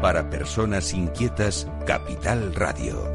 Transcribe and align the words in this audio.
Para 0.00 0.30
personas 0.30 0.94
inquietas, 0.94 1.68
Capital 1.86 2.54
Radio. 2.54 3.12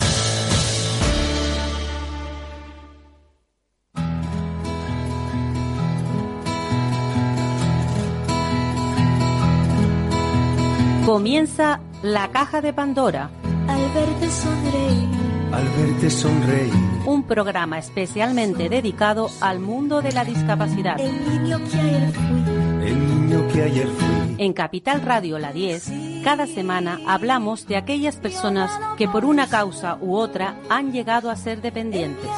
Comienza 11.07 11.79
la 12.03 12.29
caja 12.29 12.61
de 12.61 12.71
Pandora. 12.71 13.31
Al 13.67 13.81
verte 13.91 14.29
sonreír. 14.29 15.09
Al 15.51 15.67
verte 15.69 16.09
sonreír. 16.11 16.73
Un 17.07 17.23
programa 17.23 17.79
especialmente 17.79 18.69
dedicado 18.69 19.31
al 19.41 19.59
mundo 19.59 20.03
de 20.03 20.11
la 20.11 20.23
discapacidad. 20.23 20.99
El 20.99 21.41
niño 21.41 21.57
que 21.71 21.79
ayer 21.79 22.11
fui. 22.11 22.87
El 22.87 22.99
niño 22.99 23.47
que 23.51 23.63
ayer 23.63 23.87
fui. 23.87 24.14
En 24.37 24.51
Capital 24.51 25.01
Radio 25.01 25.39
La 25.39 25.53
10, 25.53 25.91
cada 26.23 26.45
semana 26.45 26.99
hablamos 27.07 27.67
de 27.67 27.77
aquellas 27.77 28.17
personas 28.17 28.69
que 28.97 29.07
por 29.07 29.23
una 29.23 29.47
causa 29.47 29.97
u 30.01 30.15
otra 30.15 30.57
han 30.69 30.91
llegado 30.91 31.29
a 31.29 31.37
ser 31.37 31.61
dependientes. 31.61 32.29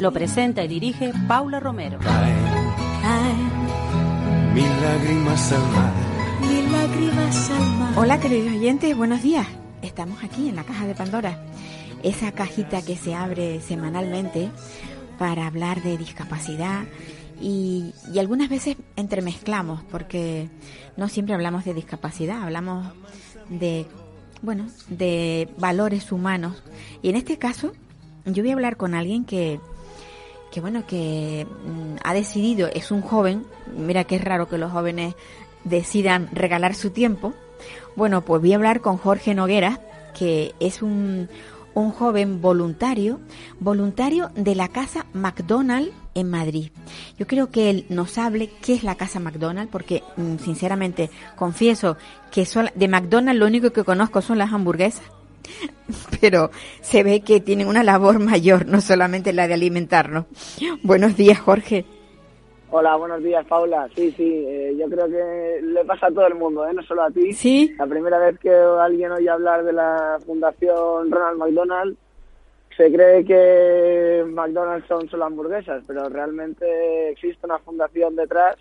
Lo 0.00 0.12
presenta 0.12 0.62
y 0.62 0.68
dirige 0.68 1.12
Paula 1.26 1.58
Romero. 1.58 1.98
Hola 7.96 8.20
queridos 8.20 8.52
oyentes, 8.52 8.96
buenos 8.96 9.22
días. 9.22 9.46
Estamos 9.82 10.22
aquí 10.22 10.48
en 10.48 10.54
la 10.54 10.62
caja 10.62 10.86
de 10.86 10.94
Pandora, 10.94 11.36
esa 12.04 12.30
cajita 12.30 12.80
que 12.82 12.96
se 12.96 13.16
abre 13.16 13.60
semanalmente 13.60 14.50
para 15.18 15.46
hablar 15.48 15.82
de 15.82 15.98
discapacidad 15.98 16.84
y, 17.42 17.92
y 18.12 18.18
algunas 18.20 18.48
veces 18.48 18.76
entremezclamos 18.96 19.82
porque 19.90 20.48
no 20.96 21.08
siempre 21.08 21.34
hablamos 21.34 21.64
de 21.64 21.74
discapacidad, 21.74 22.42
hablamos 22.42 22.86
de, 23.48 23.86
bueno, 24.42 24.66
de 24.88 25.48
valores 25.58 26.12
humanos. 26.12 26.62
Y 27.02 27.10
en 27.10 27.16
este 27.16 27.38
caso 27.38 27.72
yo 28.24 28.42
voy 28.42 28.50
a 28.50 28.54
hablar 28.54 28.76
con 28.76 28.94
alguien 28.94 29.24
que, 29.24 29.58
que 30.52 30.60
bueno, 30.60 30.86
que 30.86 31.46
mm, 31.46 31.96
ha 32.04 32.14
decidido, 32.14 32.68
es 32.68 32.92
un 32.92 33.02
joven, 33.02 33.44
mira 33.76 34.04
que 34.04 34.16
es 34.16 34.24
raro 34.24 34.48
que 34.48 34.58
los 34.58 34.70
jóvenes 34.70 35.14
decidan 35.64 36.28
regalar 36.32 36.74
su 36.74 36.90
tiempo. 36.90 37.34
Bueno, 37.96 38.22
pues 38.22 38.40
voy 38.40 38.52
a 38.52 38.56
hablar 38.56 38.80
con 38.80 38.98
Jorge 38.98 39.34
Noguera, 39.34 39.80
que 40.16 40.54
es 40.60 40.80
un, 40.80 41.28
un 41.74 41.90
joven 41.90 42.40
voluntario, 42.40 43.20
voluntario 43.58 44.30
de 44.36 44.54
la 44.54 44.68
Casa 44.68 45.06
McDonald 45.12 45.92
en 46.14 46.30
Madrid. 46.30 46.70
Yo 47.18 47.26
creo 47.26 47.50
que 47.50 47.70
él 47.70 47.86
nos 47.88 48.18
hable 48.18 48.50
qué 48.64 48.74
es 48.74 48.84
la 48.84 48.96
Casa 48.96 49.20
McDonald, 49.20 49.70
porque 49.70 50.02
mm, 50.16 50.36
sinceramente 50.38 51.10
confieso 51.36 51.96
que 52.30 52.46
de 52.74 52.88
McDonald 52.88 53.38
lo 53.38 53.46
único 53.46 53.70
que 53.70 53.84
conozco 53.84 54.22
son 54.22 54.38
las 54.38 54.52
hamburguesas 54.52 55.04
pero 56.20 56.50
se 56.80 57.02
ve 57.02 57.20
que 57.20 57.40
tienen 57.40 57.68
una 57.68 57.82
labor 57.82 58.18
mayor, 58.18 58.66
no 58.66 58.80
solamente 58.80 59.32
la 59.32 59.48
de 59.48 59.54
alimentarnos. 59.54 60.26
Buenos 60.82 61.16
días, 61.16 61.38
Jorge. 61.40 61.84
Hola, 62.70 62.96
buenos 62.96 63.22
días, 63.22 63.44
Paula. 63.46 63.86
Sí, 63.94 64.12
sí, 64.12 64.44
eh, 64.48 64.74
yo 64.78 64.88
creo 64.88 65.06
que 65.06 65.60
le 65.62 65.84
pasa 65.84 66.06
a 66.06 66.10
todo 66.10 66.26
el 66.26 66.36
mundo, 66.36 66.66
¿eh? 66.66 66.72
no 66.72 66.82
solo 66.82 67.02
a 67.02 67.10
ti. 67.10 67.34
Sí, 67.34 67.74
La 67.78 67.86
primera 67.86 68.18
vez 68.18 68.38
que 68.38 68.50
alguien 68.50 69.12
oye 69.12 69.28
hablar 69.28 69.62
de 69.62 69.74
la 69.74 70.18
Fundación 70.24 71.10
Ronald 71.10 71.38
McDonald, 71.38 71.96
se 72.76 72.92
cree 72.92 73.24
que 73.24 74.24
McDonald's 74.28 74.86
son 74.88 75.08
solo 75.08 75.24
hamburguesas, 75.24 75.82
pero 75.86 76.08
realmente 76.08 77.10
existe 77.10 77.46
una 77.46 77.58
fundación 77.58 78.16
detrás 78.16 78.56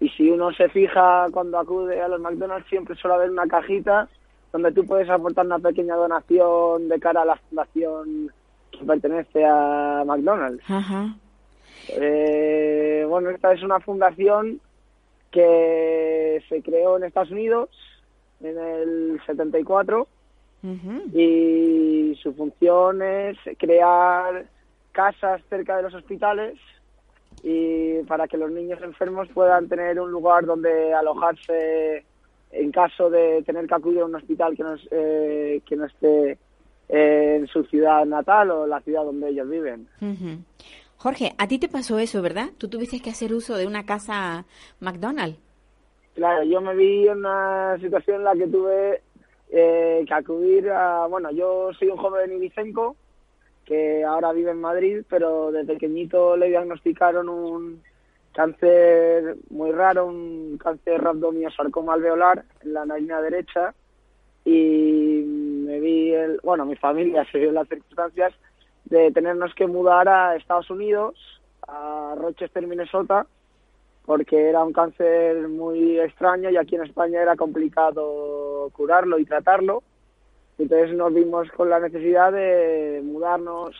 y 0.00 0.08
si 0.10 0.30
uno 0.30 0.52
se 0.52 0.68
fija 0.68 1.26
cuando 1.32 1.58
acude 1.58 2.00
a 2.00 2.08
los 2.08 2.20
McDonald's 2.20 2.68
siempre 2.68 2.94
suele 2.96 3.16
haber 3.16 3.30
una 3.30 3.46
cajita 3.46 4.08
donde 4.52 4.72
tú 4.72 4.86
puedes 4.86 5.08
aportar 5.10 5.46
una 5.46 5.58
pequeña 5.58 5.96
donación 5.96 6.88
de 6.88 7.00
cara 7.00 7.22
a 7.22 7.26
la 7.26 7.36
fundación 7.36 8.32
que 8.70 8.84
pertenece 8.84 9.44
a 9.44 10.04
McDonald's. 10.06 10.62
ajá, 10.68 11.14
Eh, 11.88 13.04
bueno, 13.08 13.30
esta 13.30 13.52
es 13.52 13.62
una 13.62 13.80
fundación 13.80 14.60
que 15.30 16.42
se 16.48 16.62
creó 16.62 16.96
en 16.96 17.04
Estados 17.04 17.30
Unidos 17.30 17.68
en 18.40 18.58
el 18.58 19.20
74 19.26 20.06
y 21.14 22.14
su 22.22 22.32
función 22.34 23.02
es 23.02 23.36
crear 23.58 24.46
casas 24.92 25.40
cerca 25.48 25.76
de 25.76 25.84
los 25.84 25.94
hospitales 25.94 26.58
y 27.42 28.02
para 28.08 28.26
que 28.26 28.36
los 28.36 28.50
niños 28.50 28.80
enfermos 28.82 29.28
puedan 29.28 29.68
tener 29.68 30.00
un 30.00 30.10
lugar 30.10 30.44
donde 30.44 30.92
alojarse 30.92 32.04
en 32.50 32.72
caso 32.72 33.08
de 33.10 33.42
tener 33.44 33.66
que 33.66 33.74
acudir 33.74 34.00
a 34.00 34.06
un 34.06 34.14
hospital 34.16 34.56
que 34.56 34.62
no, 34.62 34.74
es- 34.74 34.88
eh, 34.90 35.60
que 35.66 35.76
no 35.76 35.84
esté 35.86 36.38
en 36.88 37.46
su 37.48 37.62
ciudad 37.64 38.04
natal 38.06 38.50
o 38.50 38.66
la 38.66 38.80
ciudad 38.80 39.04
donde 39.04 39.28
ellos 39.28 39.48
viven. 39.48 39.86
Jorge, 40.96 41.32
a 41.38 41.46
ti 41.46 41.58
te 41.58 41.68
pasó 41.68 41.98
eso, 41.98 42.22
¿verdad? 42.22 42.48
Tú 42.58 42.68
tuviste 42.68 43.00
que 43.00 43.10
hacer 43.10 43.32
uso 43.34 43.56
de 43.56 43.66
una 43.66 43.84
casa 43.84 44.46
McDonald's. 44.80 45.38
Claro, 46.14 46.42
yo 46.42 46.60
me 46.60 46.74
vi 46.74 47.06
en 47.06 47.18
una 47.18 47.76
situación 47.80 48.16
en 48.16 48.24
la 48.24 48.34
que 48.34 48.48
tuve 48.48 49.02
eh, 49.50 50.04
que 50.06 50.14
acudir 50.14 50.70
a... 50.70 51.06
Bueno, 51.06 51.30
yo 51.30 51.72
soy 51.78 51.88
un 51.88 51.96
joven 51.96 52.32
ibicenco 52.32 52.96
que 53.64 54.04
ahora 54.04 54.32
vive 54.32 54.50
en 54.50 54.60
Madrid, 54.60 55.02
pero 55.08 55.52
de 55.52 55.64
pequeñito 55.64 56.36
le 56.36 56.48
diagnosticaron 56.48 57.28
un 57.28 57.82
cáncer 58.32 59.36
muy 59.50 59.72
raro, 59.72 60.06
un 60.06 60.58
cáncer 60.58 61.00
rabdomiosarcoma 61.02 61.94
alveolar 61.94 62.44
en 62.62 62.72
la 62.72 62.86
narina 62.86 63.20
derecha 63.20 63.74
y 64.44 65.22
me 65.26 65.80
vi, 65.80 66.12
el, 66.12 66.40
bueno, 66.42 66.64
mi 66.64 66.76
familia 66.76 67.26
se 67.30 67.38
vio 67.38 67.48
en 67.50 67.56
las 67.56 67.68
circunstancias 67.68 68.32
de 68.86 69.10
tenernos 69.10 69.54
que 69.54 69.66
mudar 69.66 70.08
a 70.08 70.36
Estados 70.36 70.70
Unidos, 70.70 71.14
a 71.66 72.14
Rochester, 72.16 72.66
Minnesota, 72.66 73.26
porque 74.08 74.48
era 74.48 74.64
un 74.64 74.72
cáncer 74.72 75.48
muy 75.48 76.00
extraño 76.00 76.48
y 76.48 76.56
aquí 76.56 76.76
en 76.76 76.84
España 76.84 77.20
era 77.20 77.36
complicado 77.36 78.70
curarlo 78.72 79.18
y 79.18 79.26
tratarlo. 79.26 79.82
Entonces 80.56 80.96
nos 80.96 81.12
vimos 81.12 81.46
con 81.50 81.68
la 81.68 81.78
necesidad 81.78 82.32
de 82.32 83.02
mudarnos 83.04 83.76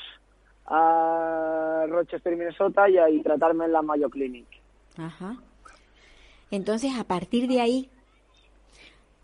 a 0.67 1.87
Rochester, 1.89 2.37
Minnesota 2.37 2.91
y 2.91 2.99
ahí 2.99 3.23
tratarme 3.23 3.65
en 3.65 3.73
la 3.73 3.81
Mayo 3.81 4.11
Clinic. 4.11 4.47
Ajá. 4.99 5.39
Entonces, 6.51 6.93
a 6.99 7.05
partir 7.05 7.49
de 7.49 7.63
ahí, 7.63 7.89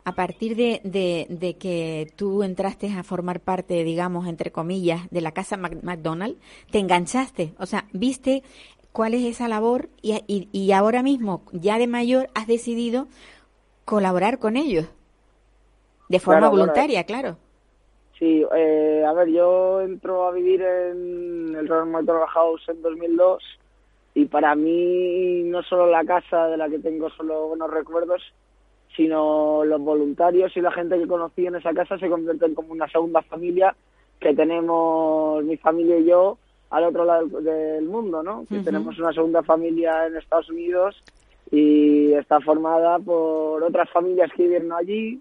a 0.07 0.13
partir 0.13 0.57
de, 0.57 0.81
de, 0.85 1.27
de 1.29 1.59
que 1.59 2.11
tú 2.17 2.43
entraste 2.43 2.91
a 2.91 3.03
formar 3.03 3.41
parte, 3.41 3.85
digamos, 3.85 4.27
entre 4.27 4.53
comillas, 4.53 5.03
de 5.11 5.21
la 5.21 5.33
casa 5.33 5.59
McDonald's, 5.59 6.41
te 6.71 6.79
enganchaste, 6.79 7.53
o 7.59 7.67
sea, 7.67 7.85
viste 7.93 8.43
cuál 8.95 9.15
es 9.15 9.25
esa 9.25 9.49
labor 9.49 9.89
y, 10.03 10.15
y, 10.29 10.49
y 10.53 10.73
ahora 10.73 11.03
mismo, 11.03 11.43
ya 11.53 11.79
de 11.79 11.89
mayor, 11.89 12.31
has 12.35 12.47
decidido 12.47 13.09
colaborar 13.85 14.39
con 14.39 14.57
ellos, 14.57 14.87
de 16.09 16.21
forma 16.21 16.49
Claro, 16.49 16.51
voluntaria, 16.51 17.05
claro. 17.05 17.37
Sí, 18.19 18.45
eh, 18.57 19.05
a 19.07 19.13
ver, 19.13 19.29
yo 19.31 19.81
entro 19.83 20.27
a 20.27 20.33
vivir 20.33 20.63
en 20.63 21.55
el 21.57 21.69
Ronald 21.69 21.93
McDonald 21.93 22.29
House 22.31 22.63
en 22.69 22.81
2002 22.83 23.43
y 24.15 24.27
para 24.27 24.55
mí 24.55 25.43
no 25.45 25.63
solo 25.65 25.87
la 25.89 26.05
casa 26.05 26.49
de 26.49 26.57
la 26.57 26.69
que 26.69 26.79
tengo 26.79 27.11
solo 27.11 27.49
buenos 27.49 27.71
recuerdos, 27.71 28.23
sino 28.97 29.65
los 29.65 29.81
voluntarios 29.81 30.57
y 30.57 30.61
la 30.61 30.71
gente 30.73 30.99
que 30.99 31.09
conocí 31.09 31.47
en 31.47 31.57
esa 31.57 31.75
casa 31.75 31.99
se 31.99 32.09
convierten 32.09 32.55
como 32.55 32.73
una 32.73 32.89
segunda 32.89 33.23
familia 33.23 33.77
que 34.21 34.35
tenemos 34.35 35.43
mi 35.45 35.57
familia 35.57 35.99
y 35.99 36.07
yo 36.07 36.39
al 36.75 36.85
otro 36.85 37.05
lado 37.05 37.27
del, 37.41 37.85
mundo, 37.85 38.23
¿no? 38.23 38.45
Que 38.49 38.57
tenemos 38.65 38.99
una 38.99 39.13
segunda 39.13 39.43
familia 39.45 40.07
en 40.07 40.17
Estados 40.17 40.51
Unidos 40.51 40.97
y 41.51 42.13
está 42.15 42.41
formada 42.41 42.99
por 42.99 43.63
otras 43.63 43.89
familias 43.91 44.31
que 44.37 44.43
vivieron 44.43 44.73
allí 44.73 45.21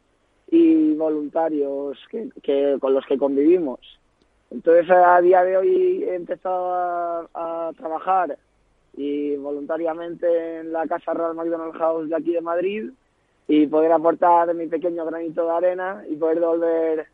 y 0.50 0.94
voluntarios 0.96 1.98
que, 2.10 2.30
que- 2.42 2.78
con 2.80 2.94
los 2.96 3.06
que 3.06 3.18
convivimos. 3.20 3.80
Entonces 4.50 4.90
a 4.90 5.22
día 5.22 5.44
de 5.44 5.58
hoy 5.58 6.04
he 6.04 6.16
empezado 6.16 6.74
a, 6.74 7.28
a 7.36 7.72
trabajar 7.78 8.38
y 8.98 9.36
voluntariamente 9.36 10.60
en 10.60 10.72
la 10.72 10.88
Casa 10.88 11.14
Real 11.14 11.36
McDonald 11.36 11.74
House 11.76 12.10
de 12.10 12.16
aquí 12.16 12.32
de 12.34 12.42
Madrid 12.42 12.90
y 13.48 13.68
poder 13.68 13.92
aportar 13.92 14.54
mi 14.56 14.68
pequeño 14.68 15.06
granito 15.06 15.46
de 15.46 15.52
arena 15.52 16.04
y 16.10 16.16
poder 16.16 16.40
devolver 16.40 17.08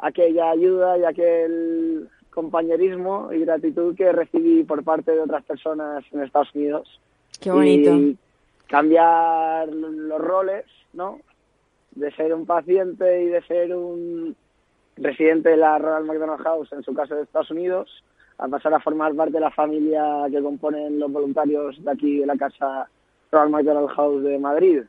aquella 0.00 0.50
ayuda 0.50 0.98
y 0.98 1.04
aquel 1.04 2.08
compañerismo 2.30 3.32
y 3.32 3.40
gratitud 3.40 3.94
que 3.96 4.12
recibí 4.12 4.64
por 4.64 4.82
parte 4.84 5.12
de 5.12 5.20
otras 5.20 5.44
personas 5.44 6.04
en 6.12 6.22
Estados 6.22 6.54
Unidos. 6.54 7.00
Qué 7.40 7.50
bonito. 7.50 7.94
Y 7.94 8.16
cambiar 8.66 9.68
los 9.68 10.20
roles, 10.20 10.64
¿no? 10.92 11.18
De 11.92 12.12
ser 12.12 12.32
un 12.34 12.46
paciente 12.46 13.24
y 13.24 13.26
de 13.26 13.42
ser 13.42 13.74
un 13.74 14.36
residente 14.96 15.50
de 15.50 15.56
la 15.56 15.78
Royal 15.78 16.04
McDonald 16.04 16.42
House, 16.42 16.72
en 16.72 16.82
su 16.82 16.94
caso 16.94 17.14
de 17.14 17.22
Estados 17.22 17.50
Unidos, 17.50 18.04
a 18.38 18.48
pasar 18.48 18.72
a 18.74 18.80
formar 18.80 19.14
parte 19.14 19.34
de 19.34 19.40
la 19.40 19.50
familia 19.50 20.26
que 20.30 20.42
componen 20.42 20.98
los 20.98 21.10
voluntarios 21.10 21.82
de 21.82 21.90
aquí 21.90 22.18
de 22.18 22.26
la 22.26 22.36
casa 22.36 22.88
Royal 23.32 23.50
McDonald 23.50 23.90
House 23.90 24.22
de 24.22 24.38
Madrid. 24.38 24.82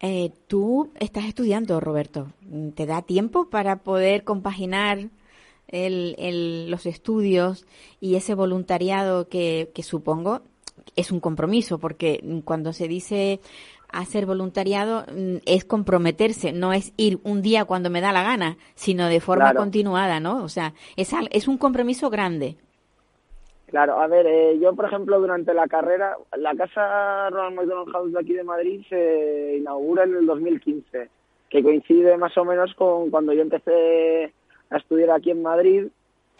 Eh, 0.00 0.30
tú 0.46 0.90
estás 1.00 1.24
estudiando, 1.24 1.80
Roberto. 1.80 2.28
¿Te 2.74 2.86
da 2.86 3.02
tiempo 3.02 3.50
para 3.50 3.76
poder 3.76 4.22
compaginar 4.22 5.08
el, 5.68 6.70
los 6.70 6.86
estudios 6.86 7.66
y 8.00 8.16
ese 8.16 8.34
voluntariado 8.34 9.28
que, 9.28 9.70
que 9.74 9.82
supongo 9.82 10.42
es 10.96 11.12
un 11.12 11.20
compromiso? 11.20 11.78
Porque 11.78 12.22
cuando 12.44 12.72
se 12.72 12.88
dice 12.88 13.40
hacer 13.90 14.26
voluntariado 14.26 15.04
mm, 15.12 15.36
es 15.46 15.64
comprometerse, 15.64 16.52
no 16.52 16.72
es 16.72 16.92
ir 16.96 17.18
un 17.24 17.42
día 17.42 17.64
cuando 17.64 17.90
me 17.90 18.00
da 18.00 18.12
la 18.12 18.22
gana, 18.22 18.56
sino 18.74 19.08
de 19.08 19.20
forma 19.20 19.54
continuada, 19.54 20.20
¿no? 20.20 20.42
O 20.44 20.48
sea, 20.48 20.74
es, 20.96 21.12
es 21.30 21.48
un 21.48 21.58
compromiso 21.58 22.10
grande. 22.10 22.56
Claro, 23.66 24.00
a 24.00 24.06
ver, 24.06 24.26
eh, 24.26 24.58
yo 24.58 24.74
por 24.74 24.86
ejemplo 24.86 25.20
durante 25.20 25.52
la 25.52 25.66
carrera, 25.66 26.16
la 26.36 26.54
casa 26.54 27.28
Ronald 27.28 27.56
McDonald 27.56 27.92
House 27.92 28.12
de 28.12 28.20
aquí 28.20 28.32
de 28.32 28.42
Madrid 28.42 28.82
se 28.88 29.56
inaugura 29.58 30.04
en 30.04 30.16
el 30.16 30.26
2015, 30.26 31.10
que 31.50 31.62
coincide 31.62 32.16
más 32.16 32.36
o 32.38 32.46
menos 32.46 32.74
con 32.74 33.10
cuando 33.10 33.34
yo 33.34 33.42
empecé 33.42 34.32
a 34.70 34.76
estudiar 34.76 35.10
aquí 35.10 35.30
en 35.30 35.42
Madrid, 35.42 35.88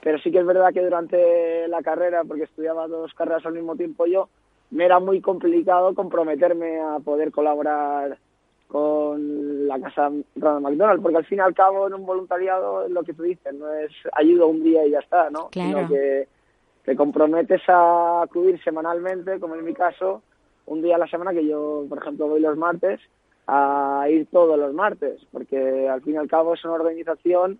pero 0.02 0.18
sí 0.18 0.30
que 0.30 0.38
es 0.38 0.46
verdad 0.46 0.72
que 0.72 0.84
durante 0.84 1.68
la 1.68 1.82
carrera, 1.82 2.24
porque 2.24 2.44
estudiaba 2.44 2.86
dos 2.86 3.12
carreras 3.14 3.44
al 3.46 3.54
mismo 3.54 3.76
tiempo 3.76 4.06
yo, 4.06 4.28
me 4.70 4.84
era 4.84 5.00
muy 5.00 5.20
complicado 5.20 5.94
comprometerme 5.94 6.80
a 6.80 6.98
poder 6.98 7.32
colaborar 7.32 8.18
con 8.68 9.66
la 9.66 9.80
casa 9.80 10.10
Ronald 10.36 10.62
McDonald, 10.62 11.02
porque 11.02 11.16
al 11.16 11.24
fin 11.24 11.38
y 11.38 11.40
al 11.40 11.54
cabo 11.54 11.86
en 11.86 11.94
un 11.94 12.04
voluntariado 12.04 12.84
es 12.84 12.90
lo 12.90 13.02
que 13.02 13.14
tú 13.14 13.22
dices, 13.22 13.54
no 13.54 13.72
es 13.72 13.90
ayuda 14.12 14.44
un 14.44 14.62
día 14.62 14.86
y 14.86 14.90
ya 14.90 14.98
está, 14.98 15.30
¿no? 15.30 15.48
Claro. 15.48 15.68
Sino 15.68 15.88
que 15.88 16.28
te 16.84 16.94
comprometes 16.94 17.62
a 17.68 18.22
acudir 18.22 18.62
semanalmente, 18.62 19.40
como 19.40 19.54
en 19.54 19.64
mi 19.64 19.72
caso, 19.72 20.22
un 20.66 20.82
día 20.82 20.96
a 20.96 20.98
la 20.98 21.08
semana, 21.08 21.32
que 21.32 21.46
yo, 21.46 21.86
por 21.88 21.98
ejemplo, 21.98 22.28
voy 22.28 22.40
los 22.40 22.56
martes, 22.58 23.00
a 23.46 24.06
ir 24.10 24.26
todos 24.30 24.58
los 24.58 24.74
martes, 24.74 25.20
porque 25.32 25.88
al 25.88 26.02
fin 26.02 26.14
y 26.14 26.18
al 26.18 26.28
cabo 26.28 26.52
es 26.52 26.64
una 26.64 26.74
organización 26.74 27.58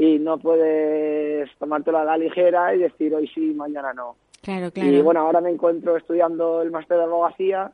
y 0.00 0.18
no 0.18 0.38
puedes 0.38 1.50
tomártelo 1.58 1.98
a 1.98 2.04
la 2.04 2.16
ligera 2.16 2.74
y 2.74 2.78
decir 2.78 3.14
hoy 3.14 3.28
sí, 3.28 3.52
mañana 3.52 3.92
no. 3.92 4.16
Claro, 4.40 4.70
claro. 4.70 4.90
Y 4.90 5.02
bueno, 5.02 5.20
ahora 5.20 5.42
me 5.42 5.50
encuentro 5.50 5.94
estudiando 5.94 6.62
el 6.62 6.70
máster 6.70 6.96
de 6.96 7.04
abogacía, 7.04 7.70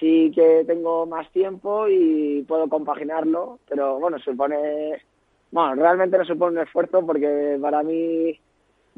sí 0.00 0.32
que 0.34 0.64
tengo 0.66 1.04
más 1.04 1.30
tiempo 1.30 1.88
y 1.88 2.42
puedo 2.48 2.70
compaginarlo, 2.70 3.58
pero 3.68 4.00
bueno, 4.00 4.18
supone, 4.18 5.02
bueno, 5.50 5.74
realmente 5.74 6.16
no 6.16 6.24
supone 6.24 6.56
un 6.58 6.66
esfuerzo 6.66 7.04
porque 7.04 7.58
para 7.60 7.82
mí 7.82 8.34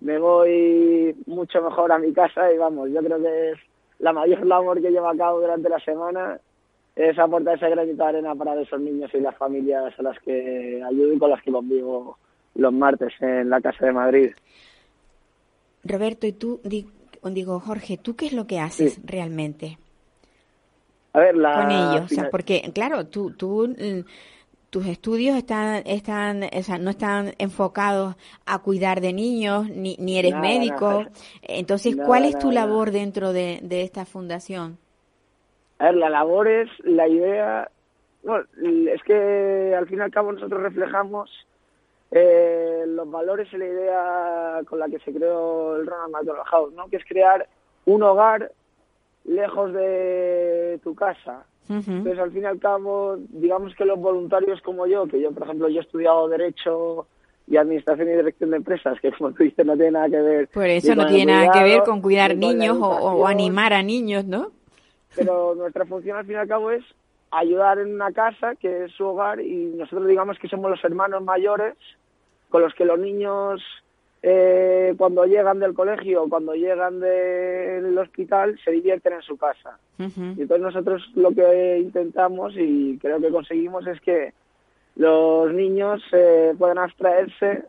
me 0.03 0.19
voy 0.21 1.13
mucho 1.27 1.61
mejor 1.61 1.91
a 1.91 1.99
mi 1.99 2.13
casa 2.13 2.53
y 2.53 2.57
vamos, 2.57 2.89
yo 2.93 3.03
creo 3.03 3.21
que 3.21 3.51
es 3.51 3.59
la 3.99 4.13
mayor 4.13 4.47
labor 4.47 4.81
que 4.81 4.93
llevo 4.93 5.09
a 5.09 5.17
cabo 5.17 5.41
durante 5.41 5.69
la 5.69 5.81
semana 5.81 6.39
es 6.95 7.19
aportar 7.19 7.57
ese 7.57 7.69
granito 7.69 8.05
de 8.05 8.09
arena 8.11 8.37
para 8.37 8.55
esos 8.61 8.81
niños 8.81 9.11
y 9.13 9.19
las 9.19 9.37
familias 9.37 9.93
a 9.99 10.03
las 10.05 10.21
que 10.21 10.81
ayudo 10.87 11.15
y 11.15 11.19
con 11.19 11.31
las 11.31 11.43
que 11.43 11.51
convivo 11.51 12.17
los 12.55 12.73
martes 12.73 13.13
en 13.21 13.51
la 13.51 13.61
Casa 13.61 13.87
de 13.87 13.93
Madrid. 13.93 14.31
Roberto, 15.85 16.27
y 16.27 16.33
tú, 16.33 16.61
digo, 17.23 17.61
Jorge, 17.61 17.99
¿tú 17.99 18.17
qué 18.17 18.27
es 18.27 18.33
lo 18.33 18.47
que 18.47 18.61
haces 18.61 19.01
realmente? 19.05 19.79
A 21.13 21.21
ver, 21.21 21.37
la... 21.37 21.63
Con 21.63 21.71
ellos, 21.71 22.13
o 22.13 22.15
sea, 22.15 22.31
porque, 22.31 22.71
claro, 22.75 23.07
tú, 23.07 23.33
tú 23.33 23.69
mm, 23.69 24.01
tus 24.75 24.89
estudios 24.89 25.37
están, 25.37 25.85
están, 25.87 26.43
o 26.43 26.63
sea, 26.65 26.79
no 26.79 26.91
están 26.91 27.35
enfocados 27.39 28.17
a 28.45 28.59
cuidar 28.59 29.01
de 29.01 29.13
niños, 29.13 29.71
ni, 29.71 29.95
ni 30.01 30.19
eres 30.19 30.35
médico. 30.35 31.05
Entonces, 31.43 31.95
¿cuál 31.95 32.25
es 32.25 32.37
tu 32.41 32.51
labor 32.51 32.91
dentro 32.91 33.33
de, 33.33 33.61
de, 33.63 33.83
esta 33.83 34.05
fundación? 34.05 34.79
A 35.79 35.85
ver, 35.85 35.95
la 35.95 36.11
labor 36.11 36.49
es 36.49 36.69
la 36.83 37.07
idea, 37.07 37.71
bueno, 38.25 38.47
es 38.93 39.01
que 39.05 39.77
al 39.79 39.87
fin 39.87 39.99
y 39.99 40.01
al 40.01 40.11
cabo 40.11 40.33
nosotros 40.33 40.61
reflejamos 40.61 41.31
eh, 42.11 42.85
los 42.87 43.11
valores 43.11 43.53
y 43.53 43.57
la 43.57 43.67
idea 43.67 44.61
con 44.67 44.79
la 44.79 44.89
que 44.89 44.99
se 45.01 45.13
creó 45.13 45.77
el 45.77 45.87
Ronald 45.87 46.13
McDonald 46.13 46.47
House, 46.47 46.73
¿no? 46.75 46.89
Que 46.89 46.97
es 46.97 47.05
crear 47.05 47.49
un 47.87 48.03
hogar 48.03 48.53
lejos 49.25 49.73
de 49.73 50.79
tu 50.83 50.95
casa, 50.95 51.45
entonces, 51.69 52.19
al 52.19 52.31
fin 52.31 52.43
y 52.43 52.47
al 52.47 52.59
cabo, 52.59 53.17
digamos 53.31 53.75
que 53.75 53.87
los 53.87 53.99
voluntarios 53.99 54.61
como 54.61 54.87
yo, 54.87 55.07
que 55.07 55.21
yo, 55.21 55.33
por 55.33 55.45
ejemplo, 55.45 55.69
yo 55.69 55.81
he 55.81 55.83
estudiado 55.83 56.29
Derecho 56.29 57.07
y 57.47 57.57
Administración 57.57 58.09
y 58.09 58.13
Dirección 58.13 58.51
de 58.51 58.57
Empresas, 58.59 59.01
que 59.01 59.13
como 59.13 59.33
tú 59.33 59.45
dices, 59.45 59.65
no 59.65 59.75
tiene 59.75 59.93
nada 59.93 60.11
que 60.11 60.21
ver. 60.21 60.49
Por 60.49 60.67
eso 60.67 60.95
no 60.95 61.07
tiene 61.07 61.33
nada 61.33 61.53
que 61.53 61.63
ver 61.63 61.83
con 61.83 62.03
cuidar 62.03 62.37
niños 62.37 62.77
o, 62.81 63.27
animar 63.27 63.73
a 63.73 63.83
niños, 63.83 64.27
¿no? 64.27 64.53
Pero 65.17 65.55
nuestra 65.55 65.87
función, 65.87 66.19
al 66.19 66.27
fin 66.27 66.35
y 66.35 66.39
al 66.39 66.49
cabo, 66.49 66.71
es 66.71 66.85
ayudar 67.35 67.79
en 67.79 67.95
una 67.95 68.13
casa 68.13 68.55
que 68.55 68.85
es 68.85 68.93
su 68.93 69.05
hogar 69.05 69.41
y 69.41 69.73
nosotros 69.77 70.07
digamos 70.07 70.39
que 70.39 70.49
somos 70.49 70.71
los 70.71 70.85
hermanos 70.85 71.23
mayores 71.23 71.75
con 72.49 72.63
los 72.63 72.75
que 72.75 72.85
los 72.85 72.99
niños 72.99 73.61
eh, 74.23 74.95
cuando 74.97 75.27
llegan 75.27 75.59
del 75.59 75.75
colegio, 75.75 76.27
cuando 76.31 76.55
llegan 76.55 76.99
del 76.99 77.99
hospital, 77.99 78.59
se 78.65 78.71
divierten 78.71 79.13
en 79.15 79.23
su 79.23 79.37
casa. 79.37 79.79
Y 79.99 80.41
entonces 80.41 80.61
nosotros 80.61 81.03
lo 81.15 81.33
que 81.33 81.79
intentamos 81.79 82.55
y 82.57 82.99
creo 82.99 83.21
que 83.21 83.31
conseguimos 83.31 83.87
es 83.87 84.01
que 84.01 84.33
los 84.97 85.53
niños 85.53 86.03
eh, 86.13 86.55
puedan 86.59 86.79
abstraerse 86.79 87.65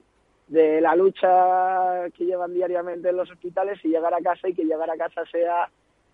de 0.47 0.79
la 0.79 0.95
lucha 0.95 2.09
que 2.15 2.25
llevan 2.25 2.53
diariamente 2.53 3.09
en 3.09 3.17
los 3.17 3.29
hospitales 3.31 3.83
y 3.83 3.89
llegar 3.89 4.13
a 4.13 4.21
casa 4.21 4.47
y 4.47 4.53
que 4.53 4.63
llegar 4.63 4.89
a 4.89 4.95
casa 4.95 5.25
sea 5.31 5.69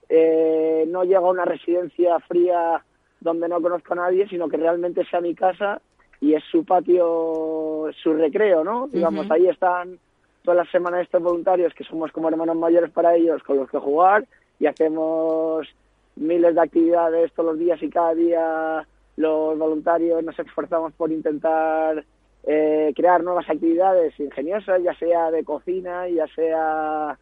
eh, 0.09 0.85
no 0.87 1.03
llega 1.03 1.19
a 1.19 1.21
una 1.21 1.45
residencia 1.45 2.19
fría 2.21 2.83
donde 3.21 3.47
no 3.47 3.61
conozco 3.61 3.93
a 3.93 3.97
nadie, 3.97 4.27
sino 4.27 4.49
que 4.49 4.57
realmente 4.57 5.05
sea 5.05 5.21
mi 5.21 5.33
casa 5.33 5.79
y 6.19 6.33
es 6.33 6.43
su 6.51 6.65
patio, 6.65 7.89
su 8.03 8.13
recreo, 8.13 8.63
¿no? 8.63 8.87
Digamos, 8.87 9.29
ahí 9.31 9.47
están 9.47 9.97
todas 10.43 10.57
las 10.57 10.69
semanas 10.69 11.01
estos 11.01 11.21
voluntarios, 11.21 11.73
que 11.73 11.83
somos 11.83 12.11
como 12.11 12.29
hermanos 12.29 12.57
mayores 12.57 12.91
para 12.91 13.15
ellos, 13.15 13.41
con 13.43 13.57
los 13.57 13.69
que 13.69 13.77
jugar 13.77 14.25
y 14.59 14.65
hacemos 14.65 15.67
miles 16.15 16.53
de 16.53 16.61
actividades 16.61 17.31
todos 17.33 17.51
los 17.51 17.59
días 17.59 17.81
y 17.81 17.89
cada 17.89 18.13
día 18.13 18.87
los 19.17 19.57
voluntarios 19.57 20.23
nos 20.23 20.37
esforzamos 20.37 20.93
por 20.93 21.11
intentar 21.11 22.03
eh, 22.43 22.91
crear 22.95 23.23
nuevas 23.23 23.49
actividades 23.49 24.19
ingeniosas, 24.19 24.81
ya 24.83 24.95
sea 24.95 25.31
de 25.31 25.43
cocina, 25.43 26.07
ya 26.09 26.27
sea 26.27 27.17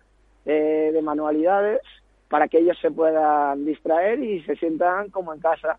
eh, 0.45 0.91
de 0.93 1.01
manualidades, 1.01 1.81
para 2.29 2.47
que 2.47 2.59
ellos 2.59 2.77
se 2.81 2.91
puedan 2.91 3.65
distraer 3.65 4.23
y 4.23 4.41
se 4.43 4.55
sientan 4.55 5.09
como 5.09 5.33
en 5.33 5.39
casa 5.39 5.77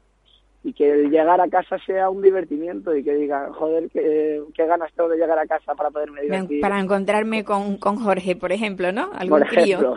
y 0.63 0.75
que 0.75 0.91
el 0.91 1.11
llegar 1.11 1.41
a 1.41 1.49
casa 1.49 1.79
sea 1.87 2.11
un 2.11 2.21
divertimiento 2.21 2.95
y 2.95 3.03
que 3.03 3.15
digan, 3.15 3.53
joder, 3.53 3.89
qué, 3.91 4.43
ganas 4.67 4.93
tengo 4.95 5.09
de 5.09 5.17
llegar 5.17 5.39
a 5.39 5.47
casa 5.47 5.75
para 5.75 5.91
poderme 5.91 6.23
divertir. 6.23 6.61
Para 6.61 6.79
encontrarme 6.79 7.45
con, 7.45 7.79
con 7.79 7.97
Jorge, 7.97 8.37
por 8.37 8.53
ejemplo, 8.53 8.93
¿no? 8.93 9.11
Algún 9.15 9.41
crío 9.43 9.97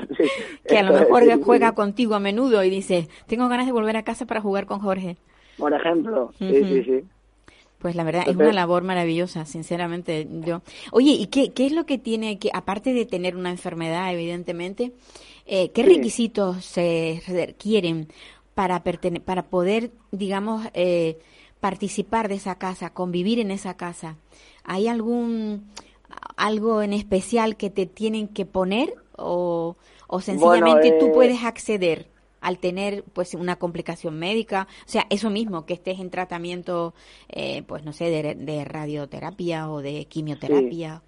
que 0.65 0.77
a 0.77 0.83
lo 0.83 0.93
mejor 0.93 1.23
juega 1.41 1.73
contigo 1.73 2.15
a 2.15 2.19
menudo 2.19 2.63
y 2.63 2.69
dice, 2.69 3.09
tengo 3.27 3.49
ganas 3.49 3.65
de 3.65 3.73
volver 3.73 3.97
a 3.97 4.03
casa 4.03 4.25
para 4.25 4.39
jugar 4.39 4.65
con 4.65 4.79
Jorge. 4.79 5.17
Por 5.57 5.73
ejemplo, 5.73 6.31
sí, 6.39 6.63
sí, 6.63 6.83
sí. 6.83 7.03
Pues 7.79 7.95
la 7.95 8.05
verdad 8.05 8.23
es 8.27 8.37
una 8.37 8.53
labor 8.53 8.83
maravillosa, 8.83 9.43
sinceramente. 9.43 10.25
Yo. 10.45 10.61
Oye, 10.93 11.11
¿y 11.11 11.27
qué, 11.27 11.51
qué 11.51 11.65
es 11.65 11.73
lo 11.73 11.85
que 11.85 11.97
tiene 11.97 12.39
que, 12.39 12.49
aparte 12.53 12.93
de 12.93 13.05
tener 13.05 13.35
una 13.35 13.49
enfermedad, 13.49 14.13
evidentemente, 14.13 14.93
eh, 15.45 15.71
qué 15.71 15.83
requisitos 15.83 16.63
se 16.63 17.21
requieren 17.27 18.07
para, 18.53 18.83
para 19.25 19.43
poder, 19.43 19.91
digamos, 20.11 20.67
eh, 20.73 21.17
participar 21.59 22.27
de 22.27 22.35
esa 22.35 22.57
casa, 22.57 22.91
convivir 22.91 23.39
en 23.39 23.51
esa 23.51 23.75
casa? 23.75 24.17
¿Hay 24.63 24.87
algún 24.87 25.71
algo 26.37 26.83
en 26.83 26.93
especial 26.93 27.57
que 27.57 27.71
te 27.71 27.87
tienen 27.87 28.27
que 28.27 28.45
poner 28.45 28.93
o, 29.17 29.75
o 30.07 30.19
sencillamente 30.21 30.91
tú 30.99 31.07
eh, 31.07 31.11
puedes 31.11 31.43
acceder 31.43 32.05
al 32.39 32.59
tener 32.59 33.03
pues 33.13 33.33
una 33.33 33.55
complicación 33.55 34.19
médica, 34.19 34.67
o 34.85 34.89
sea, 34.89 35.05
eso 35.09 35.29
mismo, 35.29 35.65
que 35.65 35.73
estés 35.73 35.99
en 35.99 36.09
tratamiento, 36.09 36.93
eh, 37.29 37.63
pues 37.65 37.83
no 37.83 37.93
sé, 37.93 38.09
de, 38.09 38.65
radioterapia 38.65 39.71
o 39.71 39.81
de 39.81 40.05
quimioterapia. 40.05 41.01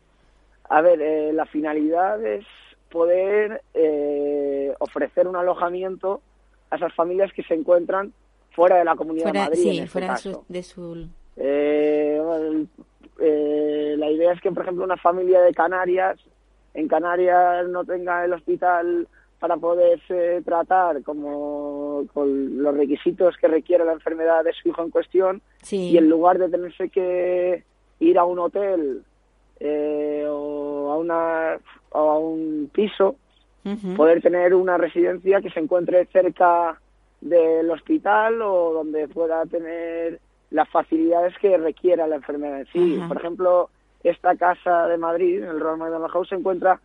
A 0.70 0.82
ver, 0.82 1.34
la 1.34 1.46
finalidad 1.46 2.26
es 2.26 2.46
poder 2.90 3.62
ofrecer 4.80 5.28
un 5.28 5.36
alojamiento 5.36 6.22
a 6.70 6.76
esas 6.76 6.94
familias 6.94 7.32
que 7.34 7.44
se 7.44 7.54
encuentran 7.54 8.14
fuera 8.52 8.78
de 8.78 8.86
la 8.86 8.96
Comunidad 8.96 9.32
de 9.32 9.40
Madrid. 9.40 9.62
Sí, 9.62 9.78
este 9.80 9.88
fuera 9.88 10.18
De, 10.48 10.64
su, 10.64 11.08
eh, 11.38 12.66
eh, 13.20 13.96
la 13.98 14.10
idea 14.10 14.34
es 14.34 14.42
que, 14.42 14.52
por 14.52 14.64
ejemplo, 14.64 14.84
una 14.84 14.98
familia 14.98 15.42
de 15.42 15.54
Canarias, 15.54 16.20
en 16.74 16.88
Canarias 16.88 17.68
no 17.70 17.84
tenga 17.86 18.26
el 18.26 18.34
hospital 18.34 19.08
para 19.40 19.58
poderse 19.58 20.42
tratar 20.44 21.04
como 21.04 22.06
con 22.14 22.64
los 22.64 22.76
requisitos 22.76 23.36
que 23.38 23.48
requiere 23.48 23.86
la 23.86 23.94
enfermedad 23.94 24.44
de 24.44 24.54
su 24.54 24.70
hijo 24.70 24.82
en 24.82 24.90
cuestión 24.90 25.42
y 25.70 25.98
en 25.98 26.10
lugar 26.10 26.38
de 26.40 26.50
tenerse 26.50 26.90
que 26.90 27.64
ir 28.00 28.18
a 28.18 28.26
un 28.26 28.40
hotel 28.40 29.04
eh, 29.60 30.26
o 30.28 30.92
a 30.92 30.98
una 30.98 31.60
o 31.92 32.12
a 32.12 32.18
un 32.18 32.70
piso 32.74 33.18
poder 33.96 34.22
tener 34.22 34.54
una 34.54 34.78
residencia 34.78 35.42
que 35.42 35.50
se 35.50 35.60
encuentre 35.60 36.06
cerca 36.06 36.80
del 37.22 37.70
hospital 37.72 38.42
o 38.42 38.74
donde 38.74 39.08
pueda 39.08 39.46
tener 39.46 40.20
las 40.52 40.70
facilidades 40.70 41.34
que 41.40 41.58
requiera 41.58 42.08
la 42.08 42.18
enfermedad 42.18 42.60
en 42.60 42.68
sí. 42.68 43.00
Por 43.08 43.18
ejemplo, 43.18 43.70
esta 44.04 44.36
casa 44.36 44.88
de 44.88 44.98
Madrid, 44.98 45.44
el 45.44 45.60
Royal 45.60 45.80
McDonald 45.80 46.12
House, 46.12 46.30
se 46.30 46.36
encuentra 46.36 46.80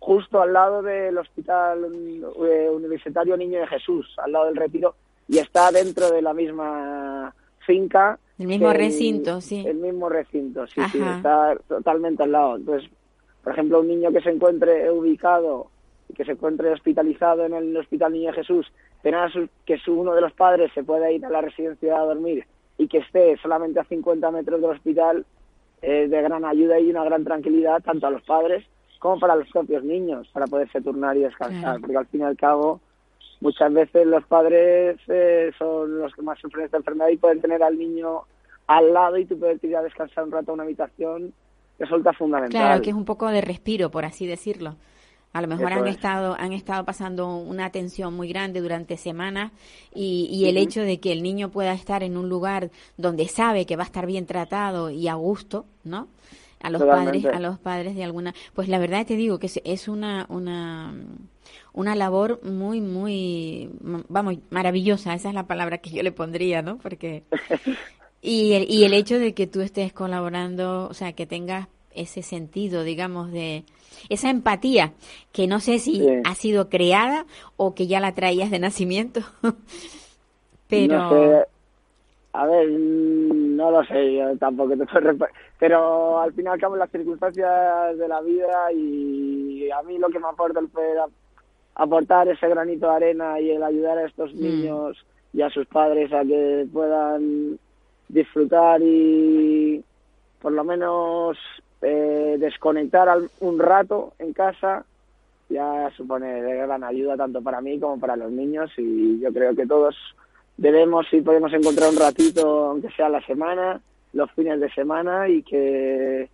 justo 0.00 0.42
al 0.42 0.52
lado 0.52 0.82
del 0.82 1.16
Hospital 1.16 1.84
eh, 1.84 2.68
Universitario 2.70 3.36
Niño 3.36 3.60
de 3.60 3.66
Jesús, 3.68 4.14
al 4.18 4.32
lado 4.32 4.46
del 4.46 4.56
Retiro, 4.56 4.94
y 5.28 5.38
está 5.38 5.70
dentro 5.70 6.10
de 6.10 6.20
la 6.20 6.34
misma 6.34 7.32
finca. 7.64 8.18
El 8.38 8.48
mismo 8.48 8.72
recinto, 8.72 9.40
sí. 9.40 9.64
El 9.66 9.76
mismo 9.76 10.08
recinto, 10.08 10.66
sí, 10.66 10.80
sí, 10.90 10.98
está 11.00 11.56
totalmente 11.68 12.24
al 12.24 12.32
lado. 12.32 12.56
Entonces, 12.56 12.90
por 13.42 13.52
ejemplo, 13.52 13.80
un 13.80 13.88
niño 13.88 14.10
que 14.12 14.20
se 14.20 14.30
encuentre 14.30 14.90
ubicado 14.90 15.68
y 16.08 16.14
que 16.14 16.24
se 16.24 16.32
encuentre 16.32 16.70
hospitalizado 16.70 17.44
en 17.44 17.54
el 17.54 17.76
Hospital 17.76 18.12
Niño 18.12 18.32
Jesús, 18.32 18.70
que 19.64 19.78
su, 19.78 19.92
uno 19.92 20.14
de 20.14 20.20
los 20.20 20.32
padres 20.32 20.72
se 20.74 20.82
pueda 20.82 21.10
ir 21.10 21.24
a 21.24 21.30
la 21.30 21.40
residencia 21.40 21.96
a 21.96 22.04
dormir 22.04 22.46
y 22.78 22.88
que 22.88 22.98
esté 22.98 23.36
solamente 23.38 23.80
a 23.80 23.84
50 23.84 24.30
metros 24.30 24.60
del 24.60 24.70
hospital, 24.70 25.24
es 25.82 26.10
de 26.10 26.22
gran 26.22 26.44
ayuda 26.44 26.80
y 26.80 26.90
una 26.90 27.04
gran 27.04 27.24
tranquilidad 27.24 27.82
tanto 27.82 28.06
a 28.06 28.10
los 28.10 28.22
padres 28.22 28.64
como 28.98 29.18
para 29.20 29.36
los 29.36 29.48
propios 29.50 29.84
niños, 29.84 30.28
para 30.32 30.46
poderse 30.46 30.80
turnar 30.80 31.16
y 31.16 31.20
descansar, 31.20 31.80
porque 31.80 31.96
al 31.96 32.06
fin 32.06 32.22
y 32.22 32.24
al 32.24 32.36
cabo 32.36 32.80
muchas 33.40 33.70
veces 33.70 34.06
los 34.06 34.24
padres 34.24 34.98
eh, 35.08 35.52
son 35.58 35.98
los 35.98 36.14
que 36.14 36.22
más 36.22 36.38
sufren 36.38 36.64
esta 36.64 36.78
enfermedad 36.78 37.08
y 37.08 37.18
pueden 37.18 37.42
tener 37.42 37.62
al 37.62 37.78
niño 37.78 38.22
al 38.66 38.94
lado 38.94 39.18
y 39.18 39.26
tú 39.26 39.38
puedes 39.38 39.62
ir 39.62 39.76
a 39.76 39.82
descansar 39.82 40.24
un 40.24 40.32
rato 40.32 40.50
a 40.50 40.54
una 40.54 40.62
habitación, 40.62 41.34
resulta 41.78 42.14
fundamental. 42.14 42.62
Claro, 42.62 42.82
que 42.82 42.90
es 42.90 42.96
un 42.96 43.04
poco 43.04 43.28
de 43.28 43.42
respiro, 43.42 43.90
por 43.90 44.06
así 44.06 44.26
decirlo. 44.26 44.76
A 45.34 45.42
lo 45.42 45.48
mejor 45.48 45.72
han 45.72 45.88
estado 45.88 46.36
han 46.38 46.52
estado 46.52 46.84
pasando 46.84 47.36
una 47.36 47.70
tensión 47.70 48.14
muy 48.14 48.28
grande 48.28 48.60
durante 48.60 48.96
semanas 48.96 49.50
y, 49.92 50.28
y 50.30 50.46
el 50.46 50.56
hecho 50.56 50.80
de 50.82 51.00
que 51.00 51.10
el 51.10 51.24
niño 51.24 51.50
pueda 51.50 51.74
estar 51.74 52.04
en 52.04 52.16
un 52.16 52.28
lugar 52.28 52.70
donde 52.96 53.26
sabe 53.26 53.66
que 53.66 53.74
va 53.74 53.82
a 53.82 53.86
estar 53.86 54.06
bien 54.06 54.26
tratado 54.26 54.90
y 54.90 55.08
a 55.08 55.14
gusto, 55.14 55.66
¿no? 55.82 56.06
A 56.60 56.70
los 56.70 56.84
padres, 56.84 57.24
a 57.26 57.40
los 57.40 57.58
padres 57.58 57.96
de 57.96 58.04
alguna, 58.04 58.32
pues 58.54 58.68
la 58.68 58.78
verdad 58.78 59.04
te 59.04 59.16
digo 59.16 59.40
que 59.40 59.50
es 59.64 59.88
una 59.88 60.24
una 60.28 60.94
una 61.72 61.96
labor 61.96 62.40
muy 62.44 62.80
muy 62.80 63.70
vamos 63.80 64.36
maravillosa, 64.50 65.14
esa 65.14 65.30
es 65.30 65.34
la 65.34 65.48
palabra 65.48 65.78
que 65.78 65.90
yo 65.90 66.04
le 66.04 66.12
pondría, 66.12 66.62
¿no? 66.62 66.78
Porque 66.78 67.24
y 68.22 68.52
el, 68.52 68.70
y 68.70 68.84
el 68.84 68.94
hecho 68.94 69.18
de 69.18 69.34
que 69.34 69.48
tú 69.48 69.62
estés 69.62 69.92
colaborando, 69.92 70.86
o 70.88 70.94
sea, 70.94 71.12
que 71.12 71.26
tengas 71.26 71.66
ese 71.94 72.22
sentido, 72.22 72.82
digamos, 72.82 73.30
de 73.32 73.64
esa 74.08 74.30
empatía, 74.30 74.92
que 75.32 75.46
no 75.46 75.60
sé 75.60 75.78
si 75.78 76.02
ha 76.24 76.34
sido 76.34 76.68
creada 76.68 77.26
o 77.56 77.74
que 77.74 77.86
ya 77.86 78.00
la 78.00 78.14
traías 78.14 78.50
de 78.50 78.58
nacimiento. 78.58 79.20
Pero... 80.68 80.98
No 80.98 81.10
sé. 81.10 81.46
A 82.36 82.46
ver, 82.46 82.68
no 82.68 83.70
lo 83.70 83.84
sé, 83.84 84.16
yo 84.16 84.36
tampoco 84.38 84.76
te 84.76 84.84
puedo 84.86 85.16
Pero 85.60 86.18
al 86.18 86.32
final 86.32 86.58
y 86.58 86.78
las 86.78 86.90
circunstancias 86.90 87.96
de 87.96 88.08
la 88.08 88.20
vida 88.22 88.72
y 88.72 89.70
a 89.70 89.80
mí 89.82 89.98
lo 89.98 90.08
que 90.08 90.18
me 90.18 90.26
aporta 90.26 90.58
el 90.58 90.68
poder 90.68 90.98
aportar 91.76 92.28
ese 92.28 92.48
granito 92.48 92.88
de 92.88 92.92
arena 92.92 93.40
y 93.40 93.50
el 93.50 93.62
ayudar 93.62 93.98
a 93.98 94.06
estos 94.06 94.34
mm. 94.34 94.40
niños 94.40 95.06
y 95.32 95.42
a 95.42 95.50
sus 95.50 95.66
padres 95.66 96.12
a 96.12 96.22
que 96.24 96.66
puedan 96.72 97.58
disfrutar 98.08 98.80
y 98.82 99.82
por 100.40 100.52
lo 100.52 100.64
menos 100.64 101.38
eh, 101.84 102.36
desconectar 102.38 103.08
un 103.40 103.58
rato 103.58 104.14
en 104.18 104.32
casa 104.32 104.84
ya 105.48 105.90
supone 105.96 106.42
de 106.42 106.56
gran 106.56 106.82
ayuda 106.82 107.16
tanto 107.16 107.42
para 107.42 107.60
mí 107.60 107.78
como 107.78 108.00
para 108.00 108.16
los 108.16 108.32
niños 108.32 108.70
y 108.78 109.20
yo 109.20 109.32
creo 109.32 109.54
que 109.54 109.66
todos 109.66 109.94
debemos 110.56 111.06
y 111.12 111.20
podemos 111.20 111.52
encontrar 111.52 111.90
un 111.90 111.98
ratito 111.98 112.70
aunque 112.70 112.90
sea 112.92 113.08
la 113.08 113.20
semana 113.26 113.80
los 114.14 114.30
fines 114.32 114.60
de 114.60 114.70
semana 114.70 115.28
y 115.28 115.42
que 115.42 116.28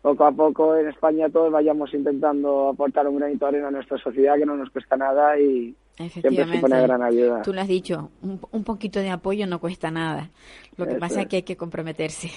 poco 0.00 0.24
a 0.24 0.32
poco 0.32 0.76
en 0.76 0.88
España 0.88 1.28
todos 1.28 1.52
vayamos 1.52 1.92
intentando 1.92 2.70
aportar 2.70 3.06
un 3.08 3.18
granito 3.18 3.44
de 3.44 3.48
arena 3.50 3.68
a 3.68 3.72
nuestra 3.72 3.98
sociedad 3.98 4.36
que 4.36 4.46
no 4.46 4.56
nos 4.56 4.70
cuesta 4.70 4.96
nada 4.96 5.38
y 5.38 5.74
siempre 6.08 6.46
supone 6.46 6.82
gran 6.82 7.02
ayuda. 7.02 7.42
Tú 7.42 7.52
lo 7.52 7.60
has 7.60 7.68
dicho, 7.68 8.10
un, 8.22 8.64
poquito 8.64 9.00
de 9.00 9.10
apoyo 9.10 9.46
no 9.46 9.58
cuesta 9.58 9.90
nada. 9.90 10.30
Lo 10.76 10.86
que 10.86 10.94
pasa 10.94 11.22
es 11.22 11.26
que 11.26 11.36
hay 11.36 11.42
que 11.42 11.56
comprometerse. 11.56 12.30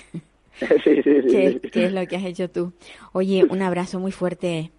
sí, 0.60 0.68
sí, 0.84 1.04
sí, 1.04 1.60
¿Qué, 1.72 1.86
es 1.86 1.94
lo 1.94 2.06
que 2.06 2.16
has 2.18 2.26
hecho 2.26 2.50
tú? 2.50 2.74
Oye, 3.14 3.46
un 3.50 3.62
abrazo 3.62 4.00
muy 4.00 4.12
fuerte. 4.12 4.72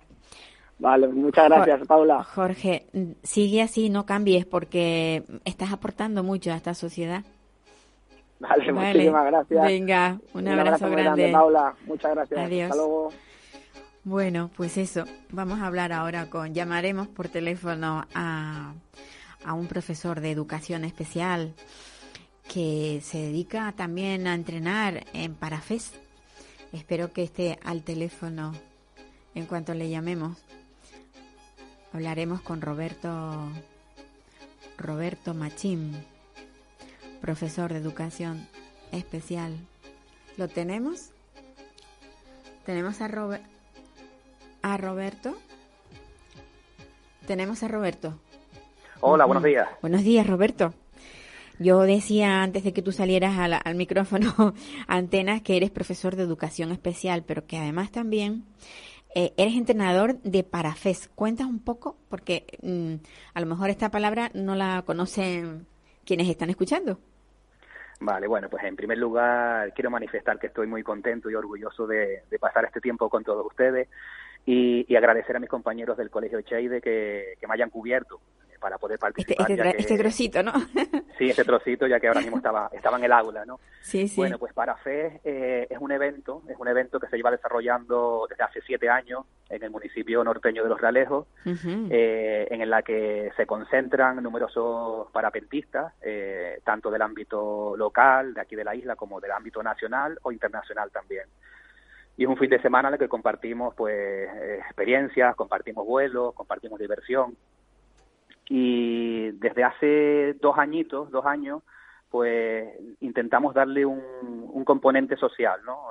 Vale, 0.79 1.09
muchas 1.09 1.49
gracias, 1.49 1.87
Paula. 1.87 2.25
Jorge, 2.25 2.87
sigue 3.23 3.63
así, 3.63 3.89
no 3.89 4.05
cambies, 4.05 4.47
porque 4.47 5.25
estás 5.45 5.73
aportando 5.73 6.23
mucho 6.23 6.53
a 6.53 6.57
esta 6.57 6.75
sociedad. 6.75 7.25
Vale, 8.41 8.73
muchísimas 8.73 9.27
gracias. 9.27 9.65
Venga, 9.65 10.19
un, 10.35 10.49
abrazo, 10.49 10.91
grande. 10.91 11.31
Paula. 11.31 11.75
Muchas 11.87 12.13
gracias. 12.13 12.41
Adiós. 12.41 12.71
Hasta 12.71 12.77
luego. 12.77 13.13
Bueno, 14.05 14.51
pues 14.57 14.77
eso, 14.79 15.05
vamos 15.31 15.61
a 15.61 15.69
hablar 15.69 15.93
ahora 15.93 16.29
con, 16.29 16.53
llamaremos 16.53 17.07
por 17.07 17.29
teléfono 17.29 18.05
a, 18.15 18.75
a 19.45 19.53
un 19.55 19.69
profesor 19.69 20.21
de 20.21 20.33
educación 20.33 20.85
especial 20.85 21.55
que 22.49 23.01
se 23.03 23.19
dedica 23.19 23.73
también 23.73 24.27
a 24.27 24.35
entrenar 24.35 25.05
en 25.13 25.35
Parafes. 25.35 25.93
Espero 26.73 27.13
que 27.13 27.23
esté 27.23 27.59
al 27.65 27.83
teléfono 27.83 28.53
en 29.35 29.47
cuanto 29.47 29.75
le 29.75 29.89
llamemos. 29.89 30.39
Hablaremos 31.93 32.41
con 32.41 32.61
Roberto 32.63 33.51
Roberto 34.79 35.35
Machín, 35.35 35.93
profesor 37.21 37.73
de 37.73 37.79
educación 37.79 38.49
especial. 38.91 39.57
¿Lo 40.37 40.49
tenemos? 40.49 41.11
¿Tenemos 42.65 43.01
a, 43.01 43.11
a 44.63 44.77
Roberto? 44.77 45.37
¿Tenemos 47.27 47.63
a 47.63 47.69
Roberto? 47.69 48.19
Hola, 49.01 49.25
buenos 49.25 49.45
días. 49.45 49.69
Buenos 49.81 50.03
días, 50.03 50.27
Roberto. 50.27 50.73
Yo 51.59 51.81
decía 51.83 52.43
antes 52.43 52.65
de 52.65 52.73
que 52.73 52.83
tú 52.83 52.93
salieras 52.93 53.39
al, 53.39 53.75
micrófono, 53.75 54.55
Antenas, 54.89 55.43
que 55.43 55.57
eres 55.57 55.71
profesor 55.71 56.17
de 56.17 56.23
educación 56.23 56.73
especial, 56.73 57.25
pero 57.27 57.47
que 57.47 57.59
además 57.59 57.91
también 57.91 58.45
eh, 59.15 59.33
eres 59.37 59.55
entrenador 59.55 60.19
de 60.23 60.45
Parafes. 60.45 61.09
Cuentas 61.15 61.47
un 61.47 61.63
poco, 61.63 61.97
porque 62.09 62.47
mm, 62.63 62.95
a 63.35 63.41
lo 63.41 63.47
mejor 63.47 63.71
esta 63.71 63.91
palabra 63.91 64.31
no 64.35 64.55
la 64.55 64.83
conocen 64.87 65.67
quienes 66.05 66.29
están 66.29 66.51
escuchando. 66.51 66.99
Vale, 68.01 68.27
bueno, 68.27 68.49
pues 68.49 68.65
en 68.65 68.75
primer 68.75 68.99
lugar 68.99 69.73
quiero 69.75 69.91
manifestar 69.91 70.39
que 70.39 70.49
estoy 70.49 70.67
muy 70.67 70.83
contento 70.83 71.31
y 71.31 71.35
orgulloso 71.37 71.87
de, 71.87 72.25
pasar 72.41 72.65
este 72.65 72.81
tiempo 72.81 73.09
con 73.09 73.23
todos 73.23 73.47
ustedes 73.47 73.89
y, 74.45 74.97
agradecer 74.97 75.37
a 75.37 75.41
mis 75.41 75.49
compañeros 75.49 75.97
del 75.97 76.11
Colegio 76.11 76.41
Cheide 76.41 76.81
que, 76.81 77.35
que 77.39 77.47
me 77.47 77.55
hayan 77.55 77.71
cubierto 77.71 78.21
para 78.63 78.79
poder 78.79 78.95
este, 78.95 79.35
participar. 79.35 79.51
Este, 79.51 79.81
este, 79.81 79.99
trocito, 79.99 80.43
¿no? 80.43 80.53
sí, 81.19 81.29
este 81.29 81.45
trocito, 81.45 81.87
ya 81.87 81.99
que 81.99 82.07
ahora 82.07 82.21
mismo 82.21 82.37
estaba, 82.37 82.71
estaba 82.73 82.97
en 82.97 83.05
el 83.05 83.13
aula, 83.13 83.45
¿no? 83.45 83.59
Sí, 83.81 84.07
sí. 84.07 84.17
Bueno, 84.17 84.39
pues 84.39 84.55
para 84.55 84.77
FE 84.77 85.21
eh, 85.25 85.67
es 85.69 85.79
un 85.79 85.91
evento, 85.91 86.43
es 86.49 86.57
un 86.59 86.69
evento 86.69 87.01
que 87.01 87.09
se 87.09 87.17
lleva 87.17 87.33
desarrollando 87.33 88.27
desde 88.31 88.45
hace 88.45 88.61
siete 88.63 88.89
años 88.89 89.27
en 89.51 89.63
el 89.65 89.71
municipio 89.71 90.23
norteño 90.25 90.63
de 90.63 90.69
Los 90.69 90.81
Realejos, 90.81 91.27
eh, 91.45 92.47
en 92.51 92.71
la 92.71 92.83
que 92.83 93.31
se 93.37 93.45
concentran 93.45 94.23
numerosos 94.23 95.11
parapentistas, 95.11 95.93
eh, 96.01 96.61
tanto 96.65 96.91
del 96.91 97.03
ámbito 97.03 97.77
local, 97.77 98.33
de 98.33 98.41
aquí 98.41 98.57
de 98.57 98.65
la 98.65 98.75
isla, 98.75 98.97
como 98.97 99.21
del 99.21 99.33
ámbito 99.33 99.63
nacional 99.63 100.19
o 100.23 100.33
internacional 100.33 100.91
también 100.91 101.25
y 102.15 102.25
es 102.25 102.29
un 102.29 102.37
fin 102.37 102.51
de 102.51 102.61
semana 102.61 102.89
en 102.89 102.95
el 102.95 103.01
que 103.01 103.09
compartimos 103.09 103.75
pues 103.75 104.29
experiencias, 104.67 105.35
compartimos 105.35 105.87
vuelos, 105.87 106.35
compartimos 106.35 106.79
diversión 106.79 107.35
y 108.49 109.31
desde 109.33 109.65
hace 109.65 110.35
dos 110.35 110.59
añitos, 110.59 111.11
dos 111.11 111.25
años, 111.27 111.63
pues 112.11 112.69
intentamos 113.01 113.55
darle 113.55 113.87
un, 113.87 114.65
componente 114.65 115.17
social, 115.17 115.61
¿no? 115.65 115.89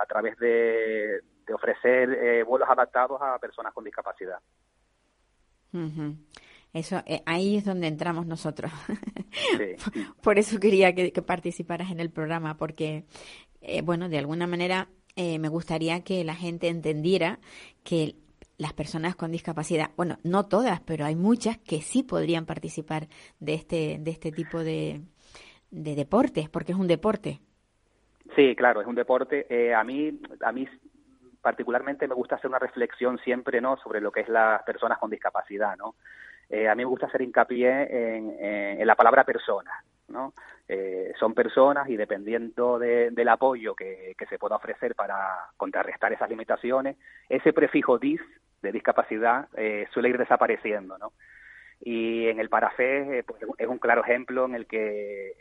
A, 0.00 0.06
través 0.06 0.38
de, 0.38 1.20
ofrecer 1.52 2.10
eh, 2.10 2.42
vuelos 2.44 2.68
adaptados 2.68 3.20
a 3.20 3.38
personas 3.38 3.74
con 3.74 3.84
discapacidad. 3.84 4.38
Eso, 6.72 7.02
eh, 7.04 7.22
ahí 7.26 7.58
es 7.58 7.64
donde 7.64 7.88
entramos 7.88 8.26
nosotros. 8.26 8.72
Por 10.22 10.38
eso 10.38 10.58
quería 10.58 10.94
que, 10.94 11.10
participaras 11.20 11.90
en 11.90 12.00
el 12.00 12.10
programa, 12.10 12.56
porque, 12.56 13.04
eh, 13.60 13.82
bueno, 13.82 14.08
de 14.08 14.18
alguna 14.18 14.46
manera 14.46 14.88
me 15.16 15.48
gustaría 15.48 16.04
que 16.04 16.24
la 16.24 16.34
gente 16.34 16.68
entendiera 16.68 17.38
que 17.84 18.16
las 18.58 18.72
personas 18.72 19.16
con 19.16 19.30
discapacidad, 19.30 19.90
bueno, 19.96 20.16
no 20.24 20.46
todas, 20.46 20.80
pero 20.80 21.04
hay 21.04 21.14
muchas 21.14 21.58
que 21.58 21.80
sí 21.80 22.02
podrían 22.02 22.46
participar 22.46 23.08
de 23.38 23.54
este, 23.54 23.98
de 24.00 24.10
este 24.10 24.32
tipo 24.32 24.60
de, 24.60 25.02
de 25.70 25.94
deportes, 25.94 26.48
porque 26.48 26.72
es 26.72 26.78
un 26.78 26.88
deporte. 26.88 27.40
Sí, 28.34 28.56
claro, 28.56 28.80
es 28.80 28.86
un 28.86 28.94
deporte. 28.94 29.46
Eh, 29.48 29.74
a 29.74 29.84
mí, 29.84 30.18
a 30.42 30.52
mí 30.52 30.66
particularmente 31.40 32.08
me 32.08 32.14
gusta 32.14 32.36
hacer 32.36 32.48
una 32.48 32.58
reflexión 32.58 33.18
siempre, 33.18 33.60
¿no? 33.60 33.76
Sobre 33.76 34.00
lo 34.00 34.10
que 34.10 34.20
es 34.20 34.28
las 34.28 34.62
personas 34.64 34.98
con 34.98 35.10
discapacidad, 35.10 35.76
¿no? 35.76 35.94
a 36.48 36.74
mí 36.76 36.84
me 36.84 36.88
gusta 36.88 37.06
hacer 37.06 37.22
hincapié 37.22 38.16
en, 38.16 38.86
la 38.86 38.94
palabra 38.94 39.24
persona, 39.24 39.82
¿no? 40.16 40.32
son 41.20 41.32
personas 41.32 41.88
y 41.88 41.96
dependiendo 41.96 42.78
del 42.78 43.28
apoyo 43.28 43.76
que, 43.76 44.16
se 44.28 44.38
pueda 44.38 44.56
ofrecer 44.56 44.96
para 44.96 45.50
contrarrestar 45.56 46.12
esas 46.12 46.28
limitaciones, 46.28 46.96
ese 47.28 47.52
prefijo 47.52 47.98
dis 47.98 48.20
de 48.62 48.72
discapacidad 48.72 49.48
suele 49.92 50.08
ir 50.08 50.18
desapareciendo, 50.18 50.98
¿no? 50.98 51.12
Y 51.80 52.26
en 52.26 52.40
el 52.40 52.48
Parafé 52.48 53.22
pues, 53.24 53.40
es 53.58 53.68
un 53.68 53.78
claro 53.78 54.02
ejemplo 54.02 54.46
en 54.46 54.56
el 54.56 54.66
que 54.66 55.34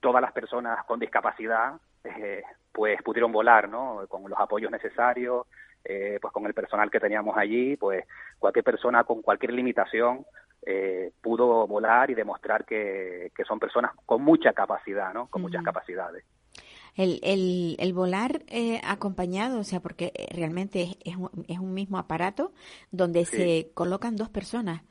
todas 0.00 0.22
las 0.22 0.32
personas 0.32 0.84
con 0.86 0.98
discapacidad 0.98 1.74
eh, 2.04 2.42
pues 2.72 3.00
pudieron 3.02 3.32
volar, 3.32 3.68
¿no? 3.68 4.04
Con 4.08 4.28
los 4.28 4.38
apoyos 4.38 4.70
necesarios, 4.70 5.46
eh, 5.84 6.18
pues 6.20 6.32
con 6.32 6.46
el 6.46 6.54
personal 6.54 6.90
que 6.90 7.00
teníamos 7.00 7.36
allí, 7.36 7.76
pues 7.76 8.04
cualquier 8.38 8.64
persona 8.64 9.04
con 9.04 9.22
cualquier 9.22 9.52
limitación 9.52 10.24
eh, 10.66 11.12
pudo 11.22 11.66
volar 11.66 12.10
y 12.10 12.14
demostrar 12.14 12.64
que, 12.64 13.32
son 13.46 13.58
personas 13.58 13.92
con 14.06 14.22
mucha 14.22 14.52
capacidad, 14.52 15.12
¿no? 15.12 15.28
Con 15.28 15.42
muchas 15.42 15.62
capacidades. 15.62 16.24
El, 16.96 17.20
el, 17.22 17.76
el 17.78 17.92
volar 17.92 18.42
acompañado, 18.84 19.60
o 19.60 19.64
sea, 19.64 19.80
porque 19.80 20.12
realmente 20.34 20.98
es, 21.04 21.16
un, 21.16 21.30
es 21.48 21.58
un 21.58 21.72
mismo 21.72 21.98
aparato 21.98 22.52
donde 22.90 23.24
se 23.24 23.70
colocan 23.74 24.16
dos 24.16 24.28
personas 24.28 24.82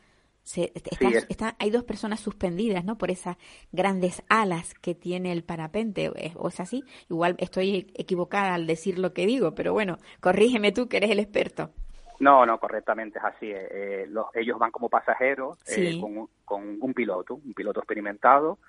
hay 1.60 1.70
dos 1.70 1.84
personas 1.84 2.20
suspendidas, 2.20 2.84
¿no? 2.84 2.98
Por 2.98 3.12
esas 3.12 3.38
grandes 3.72 4.24
alas 4.30 4.74
que 4.74 4.96
tiene 4.96 5.32
el 5.32 5.44
parapente, 5.44 6.12
¿o 6.36 6.48
es 6.48 6.60
así? 6.60 6.84
Igual 7.10 7.36
estoy 7.40 7.92
equivocada 7.96 8.56
al 8.56 8.66
decir 8.66 9.00
lo 9.00 9.14
que 9.14 9.26
digo, 9.26 9.54
pero 9.54 9.74
bueno, 9.74 9.98
corrígeme 10.22 10.72
tú 10.72 10.88
que 10.88 10.98
eres 10.98 11.12
el 11.12 11.20
experto. 11.20 11.72
No, 12.20 12.46
no, 12.46 12.60
correctamente 12.60 13.18
es 13.18 13.26
así. 13.26 13.52
Eh, 13.52 13.68
eh, 13.72 14.08
los, 14.10 14.28
ellos 14.34 14.60
van 14.60 14.72
como 14.72 14.90
pasajeros 14.90 15.58
eh, 15.68 16.00
con, 16.00 16.28
con, 16.44 16.78
un 16.82 16.94
piloto, 16.94 17.36
un 17.36 17.54
piloto 17.54 17.80
experimentado, 17.80 18.60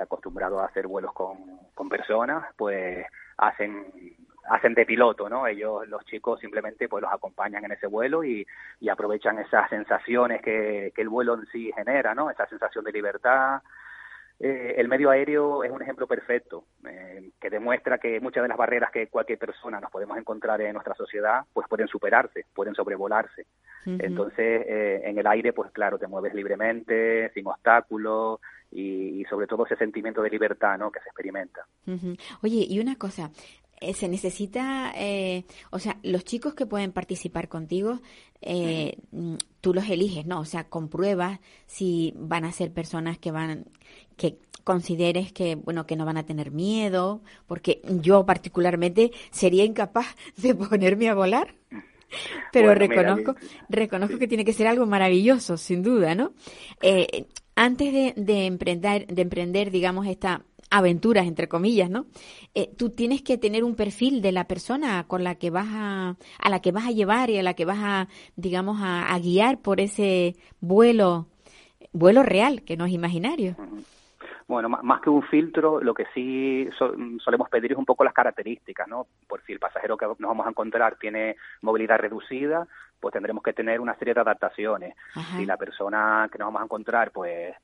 acostumbrado 0.00 0.60
a 0.60 0.66
hacer 0.66 0.86
vuelos 0.86 1.12
con, 1.12 1.38
con 1.74 1.88
personas, 1.88 2.44
pues 2.56 3.06
hacen 3.38 3.86
hacen 4.46 4.74
de 4.74 4.84
piloto, 4.84 5.28
¿no? 5.30 5.46
Ellos, 5.46 5.88
los 5.88 6.04
chicos, 6.04 6.38
simplemente 6.38 6.86
pues 6.86 7.00
los 7.00 7.10
acompañan 7.10 7.64
en 7.64 7.72
ese 7.72 7.86
vuelo 7.86 8.22
y, 8.22 8.46
y 8.78 8.88
aprovechan 8.90 9.38
esas 9.38 9.70
sensaciones 9.70 10.42
que, 10.42 10.92
que, 10.94 11.00
el 11.00 11.08
vuelo 11.08 11.34
en 11.34 11.46
sí 11.46 11.72
genera, 11.74 12.14
¿no? 12.14 12.30
Esa 12.30 12.46
sensación 12.46 12.84
de 12.84 12.92
libertad. 12.92 13.62
Eh, 14.40 14.74
el 14.78 14.88
medio 14.88 15.10
aéreo 15.10 15.62
es 15.62 15.70
un 15.70 15.80
ejemplo 15.80 16.08
perfecto 16.08 16.64
eh, 16.88 17.30
que 17.40 17.50
demuestra 17.50 17.98
que 17.98 18.20
muchas 18.20 18.42
de 18.42 18.48
las 18.48 18.58
barreras 18.58 18.90
que 18.90 19.06
cualquier 19.06 19.38
persona 19.38 19.78
nos 19.80 19.90
podemos 19.90 20.18
encontrar 20.18 20.60
en 20.60 20.72
nuestra 20.72 20.94
sociedad 20.94 21.44
pues 21.52 21.68
pueden 21.68 21.86
superarse, 21.86 22.46
pueden 22.52 22.74
sobrevolarse. 22.74 23.46
Entonces, 23.86 24.64
eh, 24.66 25.02
en 25.04 25.18
el 25.18 25.26
aire, 25.26 25.52
pues 25.52 25.70
claro, 25.70 25.98
te 25.98 26.06
mueves 26.06 26.32
libremente, 26.34 27.30
sin 27.34 27.46
obstáculos 27.46 28.40
y, 28.70 29.20
y, 29.20 29.24
sobre 29.26 29.46
todo 29.46 29.66
ese 29.66 29.76
sentimiento 29.76 30.22
de 30.22 30.30
libertad 30.30 30.78
¿no? 30.78 30.90
que 30.90 31.00
se 31.00 31.10
experimenta. 31.10 31.66
Oye, 32.42 32.66
y 32.66 32.80
una 32.80 32.96
cosa, 32.96 33.30
se 33.92 34.08
necesita, 34.08 34.92
eh, 34.96 35.44
o 35.70 35.78
sea, 35.78 35.98
los 36.02 36.24
chicos 36.24 36.54
que 36.54 36.64
pueden 36.64 36.92
participar 36.92 37.48
contigo, 37.48 38.00
eh, 38.40 38.96
mm, 39.10 39.34
tú 39.60 39.74
los 39.74 39.88
eliges, 39.88 40.24
¿no? 40.24 40.40
O 40.40 40.44
sea, 40.44 40.64
compruebas 40.68 41.40
si 41.66 42.14
van 42.16 42.44
a 42.44 42.52
ser 42.52 42.72
personas 42.72 43.18
que 43.18 43.30
van, 43.30 43.66
que 44.16 44.38
consideres 44.64 45.32
que, 45.32 45.56
bueno, 45.56 45.86
que 45.86 45.96
no 45.96 46.06
van 46.06 46.16
a 46.16 46.24
tener 46.24 46.50
miedo, 46.50 47.22
porque 47.46 47.82
yo 48.00 48.24
particularmente 48.24 49.12
sería 49.30 49.64
incapaz 49.64 50.06
de 50.36 50.54
ponerme 50.54 51.08
a 51.08 51.14
volar. 51.14 51.54
Pero 52.52 52.74
reconozco, 52.74 53.34
reconozco 53.68 54.18
que 54.18 54.28
tiene 54.28 54.44
que 54.44 54.52
ser 54.52 54.68
algo 54.68 54.86
maravilloso, 54.86 55.56
sin 55.56 55.82
duda, 55.82 56.14
¿no? 56.14 56.32
antes 57.56 57.92
de, 57.92 58.14
de 58.16 58.46
emprender, 58.46 59.06
de 59.06 59.22
emprender, 59.22 59.70
digamos, 59.70 60.06
esta 60.06 60.44
aventuras, 60.74 61.26
entre 61.26 61.48
comillas, 61.48 61.88
¿no? 61.88 62.06
Eh, 62.54 62.68
tú 62.76 62.90
tienes 62.90 63.22
que 63.22 63.38
tener 63.38 63.62
un 63.62 63.76
perfil 63.76 64.20
de 64.20 64.32
la 64.32 64.44
persona 64.44 65.04
con 65.06 65.22
la 65.22 65.36
que 65.36 65.50
vas 65.50 65.68
a, 65.70 66.16
a 66.40 66.50
la 66.50 66.60
que 66.60 66.72
vas 66.72 66.86
a 66.86 66.90
llevar 66.90 67.30
y 67.30 67.38
a 67.38 67.44
la 67.44 67.54
que 67.54 67.64
vas 67.64 67.78
a, 67.80 68.08
digamos, 68.34 68.78
a, 68.82 69.16
guiar 69.20 69.58
por 69.58 69.80
ese 69.80 70.34
vuelo, 70.60 71.28
vuelo 71.92 72.24
real, 72.24 72.62
que 72.64 72.76
no 72.76 72.86
es 72.86 72.92
imaginario. 72.92 73.54
Bueno, 74.48 74.68
más 74.68 75.00
que 75.00 75.10
un 75.10 75.22
filtro, 75.22 75.80
lo 75.80 75.94
que 75.94 76.06
sí 76.12 76.68
solemos 77.24 77.48
pedir 77.48 77.72
es 77.72 77.78
un 77.78 77.86
poco 77.86 78.02
las 78.02 78.12
características, 78.12 78.88
¿no? 78.88 79.06
Por 79.28 79.42
si 79.44 79.52
el 79.52 79.60
pasajero 79.60 79.96
que 79.96 80.06
nos 80.06 80.18
vamos 80.18 80.44
a 80.44 80.50
encontrar 80.50 80.96
tiene 80.96 81.36
movilidad 81.62 81.98
reducida, 81.98 82.66
pues 82.98 83.12
tendremos 83.12 83.44
que 83.44 83.52
tener 83.52 83.80
una 83.80 83.94
serie 83.94 84.12
de 84.12 84.20
adaptaciones. 84.20 84.96
Si 85.36 85.46
la 85.46 85.56
persona 85.56 86.28
que 86.32 86.38
nos 86.38 86.46
vamos 86.46 86.62
a 86.62 86.64
encontrar, 86.64 87.12
pues 87.12 87.54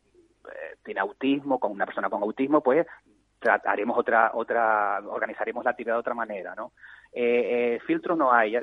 tiene 0.83 1.01
autismo, 1.01 1.59
con 1.59 1.73
una 1.73 1.87
persona 1.87 2.11
con 2.11 2.23
autismo, 2.23 2.63
pues 2.63 2.87
haremos 3.65 3.99
otra, 3.99 4.33
otra, 4.35 5.01
organizaremos 5.07 5.65
la 5.65 5.71
actividad 5.71 5.95
de 5.95 6.01
otra 6.01 6.15
manera, 6.15 6.55
¿no? 6.55 6.73
Eh, 7.13 7.77
eh, 7.77 7.81
filtros 7.87 8.17
no 8.17 8.33
hay 8.33 8.57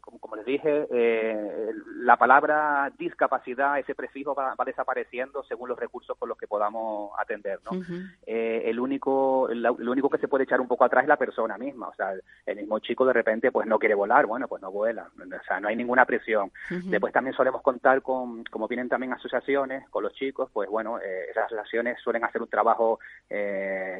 como, 0.00 0.36
les 0.36 0.44
dije, 0.44 0.86
eh, 0.90 1.70
la 1.98 2.16
palabra 2.16 2.92
discapacidad, 2.98 3.78
ese 3.78 3.94
prefijo 3.94 4.34
va, 4.34 4.54
desapareciendo 4.64 5.44
según 5.44 5.68
los 5.68 5.78
recursos 5.78 6.16
con 6.18 6.28
los 6.28 6.38
que 6.38 6.46
podamos 6.46 7.12
atender, 7.18 7.60
¿no? 7.64 7.80
Eh, 8.26 8.62
el 8.66 8.80
único, 8.80 9.48
lo 9.52 9.92
único 9.92 10.10
que 10.10 10.18
se 10.18 10.28
puede 10.28 10.44
echar 10.44 10.60
un 10.60 10.68
poco 10.68 10.84
atrás 10.84 11.04
es 11.04 11.08
la 11.08 11.16
persona 11.16 11.56
misma, 11.58 11.88
o 11.88 11.94
sea, 11.94 12.12
el 12.44 12.56
mismo 12.56 12.78
chico 12.80 13.06
de 13.06 13.12
repente 13.12 13.52
pues 13.52 13.66
no 13.66 13.78
quiere 13.78 13.94
volar, 13.94 14.26
bueno, 14.26 14.48
pues 14.48 14.62
no 14.62 14.70
vuela, 14.70 15.08
o 15.18 15.44
sea, 15.46 15.60
no 15.60 15.68
hay 15.68 15.76
ninguna 15.76 16.04
presión. 16.04 16.50
Después 16.70 17.12
también 17.12 17.34
solemos 17.34 17.62
contar 17.62 18.02
con, 18.02 18.44
como 18.44 18.68
vienen 18.68 18.88
también 18.88 19.12
asociaciones 19.12 19.88
con 19.90 20.02
los 20.02 20.12
chicos, 20.14 20.50
pues 20.52 20.68
bueno, 20.68 20.98
eh, 20.98 21.30
esas 21.30 21.46
asociaciones 21.46 22.00
suelen 22.00 22.24
hacer 22.24 22.42
un 22.42 22.48
trabajo 22.48 22.98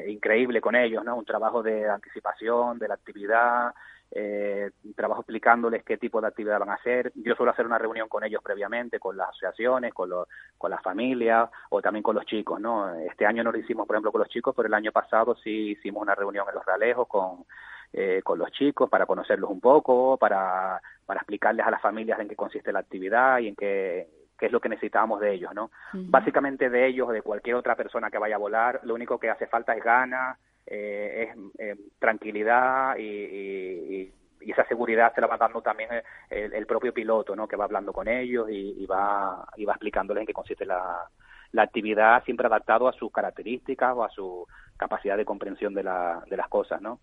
increíble 0.07 0.61
con 0.61 0.75
ellos, 0.75 1.03
¿no? 1.03 1.15
Un 1.15 1.25
trabajo 1.25 1.63
de 1.63 1.89
anticipación 1.89 2.79
de 2.79 2.87
la 2.87 2.93
actividad, 2.95 3.73
eh, 4.11 4.71
trabajo 4.95 5.21
explicándoles 5.21 5.83
qué 5.83 5.97
tipo 5.97 6.21
de 6.21 6.27
actividad 6.27 6.59
van 6.59 6.69
a 6.69 6.75
hacer. 6.75 7.11
Yo 7.15 7.35
suelo 7.35 7.51
hacer 7.51 7.65
una 7.65 7.77
reunión 7.77 8.07
con 8.07 8.23
ellos 8.23 8.41
previamente, 8.43 8.99
con 8.99 9.17
las 9.17 9.29
asociaciones, 9.29 9.93
con, 9.93 10.09
con 10.57 10.71
las 10.71 10.81
familias 10.81 11.49
o 11.69 11.81
también 11.81 12.03
con 12.03 12.15
los 12.15 12.25
chicos, 12.25 12.59
¿no? 12.59 12.93
Este 12.95 13.25
año 13.25 13.43
no 13.43 13.51
lo 13.51 13.57
hicimos, 13.57 13.85
por 13.85 13.95
ejemplo, 13.95 14.11
con 14.11 14.19
los 14.19 14.29
chicos, 14.29 14.53
pero 14.55 14.67
el 14.67 14.73
año 14.73 14.91
pasado 14.91 15.35
sí 15.35 15.71
hicimos 15.71 16.01
una 16.01 16.15
reunión 16.15 16.45
en 16.47 16.55
los 16.55 16.65
Realejos 16.65 17.07
con, 17.07 17.45
eh, 17.93 18.21
con 18.23 18.39
los 18.39 18.51
chicos 18.51 18.89
para 18.89 19.05
conocerlos 19.05 19.49
un 19.49 19.59
poco, 19.59 20.17
para, 20.17 20.81
para 21.05 21.19
explicarles 21.19 21.65
a 21.65 21.71
las 21.71 21.81
familias 21.81 22.19
en 22.19 22.29
qué 22.29 22.35
consiste 22.35 22.71
la 22.71 22.79
actividad 22.79 23.39
y 23.39 23.49
en 23.49 23.55
qué, 23.55 24.07
qué 24.37 24.45
es 24.45 24.51
lo 24.51 24.59
que 24.59 24.69
necesitamos 24.69 25.19
de 25.19 25.33
ellos, 25.33 25.53
¿no? 25.53 25.71
Básicamente 25.93 26.69
de 26.69 26.87
ellos 26.87 27.09
o 27.09 27.11
de 27.11 27.21
cualquier 27.21 27.55
otra 27.55 27.75
persona 27.75 28.09
que 28.09 28.17
vaya 28.17 28.35
a 28.35 28.39
volar, 28.39 28.79
lo 28.83 28.93
único 28.93 29.19
que 29.19 29.29
hace 29.29 29.47
falta 29.47 29.73
es 29.75 29.83
ganas, 29.83 30.37
eh, 30.67 31.29
es 31.29 31.37
eh, 31.59 31.75
tranquilidad 31.99 32.97
y, 32.97 34.13
esa 34.39 34.65
seguridad 34.65 35.13
se 35.13 35.19
la 35.19 35.27
va 35.27 35.35
dando 35.35 35.61
también 35.61 35.89
el, 36.29 36.65
propio 36.65 36.93
piloto, 36.93 37.35
¿no? 37.35 37.49
Que 37.49 37.57
va 37.57 37.65
hablando 37.65 37.91
con 37.91 38.07
ellos 38.07 38.47
y, 38.49 38.85
va, 38.85 39.45
y 39.57 39.65
va 39.65 39.73
explicándoles 39.73 40.21
en 40.21 40.27
qué 40.27 40.31
consiste 40.31 40.65
la, 40.65 41.05
la 41.51 41.63
actividad, 41.63 42.23
siempre 42.23 42.47
adaptado 42.47 42.87
a 42.87 42.93
sus 42.93 43.11
características 43.11 43.93
o 43.93 44.05
a 44.05 44.09
su 44.09 44.47
capacidad 44.77 45.17
de 45.17 45.25
comprensión 45.25 45.73
de, 45.73 45.83
la, 45.83 46.23
de 46.29 46.37
las 46.37 46.47
cosas, 46.47 46.81
¿no? 46.81 46.99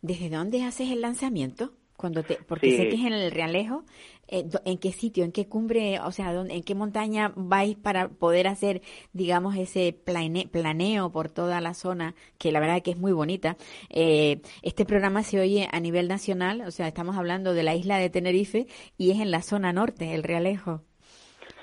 ¿Desde 0.00 0.30
dónde 0.30 0.62
haces 0.64 0.90
el 0.92 1.00
lanzamiento? 1.00 1.72
Cuando 1.98 2.22
te, 2.22 2.38
porque 2.46 2.76
sé 2.76 2.88
que 2.88 2.94
es 2.94 3.04
en 3.04 3.12
el 3.12 3.32
Realejo, 3.32 3.82
eh, 4.28 4.44
¿en 4.64 4.78
qué 4.78 4.92
sitio, 4.92 5.24
en 5.24 5.32
qué 5.32 5.48
cumbre, 5.48 5.98
o 5.98 6.12
sea, 6.12 6.30
en 6.32 6.62
qué 6.62 6.76
montaña 6.76 7.32
vais 7.34 7.76
para 7.76 8.08
poder 8.08 8.46
hacer, 8.46 8.82
digamos, 9.12 9.56
ese 9.56 9.92
planeo 10.04 11.10
por 11.10 11.28
toda 11.28 11.60
la 11.60 11.74
zona, 11.74 12.14
que 12.38 12.52
la 12.52 12.60
verdad 12.60 12.82
que 12.84 12.92
es 12.92 12.98
muy 12.98 13.10
bonita? 13.10 13.56
Eh, 13.90 14.42
este 14.62 14.84
programa 14.84 15.24
se 15.24 15.40
oye 15.40 15.68
a 15.72 15.80
nivel 15.80 16.06
nacional, 16.06 16.62
o 16.64 16.70
sea, 16.70 16.86
estamos 16.86 17.16
hablando 17.16 17.52
de 17.52 17.64
la 17.64 17.74
isla 17.74 17.98
de 17.98 18.10
Tenerife 18.10 18.66
y 18.96 19.10
es 19.10 19.18
en 19.18 19.32
la 19.32 19.42
zona 19.42 19.72
norte, 19.72 20.14
el 20.14 20.22
Realejo. 20.22 20.82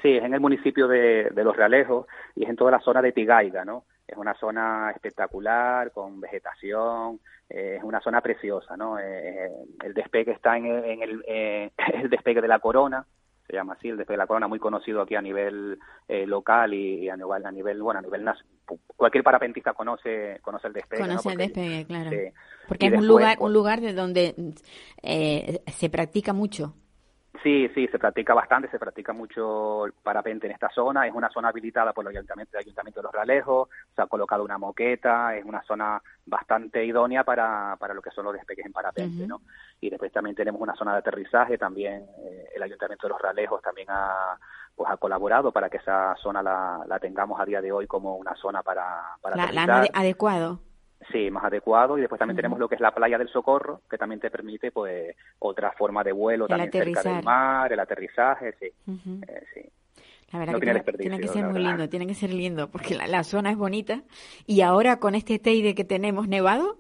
Sí, 0.02 0.18
es 0.18 0.24
en 0.26 0.34
el 0.34 0.42
municipio 0.42 0.90
de, 0.90 1.30
de 1.30 1.44
Los 1.46 1.56
Realejos 1.56 2.08
y 2.36 2.44
es 2.44 2.50
en 2.50 2.58
toda 2.58 2.72
la 2.72 2.82
zona 2.82 3.02
de 3.02 3.14
Tigaiga, 3.14 3.64
¿no? 3.64 3.86
Es 4.08 4.18
una 4.18 4.36
zona 4.36 4.92
espectacular, 4.92 5.92
con 5.92 6.22
vegetación, 6.22 7.20
eh, 7.50 7.76
es 7.78 7.84
una 7.84 8.02
zona 8.02 8.22
preciosa, 8.22 8.76
¿no? 8.78 9.00
Eh, 9.00 9.52
el 9.84 9.94
despegue 9.94 10.32
está 10.32 10.58
en, 10.58 10.66
el, 10.66 11.24
eh, 11.28 11.72
el, 11.94 12.10
despegue 12.10 12.42
de 12.42 12.48
la 12.48 12.60
corona, 12.60 13.06
se 13.48 13.54
llama 13.54 13.74
así, 13.74 13.90
el 13.90 13.98
despegue 13.98 14.16
de 14.16 14.24
la 14.24 14.28
corona, 14.28 14.48
muy 14.48 14.60
conocido 14.60 15.02
aquí 15.02 15.16
a 15.16 15.22
nivel 15.22 15.78
local 16.08 16.74
y, 16.74 17.10
a 17.10 17.16
nivel, 17.16 17.46
a 17.46 17.52
nivel, 17.52 17.82
bueno, 17.82 18.00
a 18.00 18.02
nivel 18.02 18.26
cualquier 18.98 19.24
parapentista 19.24 19.74
conoce 19.74 20.40
conoce 20.42 20.68
el 20.68 20.74
despegue. 20.74 21.02
Conoce 21.02 21.30
el 21.30 21.38
despegue, 21.38 21.86
claro. 21.86 22.10
Porque 22.68 22.88
es 22.88 22.94
un 22.94 23.08
lugar, 23.08 23.38
un 23.40 23.54
lugar 23.54 23.82
de 23.82 23.94
donde 23.94 24.54
se 25.04 25.90
practica 25.92 26.34
mucho. 26.34 26.74
Sí, 27.44 27.70
sí, 27.74 27.88
se 27.88 28.00
practica 28.00 28.34
bastante, 28.34 28.70
se 28.70 28.80
practica 28.80 29.14
mucho 29.14 29.86
parapente 30.04 30.48
en 30.48 30.54
esta 30.54 30.70
zona. 30.70 31.08
Es 31.08 31.14
una 31.14 31.30
zona 31.30 31.50
habilitada 31.50 31.94
por 31.94 32.06
el 32.06 32.16
Ayuntamiento, 32.16 32.58
el 32.58 32.64
Ayuntamiento 32.64 33.00
de 33.00 33.04
Los 33.04 33.14
Realejos, 33.14 33.70
se 33.96 34.02
ha 34.02 34.08
colocado 34.08 34.44
una 34.44 34.58
moqueta, 34.58 35.36
es 35.36 35.46
una 35.46 35.62
zona 35.64 36.02
bastante 36.26 36.84
idónea 36.84 37.24
para, 37.24 37.76
para 37.80 37.94
lo 37.94 38.02
que 38.02 38.12
son 38.12 38.26
los 38.26 38.34
despegues 38.34 38.66
en 38.66 38.74
parapente, 38.74 39.28
¿no? 39.28 39.42
Y 39.80 39.90
después 39.90 40.12
también 40.12 40.36
tenemos 40.36 40.62
una 40.62 40.76
zona 40.76 40.94
de 40.94 41.00
aterrizaje, 41.00 41.58
también 41.58 42.06
eh, 42.20 42.50
el 42.56 42.64
Ayuntamiento 42.64 43.08
de 43.08 43.14
Los 43.14 43.22
Realejos 43.22 43.62
también 43.62 43.88
ha 43.90 44.38
pues 44.76 44.92
ha 44.92 44.98
colaborado 44.98 45.54
para 45.54 45.70
que 45.70 45.78
esa 45.78 46.16
zona 46.22 46.44
la, 46.44 46.84
la 46.86 47.00
tengamos 47.00 47.40
a 47.40 47.46
día 47.46 47.62
de 47.62 47.72
hoy 47.72 47.88
como 47.88 48.18
una 48.18 48.36
zona 48.36 48.62
para, 48.62 49.16
para 49.22 49.36
la, 49.38 49.66
la 49.66 49.88
adecuado. 49.94 50.60
Sí, 51.12 51.30
más 51.30 51.44
adecuado. 51.44 51.98
Y 51.98 52.02
después 52.02 52.20
también 52.20 52.36
tenemos 52.36 52.60
lo 52.60 52.68
que 52.68 52.76
es 52.76 52.82
la 52.82 52.94
playa 52.94 53.18
del 53.18 53.30
Socorro, 53.30 53.82
que 53.90 53.98
también 53.98 54.20
te 54.20 54.32
permite 54.32 54.72
pues 54.72 55.16
otra 55.40 55.72
forma 55.72 56.04
de 56.04 56.12
vuelo 56.12 56.48
también 56.48 56.72
cerca 56.72 57.04
del 57.04 57.24
mar, 57.24 57.72
el 57.72 57.80
aterrizaje, 57.80 58.54
sí. 58.60 58.66
eh, 59.28 59.44
sí. 59.54 59.62
La 60.32 60.40
verdad 60.40 60.54
que 60.56 60.94
tiene, 60.98 61.20
que 61.20 61.28
ser 61.28 61.46
muy 61.46 61.62
lindo, 61.62 61.88
tiene 61.88 62.08
que 62.08 62.16
ser 62.16 62.34
lindo, 62.34 62.70
porque 62.70 62.96
la, 62.96 63.08
la, 63.08 63.24
zona 63.24 63.52
es 63.52 63.58
bonita. 63.58 64.02
Y 64.46 64.62
ahora 64.62 64.98
con 65.00 65.16
este 65.16 65.40
Teide 65.40 65.76
que 65.76 65.86
tenemos 65.86 66.28
nevado, 66.28 66.80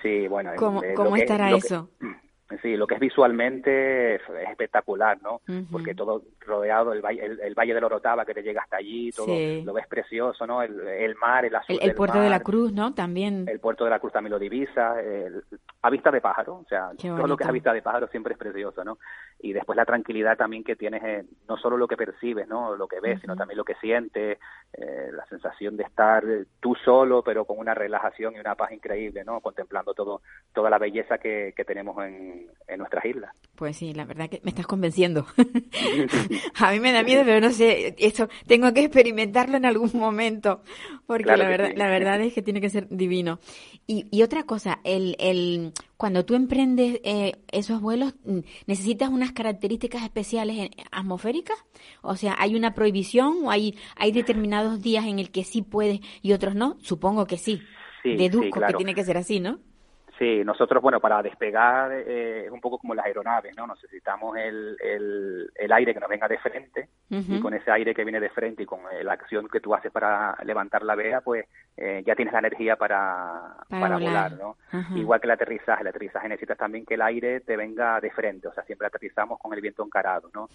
sí, 0.00 0.28
bueno, 0.28 0.52
¿cómo, 0.56 0.82
eh, 0.82 0.94
¿cómo 0.94 1.16
estará 1.16 1.50
eso? 1.50 1.90
Sí, 2.62 2.76
lo 2.76 2.86
que 2.86 2.94
es 2.94 3.00
visualmente 3.00 4.16
es 4.16 4.22
espectacular, 4.48 5.18
¿no? 5.22 5.40
Porque 5.70 5.94
todo 5.94 6.22
rodeado, 6.40 6.92
el, 6.92 7.00
valle, 7.00 7.24
el, 7.24 7.54
Valle 7.54 7.74
de 7.74 7.80
la 7.80 7.86
Orotava 7.86 8.24
que 8.24 8.34
te 8.34 8.42
llega 8.42 8.62
hasta 8.62 8.78
allí, 8.78 9.10
todo 9.12 9.28
lo 9.64 9.72
ves 9.72 9.86
precioso, 9.86 10.46
¿no? 10.46 10.62
El, 10.62 11.14
mar, 11.16 11.44
el 11.44 11.54
azul 11.54 11.78
El, 11.80 11.94
puerto 11.94 12.20
de 12.20 12.28
la 12.28 12.40
Cruz, 12.40 12.72
¿no? 12.72 12.92
También. 12.92 13.46
El 13.48 13.60
puerto 13.60 13.84
de 13.84 13.90
la 13.90 14.00
Cruz 14.00 14.12
también 14.12 14.32
lo 14.32 14.38
divisa, 14.38 14.96
a 15.82 15.90
vista 15.90 16.10
de 16.10 16.20
pájaro, 16.20 16.56
o 16.56 16.66
sea, 16.68 16.90
todo 16.96 17.26
lo 17.26 17.36
que 17.36 17.44
es 17.44 17.48
a 17.48 17.52
vista 17.52 17.72
de 17.72 17.82
pájaro 17.82 18.08
siempre 18.08 18.32
es 18.32 18.38
precioso, 18.38 18.84
¿no? 18.84 18.98
Y 19.38 19.52
después 19.52 19.76
la 19.76 19.84
tranquilidad 19.84 20.36
también 20.36 20.64
que 20.64 20.76
tienes, 20.76 21.02
en, 21.04 21.28
no 21.48 21.56
solo 21.56 21.76
lo 21.76 21.86
que 21.86 21.96
percibes, 21.96 22.48
¿no? 22.48 22.76
Lo 22.76 22.88
que 22.88 23.00
ves, 23.00 23.20
sino 23.20 23.36
también 23.36 23.58
lo 23.58 23.64
que 23.64 23.76
sientes, 23.76 24.38
eh, 24.72 25.10
la 25.12 25.24
sensación 25.26 25.76
de 25.76 25.84
estar 25.84 26.24
tú 26.60 26.74
solo, 26.84 27.22
pero 27.22 27.44
con 27.44 27.58
una 27.58 27.74
relajación 27.74 28.34
y 28.34 28.40
una 28.40 28.54
paz 28.54 28.72
increíble, 28.72 29.24
¿no? 29.24 29.40
Contemplando 29.40 29.94
todo, 29.94 30.22
toda 30.52 30.68
la 30.68 30.78
belleza 30.78 31.18
que, 31.18 31.54
que 31.56 31.64
tenemos 31.64 31.96
en 32.04 32.39
en, 32.68 32.78
nuestras 32.78 33.04
islas. 33.04 33.30
Pues 33.54 33.76
sí, 33.76 33.92
la 33.92 34.04
verdad 34.04 34.30
que 34.30 34.40
me 34.42 34.50
estás 34.50 34.66
convenciendo. 34.66 35.26
a 36.54 36.72
mí 36.72 36.80
me 36.80 36.92
da 36.92 37.02
miedo, 37.02 37.22
pero 37.24 37.40
no 37.40 37.50
sé, 37.50 37.94
eso 37.98 38.28
tengo 38.46 38.72
que 38.72 38.80
experimentarlo 38.80 39.56
en 39.56 39.66
algún 39.66 39.90
momento, 39.94 40.62
porque 41.06 41.36
la 41.36 41.48
verdad, 41.48 41.72
la 41.76 41.88
verdad 41.88 42.20
es 42.20 42.32
que 42.32 42.42
tiene 42.42 42.60
que 42.60 42.70
ser 42.70 42.88
divino. 42.88 43.40
Y, 43.86 44.06
y 44.10 44.22
otra 44.22 44.44
cosa, 44.44 44.80
el, 44.84 45.16
el, 45.18 45.72
cuando 45.96 46.24
tú 46.24 46.34
emprendes 46.34 47.00
eh, 47.04 47.32
esos 47.50 47.80
vuelos, 47.80 48.14
¿necesitas 48.66 49.10
unas 49.10 49.32
características 49.32 50.04
especiales 50.04 50.70
atmosféricas? 50.90 51.58
O 52.02 52.16
sea, 52.16 52.36
¿hay 52.38 52.54
una 52.54 52.72
prohibición 52.72 53.44
o 53.44 53.50
hay, 53.50 53.76
hay 53.96 54.12
determinados 54.12 54.80
días 54.80 55.06
en 55.06 55.18
el 55.18 55.30
que 55.30 55.44
sí 55.44 55.62
puedes 55.62 56.00
y 56.22 56.32
otros 56.32 56.54
no? 56.54 56.78
Supongo 56.80 57.26
que 57.26 57.36
sí. 57.36 57.60
sí 58.02 58.16
Deduzco 58.16 58.60
que 58.60 58.74
tiene 58.74 58.94
que 58.94 59.04
ser 59.04 59.16
así, 59.16 59.40
¿no? 59.40 59.58
Sí, 60.20 60.44
nosotros, 60.44 60.82
bueno, 60.82 61.00
para 61.00 61.22
despegar 61.22 61.90
eh, 61.92 62.44
es 62.44 62.50
un 62.50 62.60
poco 62.60 62.76
como 62.76 62.94
las 62.94 63.06
aeronaves, 63.06 63.56
¿no? 63.56 63.66
Necesitamos 63.66 64.36
el, 64.36 64.76
el, 64.78 65.50
el 65.54 65.72
aire 65.72 65.94
que 65.94 66.00
nos 66.00 66.10
venga 66.10 66.28
de 66.28 66.36
frente 66.36 66.90
y 67.08 67.40
con 67.40 67.54
ese 67.54 67.70
aire 67.70 67.94
que 67.94 68.04
viene 68.04 68.20
de 68.20 68.28
frente 68.28 68.64
y 68.64 68.66
con 68.66 68.80
eh, 68.92 69.02
la 69.02 69.14
acción 69.14 69.48
que 69.48 69.60
tú 69.60 69.74
haces 69.74 69.90
para 69.90 70.36
levantar 70.44 70.82
la 70.82 70.94
vea, 70.94 71.22
pues 71.22 71.46
eh, 71.74 72.02
ya 72.06 72.14
tienes 72.14 72.34
la 72.34 72.40
energía 72.40 72.76
para, 72.76 73.56
para, 73.70 73.96
volar, 73.96 74.32
¿no? 74.32 74.56
Igual 74.94 75.20
que 75.20 75.26
el 75.26 75.30
aterrizaje, 75.30 75.80
el 75.80 75.88
aterrizaje 75.88 76.28
necesitas 76.28 76.58
también 76.58 76.84
que 76.84 76.94
el 76.94 77.02
aire 77.02 77.40
te 77.40 77.56
venga 77.56 77.98
de 77.98 78.10
frente, 78.10 78.48
o 78.48 78.52
sea, 78.52 78.62
siempre 78.64 78.88
aterrizamos 78.88 79.38
con 79.38 79.54
el 79.54 79.62
viento 79.62 79.82
encarado, 79.82 80.30
¿no? 80.34 80.50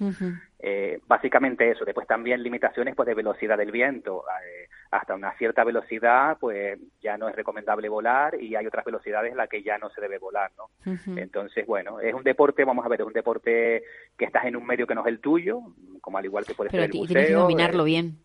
eh, 0.60 1.00
básicamente 1.08 1.72
eso, 1.72 1.84
después 1.86 2.06
también 2.06 2.44
limitaciones 2.44 2.96
pues 2.96 3.08
de 3.08 3.16
velocidad 3.16 3.58
del 3.58 3.72
viento, 3.72 4.24
eh, 4.46 4.70
hasta 4.92 5.16
una 5.16 5.32
cierta 5.38 5.64
velocidad 5.64 6.38
pues 6.40 6.80
ya 7.02 7.18
no 7.18 7.28
es 7.28 7.36
recomendable 7.36 7.90
volar 7.90 8.40
y 8.40 8.56
hay 8.56 8.68
otras 8.68 8.86
velocidades 8.86 9.32
en 9.32 9.38
las 9.38 9.50
que 9.50 9.55
ya 9.64 9.78
no 9.78 9.90
se 9.90 10.02
debe 10.02 10.18
volar, 10.18 10.52
¿no? 10.58 10.70
Entonces, 11.18 11.66
bueno, 11.66 12.00
es 12.00 12.14
un 12.14 12.24
deporte, 12.24 12.64
vamos 12.64 12.86
a 12.86 12.90
ver, 12.90 13.02
es 13.02 13.08
un 13.08 13.14
deporte 13.14 13.84
que 14.18 14.26
estás 14.26 14.46
en 14.46 14.56
un 14.56 14.66
medio 14.66 14.88
que 14.88 14.96
no 14.96 15.02
es 15.02 15.08
el 15.08 15.20
tuyo, 15.20 15.62
como 16.02 16.18
al 16.18 16.26
igual 16.26 16.46
que 16.46 16.54
puede 16.54 16.70
ser 16.70 16.82
el 16.82 16.92
buceo. 16.92 17.08
tienes 17.08 17.28
que 17.28 17.34
dominarlo 17.34 17.84
bien 17.84 18.18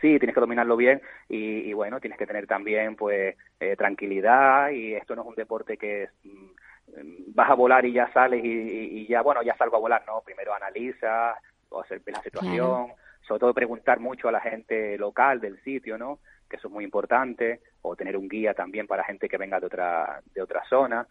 sí, 0.00 0.18
tienes 0.18 0.34
que 0.34 0.40
dominarlo 0.40 0.76
bien 0.76 1.00
y, 1.28 1.72
bueno, 1.72 2.00
tienes 2.00 2.18
que 2.18 2.26
tener 2.26 2.46
también 2.46 2.96
pues 2.96 3.36
eh, 3.60 3.76
tranquilidad 3.76 4.70
y 4.70 4.94
esto 4.94 5.14
no 5.14 5.22
es 5.22 5.28
un 5.28 5.34
deporte 5.34 5.76
que 5.76 6.08
mm, 6.24 7.34
vas 7.34 7.50
a 7.50 7.54
volar 7.54 7.84
y 7.84 7.92
ya 7.92 8.12
sales 8.12 8.40
y, 8.44 9.06
ya, 9.06 9.22
bueno, 9.22 9.42
ya 9.42 9.56
salgo 9.56 9.76
a 9.76 9.80
volar, 9.80 10.04
no, 10.06 10.22
primero 10.24 10.54
analiza, 10.54 11.36
o 11.68 11.80
hacer 11.80 12.00
la 12.06 12.22
situación, 12.22 12.92
sobre 13.26 13.40
todo 13.40 13.54
preguntar 13.54 13.98
mucho 14.00 14.28
a 14.28 14.32
la 14.32 14.40
gente 14.40 14.96
local 14.98 15.40
del 15.40 15.60
sitio, 15.62 15.98
¿no? 15.98 16.20
Que 16.48 16.56
eso 16.56 16.68
es 16.68 16.74
muy 16.74 16.84
importante, 16.84 17.60
o 17.82 17.96
tener 17.96 18.16
un 18.16 18.28
guía 18.28 18.54
también 18.54 18.86
para 18.86 19.04
gente 19.04 19.28
que 19.28 19.36
venga 19.36 19.60
de 19.60 19.66
otra, 19.66 20.20
de 20.34 20.42
otra 20.42 20.62
zona. 20.68 21.06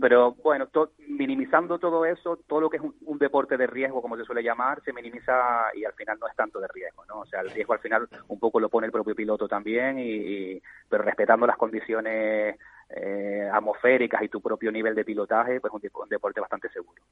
Pero 0.00 0.32
bueno, 0.42 0.68
minimizando 1.08 1.78
todo 1.78 2.04
eso, 2.04 2.38
todo 2.46 2.60
lo 2.60 2.70
que 2.70 2.78
es 2.78 2.82
un, 2.82 3.18
deporte 3.18 3.56
de 3.56 3.66
riesgo, 3.66 4.00
como 4.00 4.16
se 4.16 4.24
suele 4.24 4.42
llamar, 4.42 4.80
se 4.84 4.92
minimiza 4.92 5.32
y 5.74 5.84
al 5.84 5.92
final 5.94 6.18
no 6.20 6.28
es 6.28 6.36
tanto 6.36 6.60
de 6.60 6.68
riesgo, 6.68 7.04
¿no? 7.06 7.20
O 7.20 7.26
sea, 7.26 7.40
el 7.40 7.50
riesgo 7.50 7.72
al 7.72 7.80
final 7.80 8.08
un 8.28 8.38
poco 8.38 8.60
lo 8.60 8.68
pone 8.68 8.86
el 8.86 8.92
propio 8.92 9.14
piloto 9.14 9.48
también, 9.48 9.98
y, 9.98 10.60
pero 10.88 11.02
respetando 11.02 11.46
las 11.46 11.56
condiciones 11.56 12.56
eh, 12.90 13.50
atmosféricas 13.52 14.22
y 14.22 14.28
tu 14.28 14.40
propio 14.40 14.70
nivel 14.70 14.94
de 14.94 15.04
pilotaje, 15.04 15.60
pues 15.60 15.72
un, 15.72 15.82
un 15.82 16.08
deporte 16.08 16.40
bastante 16.40 16.68
seguro. 16.70 17.02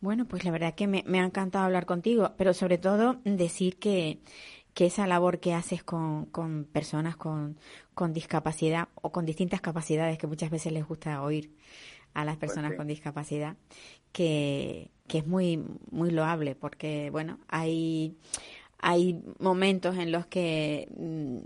Bueno, 0.00 0.26
pues 0.26 0.44
la 0.44 0.52
verdad 0.52 0.74
que 0.74 0.86
me, 0.86 1.02
me 1.06 1.20
ha 1.20 1.24
encantado 1.24 1.64
hablar 1.64 1.84
contigo, 1.84 2.32
pero 2.38 2.54
sobre 2.54 2.78
todo 2.78 3.16
decir 3.24 3.78
que 3.78 4.20
que 4.78 4.86
esa 4.86 5.08
labor 5.08 5.40
que 5.40 5.54
haces 5.54 5.82
con, 5.82 6.26
con 6.26 6.62
personas 6.62 7.16
con, 7.16 7.58
con, 7.94 8.12
discapacidad 8.12 8.86
o 8.94 9.10
con 9.10 9.26
distintas 9.26 9.60
capacidades 9.60 10.18
que 10.18 10.28
muchas 10.28 10.50
veces 10.50 10.72
les 10.72 10.86
gusta 10.86 11.20
oír 11.20 11.50
a 12.14 12.24
las 12.24 12.36
pues 12.36 12.52
personas 12.52 12.76
con 12.76 12.86
discapacidad, 12.86 13.56
que, 14.12 14.92
que, 15.08 15.18
es 15.18 15.26
muy, 15.26 15.64
muy 15.90 16.12
loable 16.12 16.54
porque, 16.54 17.10
bueno, 17.10 17.40
hay, 17.48 18.18
hay 18.78 19.20
momentos 19.40 19.98
en 19.98 20.12
los 20.12 20.26
que 20.26 20.86
mm, 20.96 21.38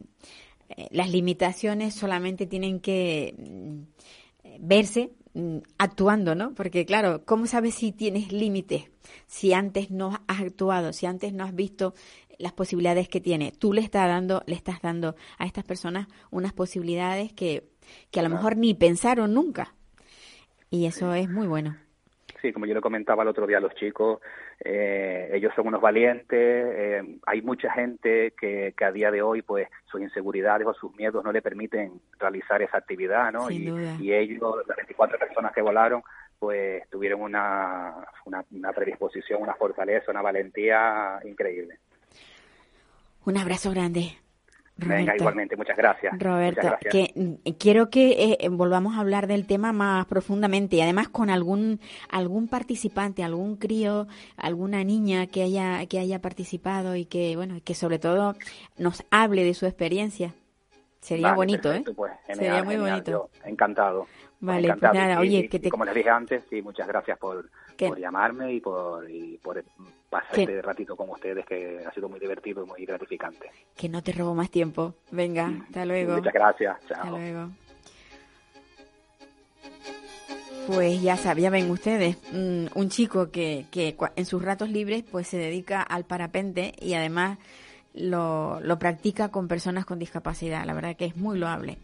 las 0.91 1.11
limitaciones 1.11 1.95
solamente 1.95 2.47
tienen 2.47 2.81
que 2.81 3.35
mm, 3.39 4.59
verse 4.61 5.11
mm, 5.33 5.57
actuando, 5.79 6.35
¿no? 6.35 6.55
Porque 6.55 6.85
claro, 6.85 7.25
¿cómo 7.25 7.47
sabes 7.47 7.77
si 7.77 7.93
tienes 7.93 8.31
límites? 8.31 8.91
Si 9.27 9.53
antes 9.53 9.91
no 9.91 10.21
has 10.29 10.41
actuado, 10.43 10.93
si 10.93 11.07
antes 11.07 11.33
no 11.33 11.45
has 11.45 11.55
visto 11.55 11.95
las 12.43 12.53
posibilidades 12.53 13.09
que 13.09 13.21
tiene. 13.21 13.53
Tú 13.53 13.73
le 13.73 13.81
estás 13.81 14.09
dando, 14.09 14.43
le 14.47 14.57
estás 14.57 14.83
dando 14.83 15.15
a 15.39 15.47
estas 15.47 15.65
personas 15.65 16.09
unas 16.31 16.53
posibilidades 16.53 17.33
que, 17.33 17.63
que 18.11 18.21
a 18.21 18.23
lo 18.23 18.29
mejor 18.29 18.57
ni 18.57 18.75
pensaron 18.75 19.33
nunca. 19.33 19.75
Y 20.69 20.87
eso 20.87 21.15
es 21.15 21.31
muy 21.31 21.47
bueno. 21.47 21.77
Sí, 22.41 22.53
como 22.53 22.67
yo 22.67 22.75
le 22.75 22.81
comentaba 22.81 23.23
el 23.23 23.29
otro 23.29 23.47
día 23.47 23.59
a 23.59 23.61
los 23.61 23.75
chicos, 23.77 24.21
eh, 24.59 25.31
ellos 25.33 25.53
son 25.55 25.69
unos 25.69 25.81
valientes, 25.81 26.33
eh, 26.37 27.19
hay 27.25 27.43
mucha 27.43 27.71
gente 27.73 28.33
que, 28.33 28.75
que, 28.77 28.85
a 28.85 28.91
día 28.91 29.13
de 29.13 29.23
hoy 29.23 29.43
pues 29.43 29.69
sus 29.85 30.01
inseguridades 30.01 30.67
o 30.67 30.75
sus 30.75 30.93
miedos 30.97 31.23
no 31.23 31.31
le 31.31 31.41
permiten 31.41 32.01
realizar 32.19 32.61
esa 32.61 32.79
actividad, 32.79 33.31
¿no? 33.31 33.49
y, 33.49 33.69
y, 34.01 34.13
ellos, 34.13 34.57
las 34.67 34.77
24 34.77 35.21
personas 35.21 35.53
que 35.53 35.63
volaron, 35.63 36.03
pues 36.41 36.83
tuvieron 36.91 37.21
una, 37.21 38.05
una, 38.25 38.45
una 38.51 38.73
predisposición, 38.73 39.41
una 39.41 39.55
fortaleza, 39.55 40.11
una 40.11 40.23
valentía 40.23 41.21
increíble. 41.23 41.79
Un 43.25 43.37
abrazo 43.37 43.71
grande. 43.71 44.19
Venga, 44.77 45.15
igualmente, 45.17 45.57
muchas 45.57 45.77
gracias. 45.77 46.19
Roberto, 46.19 46.77
que 46.91 47.13
mm, 47.15 47.51
quiero 47.59 47.91
que 47.91 48.37
eh, 48.41 48.49
volvamos 48.49 48.97
a 48.97 49.01
hablar 49.01 49.27
del 49.27 49.47
tema 49.47 49.73
más 49.73 50.07
profundamente 50.07 50.77
y 50.77 50.81
además 50.81 51.09
con 51.09 51.31
algún 51.31 51.79
algún 52.09 52.49
participante, 52.49 53.23
algún 53.23 53.57
crío, 53.57 54.07
alguna 54.37 54.83
niña 54.83 55.27
que 55.27 55.43
haya 55.43 55.87
que 55.87 55.99
haya 55.99 56.21
participado 56.21 56.97
y 56.97 57.05
que 57.05 57.37
bueno, 57.37 57.61
que 57.65 57.75
sobre 57.75 57.99
todo 57.99 58.35
nos 58.79 59.05
hable 59.11 59.45
de 59.45 59.55
su 59.55 59.67
experiencia. 59.67 60.35
Sería 61.01 61.35
bonito, 61.35 61.73
¿eh? 61.73 61.85
Pues, 61.97 62.13
Sería 62.29 62.63
muy 62.63 62.77
bonito. 62.77 63.29
encantado. 63.45 64.07
Vale, 64.39 64.69
pues 64.69 64.93
nada, 64.93 65.21
oye, 65.21 65.49
que 65.49 65.59
te... 65.61 65.69
como 65.69 65.85
les 65.85 65.95
dije 65.95 66.11
antes, 66.11 66.45
sí, 66.49 66.63
muchas 66.63 66.87
gracias 66.87 67.19
por, 67.19 67.49
por 67.77 67.99
llamarme 67.99 68.53
y 68.53 68.61
por, 68.61 69.09
y 69.09 69.39
por 69.39 69.63
pasar 70.13 70.41
este 70.41 70.61
ratito 70.61 70.95
con 70.95 71.09
ustedes 71.09 71.47
que 71.47 71.83
ha 71.87 71.91
sido 71.95 72.07
muy 72.07 72.21
divertido 72.21 72.63
y 72.63 72.67
muy 72.67 72.85
gratificante. 72.85 73.51
Que 73.75 73.89
no 73.89 74.03
te 74.03 74.13
robo 74.13 74.35
más 74.35 74.51
tiempo. 74.51 74.95
Venga, 75.11 75.47
mm, 75.49 75.63
hasta 75.63 75.87
luego. 75.87 76.17
Muchas 76.17 76.35
gracias. 76.35 76.77
Chao. 76.87 76.99
Hasta 76.99 77.11
luego. 77.11 77.51
Pues 80.67 81.01
ya 81.01 81.17
sabían 81.17 81.53
ven 81.53 81.71
ustedes, 81.71 82.19
mm, 82.31 82.67
un 82.75 82.89
chico 82.91 83.31
que, 83.31 83.65
que 83.71 83.97
en 84.15 84.27
sus 84.27 84.43
ratos 84.43 84.69
libres 84.69 85.03
pues 85.03 85.29
se 85.29 85.39
dedica 85.39 85.81
al 85.81 86.05
parapente 86.05 86.75
y 86.79 86.93
además 86.93 87.39
lo, 87.95 88.61
lo 88.61 88.79
practica 88.79 89.31
con 89.31 89.49
personas 89.49 89.87
con 89.87 89.99
discapacidad. 89.99 90.67
La 90.67 90.75
verdad 90.75 90.95
que 90.95 91.07
es 91.07 91.17
muy 91.17 91.39
loable. 91.39 91.79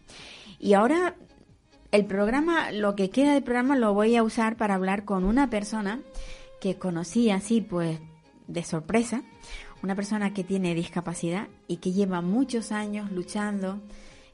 Y 0.59 0.75
ahora 0.75 1.15
el 1.91 2.05
programa, 2.05 2.71
lo 2.71 2.95
que 2.95 3.09
queda 3.09 3.33
del 3.33 3.43
programa 3.43 3.75
lo 3.75 3.95
voy 3.95 4.15
a 4.15 4.21
usar 4.21 4.55
para 4.55 4.75
hablar 4.75 5.03
con 5.03 5.23
una 5.23 5.49
persona 5.49 5.99
que 6.61 6.75
conocí 6.75 7.31
así, 7.31 7.61
pues, 7.61 7.99
de 8.49 8.63
sorpresa, 8.63 9.23
una 9.81 9.95
persona 9.95 10.33
que 10.33 10.43
tiene 10.43 10.75
discapacidad 10.75 11.47
y 11.67 11.77
que 11.77 11.93
lleva 11.93 12.21
muchos 12.21 12.71
años 12.73 13.11
luchando, 13.11 13.79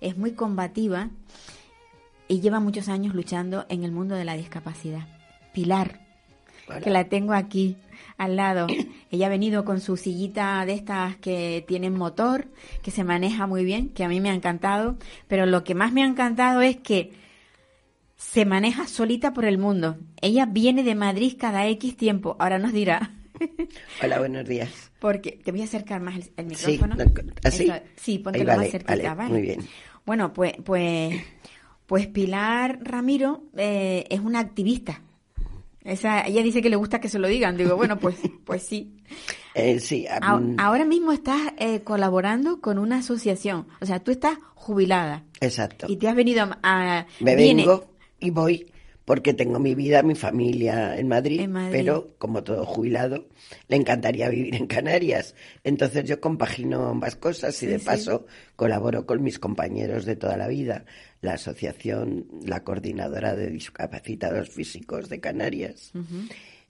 es 0.02 0.18
muy 0.18 0.32
combativa 0.32 1.10
y 2.28 2.40
lleva 2.40 2.60
muchos 2.60 2.90
años 2.90 3.14
luchando 3.14 3.66
en 3.70 3.84
el 3.84 3.92
mundo 3.92 4.16
de 4.16 4.26
la 4.26 4.36
discapacidad. 4.36 5.08
Pilar, 5.54 6.02
que 6.84 6.90
la 6.90 7.06
tengo 7.06 7.34
aquí 7.34 7.78
al 8.18 8.36
lado. 8.36 8.68
Ella 9.12 9.28
ha 9.28 9.30
venido 9.30 9.66
con 9.66 9.82
su 9.82 9.98
sillita 9.98 10.66
de 10.66 10.74
estas 10.74 11.18
que 11.18 11.64
tienen 11.68 11.96
motor, 11.96 12.48
que 12.82 12.92
se 12.92 13.04
maneja 13.04 13.46
muy 13.48 13.64
bien, 13.64 13.90
que 13.90 14.04
a 14.04 14.10
mí 14.10 14.20
me 14.20 14.30
ha 14.30 14.34
encantado, 14.34 14.98
pero 15.28 15.46
lo 15.46 15.64
que 15.64 15.76
más 15.76 15.94
me 15.94 16.04
ha 16.04 16.08
encantado 16.08 16.62
es 16.62 16.78
que 16.78 17.14
se 18.16 18.46
maneja 18.46 18.88
solita 18.88 19.34
por 19.34 19.46
el 19.46 19.58
mundo. 19.58 19.98
Ella 20.22 20.46
viene 20.46 20.84
de 20.84 20.96
Madrid 20.96 21.36
cada 21.38 21.68
X 21.68 21.98
tiempo. 21.98 22.36
Ahora 22.40 22.58
nos 22.60 22.72
dirá. 22.74 23.12
Hola, 24.04 24.20
buenos 24.20 24.48
días. 24.48 24.92
Porque 25.00 25.40
te 25.44 25.52
voy 25.52 25.62
a 25.62 25.66
acercar 25.66 26.02
más 26.02 26.16
el, 26.38 26.46
micrófono. 26.46 26.96
Sí, 26.96 27.12
¿así? 27.44 27.72
sí, 27.96 28.20
póntelo 28.20 28.56
más 28.56 28.70
cerquita, 28.70 29.14
vale, 29.14 29.30
Muy 29.30 29.42
bien. 29.42 29.68
Bueno, 30.06 30.34
pues, 30.34 30.54
pues, 30.64 31.16
pues 31.86 32.08
Pilar 32.08 32.80
Ramiro 32.82 33.44
eh, 33.58 34.06
es 34.10 34.20
una 34.20 34.40
activista. 34.40 35.02
Esa, 35.84 36.26
ella 36.26 36.42
dice 36.42 36.62
que 36.62 36.70
le 36.70 36.76
gusta 36.76 37.00
que 37.00 37.10
se 37.10 37.20
lo 37.20 37.28
digan. 37.28 37.58
Digo, 37.58 37.76
bueno, 37.76 38.00
pues, 38.00 38.18
pues 38.46 38.64
sí. 38.64 38.96
Eh, 39.54 39.80
sí. 39.80 40.06
ahora 40.58 40.86
mismo 40.86 41.12
estás 41.12 41.54
eh, 41.58 41.82
colaborando 41.82 42.60
con 42.60 42.78
una 42.78 42.98
asociación. 42.98 43.68
O 43.82 43.86
sea, 43.86 44.00
tú 44.00 44.12
estás 44.12 44.38
jubilada. 44.56 45.24
Exacto. 45.40 45.86
Y 45.90 45.98
te 45.98 46.08
has 46.08 46.16
venido 46.16 46.50
a... 46.64 47.06
Me 47.20 47.36
vengo 47.36 47.86
y 48.20 48.32
voy 48.32 48.66
porque 49.06 49.36
tengo 49.36 49.60
mi 49.60 49.76
vida, 49.76 50.02
mi 50.02 50.16
familia 50.16 50.98
en 50.98 51.08
Madrid, 51.08 51.48
pero 51.72 52.16
como 52.18 52.44
todo 52.44 52.66
jubilado, 52.66 53.28
le 53.68 53.78
encantaría 53.78 54.30
vivir 54.30 54.56
en 54.56 54.66
Canarias. 54.66 55.36
Entonces 55.64 56.06
yo 56.06 56.20
compagino 56.20 56.88
ambas 56.88 57.16
cosas 57.16 57.62
y 57.62 57.68
de 57.68 57.80
paso 57.80 58.26
colaboro 58.56 59.06
con 59.06 59.22
mis 59.22 59.38
compañeros 59.38 60.06
de 60.06 60.16
toda 60.16 60.38
la 60.38 60.48
vida, 60.48 60.86
la 61.22 61.34
asociación, 61.34 62.26
la 62.46 62.64
coordinadora 62.64 63.36
de 63.36 63.52
discapacitados 63.52 64.50
físicos 64.50 65.08
de 65.08 65.20
Canarias, 65.20 65.92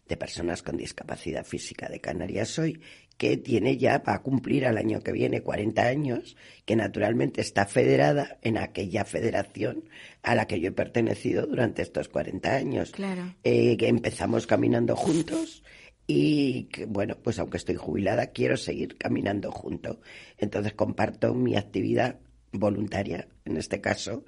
de 0.08 0.17
personas 0.17 0.62
con 0.62 0.78
discapacidad 0.78 1.45
física 1.45 1.88
de 1.88 2.02
Canarias 2.02 2.50
soy, 2.50 2.82
que 3.17 3.38
tiene 3.38 3.78
ya, 3.78 4.00
va 4.00 4.15
a 4.15 4.21
cumplir 4.21 4.65
al 4.65 4.78
año 4.78 5.02
que 5.02 5.12
viene 5.12 5.41
40 5.41 5.82
años, 5.82 6.36
que 6.65 6.76
naturalmente 6.76 7.41
está 7.41 7.65
federada 7.65 8.38
en 8.41 8.58
aquella 8.58 9.06
federación 9.06 9.86
a 10.26 10.34
la 10.34 10.48
que 10.48 10.60
yo 10.60 10.70
he 10.70 10.72
pertenecido 10.72 11.46
durante 11.46 11.84
estos 11.84 12.10
40 12.10 12.52
años. 12.52 12.92
Claro. 12.92 13.36
Eh, 13.44 13.78
que 13.78 13.88
empezamos 13.88 14.48
caminando 14.48 14.96
juntos 14.96 15.64
y 16.08 16.64
que, 16.66 16.86
bueno, 16.86 17.16
pues 17.22 17.38
aunque 17.38 17.58
estoy 17.58 17.76
jubilada, 17.76 18.28
quiero 18.28 18.58
seguir 18.58 18.98
caminando 18.98 19.52
junto. 19.52 20.02
Entonces 20.38 20.74
comparto 20.74 21.36
mi 21.36 21.56
actividad 21.56 22.20
voluntaria, 22.52 23.28
en 23.46 23.58
este 23.58 23.82
caso, 23.82 24.26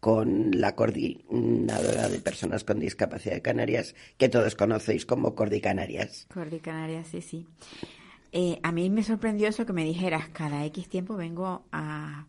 con 0.00 0.50
la 0.52 0.74
coordinadora 0.74 2.08
de 2.08 2.20
personas 2.20 2.64
con 2.64 2.80
discapacidad 2.80 3.34
de 3.34 3.42
Canarias, 3.42 3.94
que 4.16 4.30
todos 4.30 4.54
conocéis 4.54 5.04
como 5.04 5.34
Cordi 5.34 5.60
Canarias. 5.60 6.26
Cordi 6.32 6.60
Canarias, 6.60 7.08
sí, 7.08 7.20
sí. 7.20 7.46
Eh, 8.32 8.58
a 8.62 8.72
mí 8.72 8.88
me 8.88 9.02
sorprendió 9.02 9.48
eso 9.48 9.66
que 9.66 9.72
me 9.74 9.84
dijeras, 9.84 10.30
cada 10.30 10.64
X 10.64 10.88
tiempo 10.88 11.16
vengo 11.16 11.66
a, 11.70 12.26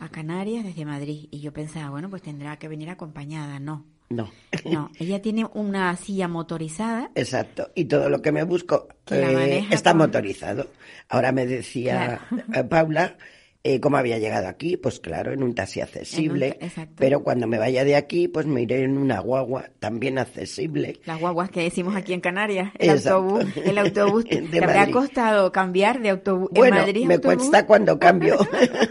a 0.00 0.08
Canarias 0.08 0.64
desde 0.64 0.84
Madrid. 0.84 1.28
Y 1.30 1.40
yo 1.40 1.52
pensaba, 1.52 1.90
bueno, 1.90 2.10
pues 2.10 2.22
tendrá 2.22 2.58
que 2.58 2.68
venir 2.68 2.90
acompañada. 2.90 3.58
No, 3.58 3.84
no. 4.10 4.30
No, 4.64 4.90
ella 4.98 5.20
tiene 5.20 5.46
una 5.54 5.94
silla 5.96 6.28
motorizada. 6.28 7.10
Exacto. 7.14 7.70
Y 7.74 7.84
todo 7.84 8.08
lo 8.08 8.22
que 8.22 8.32
me 8.32 8.42
busco 8.42 8.88
eh, 9.10 9.66
está 9.70 9.92
motorizado. 9.94 10.68
Ahora 11.08 11.32
me 11.32 11.46
decía 11.46 12.20
Paula 12.68 13.16
eh, 13.64 13.80
¿Cómo 13.80 13.96
había 13.96 14.18
llegado 14.18 14.46
aquí? 14.46 14.76
Pues 14.76 15.00
claro, 15.00 15.32
en 15.32 15.42
un 15.42 15.52
taxi 15.52 15.80
accesible. 15.80 16.58
pero 16.96 17.24
cuando 17.24 17.48
me 17.48 17.58
vaya 17.58 17.84
de 17.84 17.96
aquí, 17.96 18.28
pues 18.28 18.46
me 18.46 18.62
iré 18.62 18.84
en 18.84 18.96
una 18.96 19.18
guagua 19.18 19.70
también 19.80 20.18
accesible. 20.18 21.00
Las 21.04 21.18
guaguas 21.18 21.50
que 21.50 21.64
decimos 21.64 21.96
aquí 21.96 22.12
en 22.12 22.20
Canarias. 22.20 22.70
El 22.78 22.90
autobús. 22.90 23.44
El 23.56 23.78
autobús. 23.78 24.24
¿Te 24.50 24.62
habrá 24.62 24.88
costado 24.92 25.50
cambiar 25.50 26.00
de 26.00 26.10
autobús 26.10 26.50
bueno, 26.52 26.76
Madrid? 26.76 27.04
me 27.04 27.18
cuesta 27.18 27.66
cuando 27.66 27.98
cambio. 27.98 28.38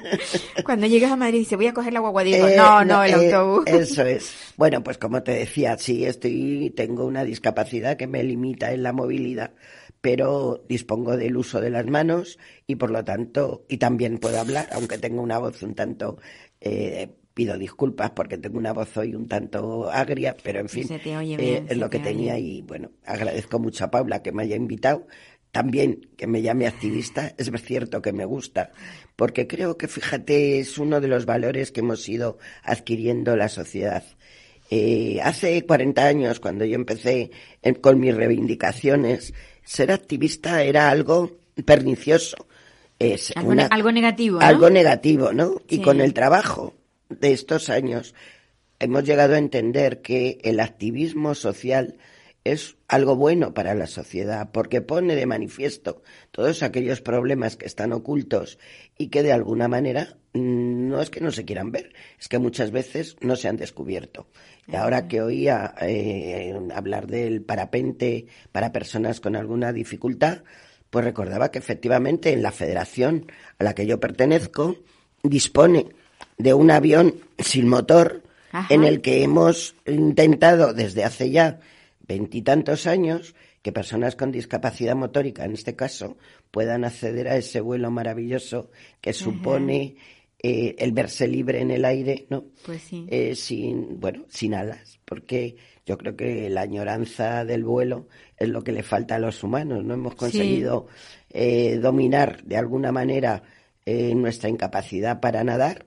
cuando 0.66 0.86
llegas 0.86 1.14
a 1.14 1.16
Madrid 1.16 1.38
y 1.38 1.40
dices, 1.40 1.58
voy 1.58 1.68
a 1.68 1.74
coger 1.74 1.94
la 1.94 2.02
guagua, 2.02 2.24
digo, 2.24 2.46
eh, 2.46 2.58
no, 2.58 2.84
no, 2.84 3.04
el 3.06 3.12
eh, 3.12 3.34
autobús. 3.34 3.64
Eso 3.68 4.04
es. 4.04 4.54
Bueno, 4.58 4.84
pues 4.84 4.98
como 4.98 5.24
te 5.24 5.32
decía, 5.32 5.78
sí, 5.78 6.04
estoy, 6.04 6.74
tengo 6.76 7.06
una 7.06 7.24
discapacidad 7.24 7.96
que 7.96 8.08
me 8.08 8.22
limita 8.22 8.74
en 8.74 8.84
la 8.84 8.92
movilidad 8.92 9.52
pero 10.02 10.64
dispongo 10.68 11.18
del 11.18 11.38
uso 11.38 11.62
de 11.62 11.70
las 11.70 11.86
manos 11.86 12.38
y 12.66 12.76
por 12.76 12.92
lo 12.92 13.04
tanto, 13.04 13.66
y 13.68 13.78
también 13.78 14.18
puedo 14.20 14.40
hablar, 14.40 14.68
aunque 14.72 14.98
tengo 14.98 15.22
una 15.22 15.40
voz 15.40 15.62
un 15.64 15.76
tanto, 15.76 16.18
eh, 16.62 17.10
pido 17.34 17.58
disculpas 17.58 18.12
porque 18.12 18.38
tengo 18.38 18.58
una 18.58 18.74
voz 18.74 18.98
hoy 18.98 19.14
un 19.14 19.28
tanto 19.28 19.92
agria, 19.92 20.36
pero 20.42 20.60
en 20.60 20.70
fin, 20.70 20.88
eh, 20.90 21.66
es 21.70 21.78
lo 21.78 21.90
que 21.90 22.00
tenía 22.00 22.40
y 22.40 22.62
bueno, 22.64 22.92
agradezco 23.06 23.60
mucho 23.60 23.86
a 23.86 23.92
Paula 23.92 24.24
que 24.24 24.32
me 24.32 24.44
haya 24.44 24.56
invitado. 24.56 25.08
También 25.52 26.10
que 26.18 26.28
me 26.28 26.42
llame 26.42 26.68
activista, 26.68 27.34
es 27.38 27.50
cierto 27.64 28.02
que 28.02 28.12
me 28.12 28.26
gusta, 28.26 28.72
porque 29.16 29.48
creo 29.48 29.78
que, 29.78 29.88
fíjate, 29.88 30.60
es 30.60 30.78
uno 30.78 31.00
de 31.00 31.08
los 31.08 31.26
valores 31.26 31.72
que 31.72 31.80
hemos 31.80 32.08
ido 32.10 32.38
adquiriendo 32.64 33.36
la 33.36 33.50
sociedad. 33.50 34.04
Eh, 34.70 35.20
hace 35.24 35.66
40 35.66 36.06
años, 36.06 36.40
cuando 36.40 36.66
yo 36.66 36.76
empecé 36.76 37.32
con 37.82 38.00
mis 38.00 38.16
reivindicaciones, 38.16 39.34
ser 39.68 39.92
activista 39.92 40.64
era 40.64 40.90
algo 40.90 41.38
pernicioso. 41.66 42.48
Es 42.98 43.36
algo, 43.36 43.54
algo 43.70 43.92
negativo. 43.92 44.40
Algo 44.40 44.70
negativo, 44.70 45.34
¿no? 45.34 45.62
Y 45.68 45.82
con 45.82 46.02
el 46.02 46.14
trabajo 46.14 46.74
de 47.10 47.34
estos 47.34 47.70
años 47.70 48.16
hemos 48.80 49.04
llegado 49.04 49.36
a 49.36 49.38
entender 49.38 50.02
que 50.02 50.40
el 50.44 50.62
activismo 50.62 51.36
social 51.36 51.98
es 52.52 52.78
algo 52.88 53.16
bueno 53.16 53.54
para 53.54 53.76
la 53.76 53.88
sociedad 53.88 54.50
porque 54.52 54.82
pone 54.82 55.16
de 55.16 55.26
manifiesto 55.26 56.02
todos 56.32 56.64
aquellos 56.64 57.02
problemas 57.02 57.56
que 57.58 57.66
están 57.66 57.94
ocultos 57.94 58.60
y 58.98 59.08
que 59.08 59.24
de 59.24 59.32
alguna 59.32 59.68
manera 59.68 60.18
mm, 60.34 60.88
no 60.90 61.02
es 61.02 61.10
que 61.10 61.22
no 61.22 61.32
se 61.32 61.46
quieran 61.46 61.72
ver, 61.72 61.94
es 62.20 62.28
que 62.28 62.40
muchas 62.40 62.72
veces 62.72 63.18
no 63.22 63.36
se 63.36 63.48
han 63.48 63.58
descubierto. 63.58 64.28
Y 64.68 64.76
ahora 64.76 65.08
que 65.08 65.22
oía 65.22 65.74
eh, 65.82 66.54
hablar 66.74 67.08
del 67.08 67.42
parapente 67.42 68.28
para 68.52 68.72
personas 68.72 69.20
con 69.20 69.36
alguna 69.36 69.72
dificultad, 69.72 70.44
pues 70.90 71.06
recordaba 71.06 71.52
que 71.52 71.60
efectivamente 71.60 72.32
en 72.32 72.42
la 72.42 72.52
federación 72.52 73.32
a 73.60 73.64
la 73.64 73.76
que 73.76 73.86
yo 73.86 74.00
pertenezco 74.00 74.78
dispone 75.24 75.88
de 76.38 76.54
un 76.54 76.72
avión 76.72 77.16
sin 77.38 77.68
motor 77.68 78.24
en 78.70 78.84
el 78.84 79.02
que 79.02 79.24
hemos 79.24 79.76
intentado 79.86 80.74
desde 80.74 81.04
hace 81.04 81.30
ya 81.30 81.60
veintitantos 82.08 82.88
años 82.88 83.36
que 83.62 83.72
personas 83.72 84.15
con 84.15 84.32
discapacidad 84.32 84.96
motórica, 84.96 85.43
en 85.43 85.54
este 85.54 85.76
caso, 85.76 86.17
puedan 86.52 86.86
acceder 86.86 87.28
a 87.28 87.36
ese 87.36 87.60
vuelo 87.60 87.91
maravilloso 87.91 88.72
que 89.02 89.13
supone 89.13 89.96
eh, 90.39 90.76
el 90.78 90.91
verse 90.91 91.28
libre 91.28 91.62
en 91.62 91.72
el 91.72 91.84
aire, 91.84 92.28
¿no? 92.30 92.46
Pues 92.65 92.84
sí. 92.84 93.06
Eh, 93.10 93.36
sin, 93.36 94.00
bueno, 94.00 94.26
sin 94.30 94.54
alas, 94.54 95.00
porque 95.04 95.58
yo 95.86 95.98
creo 95.98 96.15
que 96.15 96.50
la 96.50 96.62
añoranza 96.62 97.43
del 97.43 97.63
vuelo 97.63 98.08
es 98.38 98.48
lo 98.48 98.63
que 98.63 98.72
le 98.72 98.84
falta 98.84 99.15
a 99.15 99.20
los 99.20 99.43
humanos, 99.43 99.84
no 99.84 99.96
hemos 99.96 100.15
conseguido 100.15 100.88
eh, 101.30 101.78
dominar 101.78 102.43
de 102.43 102.58
alguna 102.58 102.91
manera 102.91 103.43
nuestra 103.86 104.50
incapacidad 104.50 105.22
para 105.22 105.46
nadar, 105.46 105.86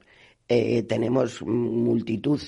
tenemos 0.49 1.43
multitud 1.43 2.41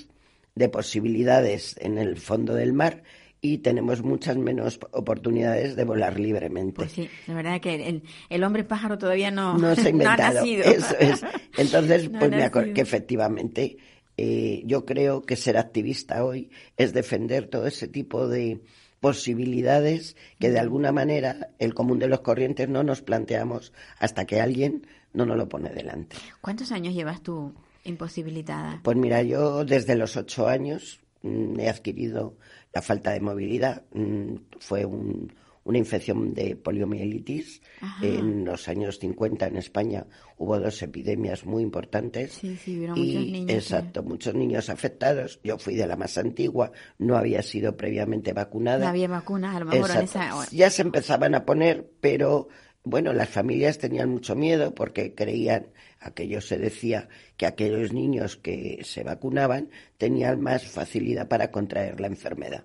de 0.54 0.68
posibilidades 0.70 1.76
en 1.78 1.98
el 1.98 2.16
fondo 2.16 2.54
del 2.54 2.72
mar, 2.72 3.02
y 3.44 3.58
tenemos 3.58 4.02
muchas 4.02 4.36
menos 4.36 4.78
oportunidades 4.92 5.74
de 5.74 5.84
volar 5.84 6.18
libremente. 6.18 6.76
Pues 6.76 6.92
sí, 6.92 7.10
la 7.26 7.34
verdad 7.34 7.60
que 7.60 8.00
el, 8.30 8.44
hombre 8.44 8.62
pájaro 8.62 8.96
todavía 8.96 9.32
no, 9.32 9.58
no 9.58 9.74
se 9.74 9.88
ha 9.88 9.90
inventado. 9.90 10.34
nacido. 10.34 10.62
Eso 10.62 10.96
es. 10.98 11.24
Entonces, 11.58 12.08
pues 12.18 12.30
me 12.30 12.44
acuerdo 12.44 12.72
que 12.72 12.80
efectivamente 12.80 13.76
eh, 14.16 14.62
yo 14.64 14.86
creo 14.86 15.22
que 15.22 15.34
ser 15.34 15.58
activista 15.58 16.24
hoy 16.24 16.50
es 16.76 16.92
defender 16.92 17.48
todo 17.48 17.66
ese 17.66 17.88
tipo 17.88 18.28
de 18.28 18.60
posibilidades 19.00 20.16
que 20.38 20.50
de 20.50 20.60
alguna 20.60 20.92
manera 20.92 21.50
el 21.58 21.74
común 21.74 21.98
de 21.98 22.06
los 22.06 22.20
corrientes 22.20 22.68
no 22.68 22.84
nos 22.84 23.02
planteamos 23.02 23.72
hasta 23.98 24.24
que 24.24 24.40
alguien 24.40 24.86
no 25.12 25.26
nos 25.26 25.36
lo 25.36 25.48
pone 25.48 25.70
delante. 25.70 26.16
¿Cuántos 26.40 26.70
años 26.70 26.94
llevas 26.94 27.20
tú 27.20 27.52
imposibilitada? 27.82 28.78
Pues 28.84 28.96
mira, 28.96 29.20
yo 29.22 29.64
desde 29.64 29.96
los 29.96 30.16
ocho 30.16 30.46
años 30.46 31.00
mm, 31.22 31.58
he 31.58 31.68
adquirido 31.68 32.36
la 32.72 32.82
falta 32.82 33.10
de 33.12 33.20
movilidad. 33.20 33.82
Mm, 33.92 34.36
fue 34.58 34.84
un, 34.84 35.32
una 35.64 35.78
infección 35.78 36.34
de 36.34 36.56
poliomielitis. 36.56 37.62
En 38.00 38.44
los 38.44 38.68
años 38.68 38.98
50 38.98 39.46
en 39.46 39.56
España 39.56 40.06
hubo 40.36 40.58
dos 40.58 40.82
epidemias 40.82 41.44
muy 41.44 41.62
importantes. 41.62 42.32
Sí, 42.32 42.56
sí, 42.56 42.78
hubo 42.78 42.96
y, 42.96 43.00
muchos 43.00 43.26
niños. 43.26 43.50
Exacto, 43.50 44.02
muchos 44.02 44.34
niños 44.34 44.70
afectados. 44.70 45.40
Yo 45.44 45.58
fui 45.58 45.74
de 45.76 45.86
la 45.86 45.96
más 45.96 46.18
antigua, 46.18 46.72
no 46.98 47.16
había 47.16 47.42
sido 47.42 47.76
previamente 47.76 48.32
vacunada. 48.32 48.84
No 48.84 48.90
había 48.90 49.08
vacunas, 49.08 49.56
a 49.56 49.60
lo 49.60 49.66
mejor 49.66 49.90
en 49.90 50.02
esa... 50.02 50.46
Ya 50.50 50.70
se 50.70 50.82
empezaban 50.82 51.34
a 51.34 51.44
poner, 51.44 51.90
pero 52.00 52.48
bueno, 52.84 53.12
las 53.12 53.28
familias 53.28 53.78
tenían 53.78 54.10
mucho 54.10 54.34
miedo 54.34 54.74
porque 54.74 55.14
creían, 55.14 55.68
aquello 56.00 56.40
se 56.40 56.58
decía, 56.58 57.08
que 57.36 57.46
aquellos 57.46 57.92
niños 57.92 58.36
que 58.36 58.80
se 58.82 59.04
vacunaban 59.04 59.70
tenían 59.98 60.40
más 60.40 60.66
facilidad 60.66 61.28
para 61.28 61.50
contraer 61.50 62.00
la 62.00 62.08
enfermedad. 62.08 62.64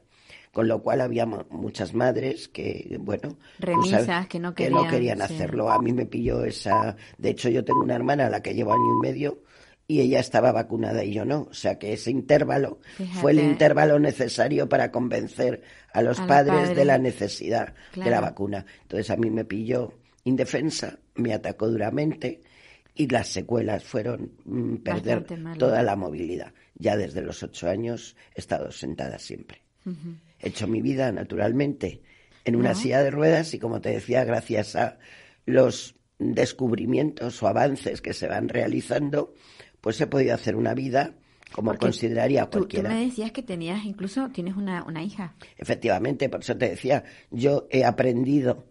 Con 0.51 0.67
lo 0.67 0.81
cual 0.81 1.01
había 1.01 1.27
muchas 1.27 1.93
madres 1.93 2.47
que, 2.47 2.97
bueno, 2.99 3.37
remisas 3.59 4.27
que 4.27 4.39
no 4.39 4.55
querían, 4.55 4.73
no 4.73 4.87
querían 4.87 5.21
hacerlo. 5.21 5.69
A 5.69 5.79
mí 5.79 5.93
me 5.93 6.07
pilló 6.07 6.43
esa, 6.43 6.95
de 7.19 7.29
hecho 7.29 7.49
yo 7.49 7.63
tengo 7.63 7.81
una 7.81 7.95
hermana 7.95 8.25
a 8.25 8.29
la 8.29 8.41
que 8.41 8.55
llevo 8.55 8.73
año 8.73 8.97
y 8.97 9.07
medio 9.07 9.43
y 9.87 10.01
ella 10.01 10.19
estaba 10.19 10.51
vacunada 10.51 11.03
y 11.03 11.13
yo 11.13 11.25
no, 11.25 11.47
o 11.49 11.53
sea 11.53 11.77
que 11.77 11.93
ese 11.93 12.11
intervalo 12.11 12.79
fue 13.21 13.31
el 13.31 13.39
intervalo 13.39 13.99
necesario 13.99 14.67
para 14.67 14.91
convencer 14.91 15.61
a 15.93 16.01
los, 16.01 16.19
padres, 16.21 16.75
de 16.75 16.85
la 16.85 16.97
necesidad 16.97 17.73
de 17.95 18.09
la 18.09 18.19
vacuna. 18.19 18.65
Entonces 18.81 19.09
a 19.11 19.15
mí 19.15 19.29
me 19.29 19.45
pilló 19.45 19.93
indefensa, 20.27 20.99
me 21.15 21.33
atacó 21.33 21.67
duramente 21.67 22.41
y 22.93 23.07
las 23.07 23.27
secuelas 23.27 23.83
fueron 23.83 24.33
mm, 24.45 24.77
perder 24.77 25.25
toda 25.57 25.83
la 25.83 25.95
movilidad. 25.95 26.53
Ya 26.75 26.97
desde 26.97 27.21
los 27.21 27.41
ocho 27.43 27.69
años 27.69 28.15
he 28.35 28.39
estado 28.39 28.71
sentada 28.71 29.19
siempre. 29.19 29.61
He 30.39 30.49
hecho 30.49 30.67
mi 30.67 30.81
vida, 30.81 31.13
naturalmente, 31.13 32.01
en 32.43 32.57
una 32.57 32.75
silla 32.75 33.01
de 33.01 33.09
ruedas 33.09 33.53
y, 33.53 33.59
como 33.59 33.79
te 33.79 33.89
decía, 33.89 34.25
gracias 34.25 34.75
a 34.75 34.99
los 35.45 35.95
descubrimientos 36.19 37.41
o 37.41 37.47
avances 37.47 38.01
que 38.01 38.13
se 38.13 38.27
van 38.27 38.49
realizando, 38.49 39.33
pues 39.79 40.01
he 40.01 40.07
podido 40.07 40.35
hacer 40.35 40.57
una 40.57 40.73
vida 40.73 41.13
como 41.53 41.73
consideraría 41.77 42.47
cualquiera. 42.47 42.89
Tú 42.89 42.95
me 42.95 43.05
decías 43.05 43.31
que 43.31 43.43
tenías, 43.43 43.85
incluso 43.85 44.29
tienes 44.29 44.57
una, 44.57 44.83
una 44.83 45.03
hija. 45.03 45.35
Efectivamente, 45.57 46.27
por 46.27 46.41
eso 46.41 46.57
te 46.57 46.69
decía, 46.69 47.05
yo 47.31 47.67
he 47.71 47.85
aprendido 47.85 48.65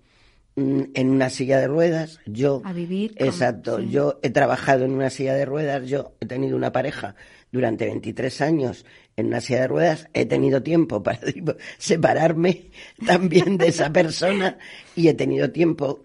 en 0.57 1.11
una 1.11 1.29
silla 1.29 1.61
de 1.61 1.69
ruedas, 1.69 2.19
yo... 2.25 2.63
A 2.65 2.73
vivir. 2.73 3.15
exacto, 3.17 3.79
yo 3.79 4.19
he 4.23 4.31
trabajado 4.31 4.87
en 4.87 4.93
una 4.93 5.11
silla 5.11 5.35
de 5.35 5.45
ruedas, 5.45 5.87
yo 5.87 6.15
he 6.21 6.27
tenido 6.27 6.57
una 6.57 6.73
pareja 6.73 7.15
durante 7.53 7.85
23 7.87 8.41
años 8.41 8.87
en 9.17 9.27
una 9.27 9.41
silla 9.41 9.61
de 9.63 9.69
ruedas, 9.69 10.09
he 10.15 10.27
tenido 10.27 10.63
tiempo 10.63 11.03
para 11.03 11.21
separarme 11.79 12.71
también 13.07 13.59
de 13.59 13.69
esa 13.69 13.93
persona 13.93 14.59
y 14.95 15.09
he 15.09 15.15
tenido 15.15 15.51
tiempo 15.51 16.05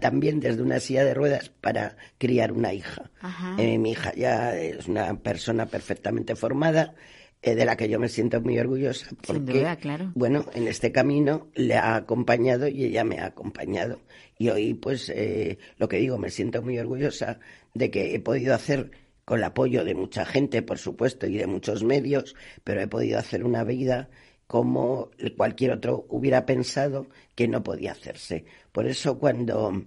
también 0.00 0.40
desde 0.40 0.62
una 0.62 0.80
silla 0.80 1.04
de 1.04 1.14
ruedas 1.14 1.50
para 1.60 1.96
criar 2.18 2.52
una 2.52 2.72
hija. 2.72 3.10
Eh, 3.58 3.78
mi 3.78 3.92
hija 3.92 4.14
ya 4.14 4.56
es 4.56 4.86
una 4.88 5.18
persona 5.18 5.66
perfectamente 5.66 6.34
formada, 6.34 6.94
eh, 7.42 7.54
de 7.56 7.64
la 7.64 7.76
que 7.76 7.88
yo 7.88 7.98
me 7.98 8.08
siento 8.08 8.40
muy 8.40 8.58
orgullosa 8.58 9.08
porque, 9.26 9.66
claro. 9.80 10.12
bueno, 10.14 10.46
en 10.54 10.68
este 10.68 10.92
camino 10.92 11.48
le 11.54 11.74
ha 11.74 11.96
acompañado 11.96 12.68
y 12.68 12.84
ella 12.84 13.02
me 13.02 13.18
ha 13.18 13.26
acompañado. 13.26 14.00
Y 14.38 14.48
hoy, 14.48 14.74
pues, 14.74 15.08
eh, 15.08 15.58
lo 15.76 15.88
que 15.88 15.98
digo, 15.98 16.18
me 16.18 16.30
siento 16.30 16.62
muy 16.62 16.78
orgullosa 16.78 17.40
de 17.74 17.90
que 17.90 18.14
he 18.14 18.20
podido 18.20 18.54
hacer 18.54 18.92
con 19.24 19.38
el 19.38 19.44
apoyo 19.44 19.84
de 19.84 19.94
mucha 19.94 20.24
gente, 20.24 20.62
por 20.62 20.78
supuesto, 20.78 21.26
y 21.26 21.36
de 21.36 21.46
muchos 21.46 21.82
medios, 21.82 22.36
pero 22.64 22.80
he 22.80 22.86
podido 22.86 23.18
hacer 23.18 23.44
una 23.44 23.64
vida 23.64 24.08
como 24.46 25.10
cualquier 25.36 25.72
otro 25.72 26.06
hubiera 26.10 26.44
pensado 26.46 27.06
que 27.34 27.48
no 27.48 27.62
podía 27.62 27.92
hacerse. 27.92 28.44
Por 28.70 28.86
eso 28.86 29.18
cuando 29.18 29.84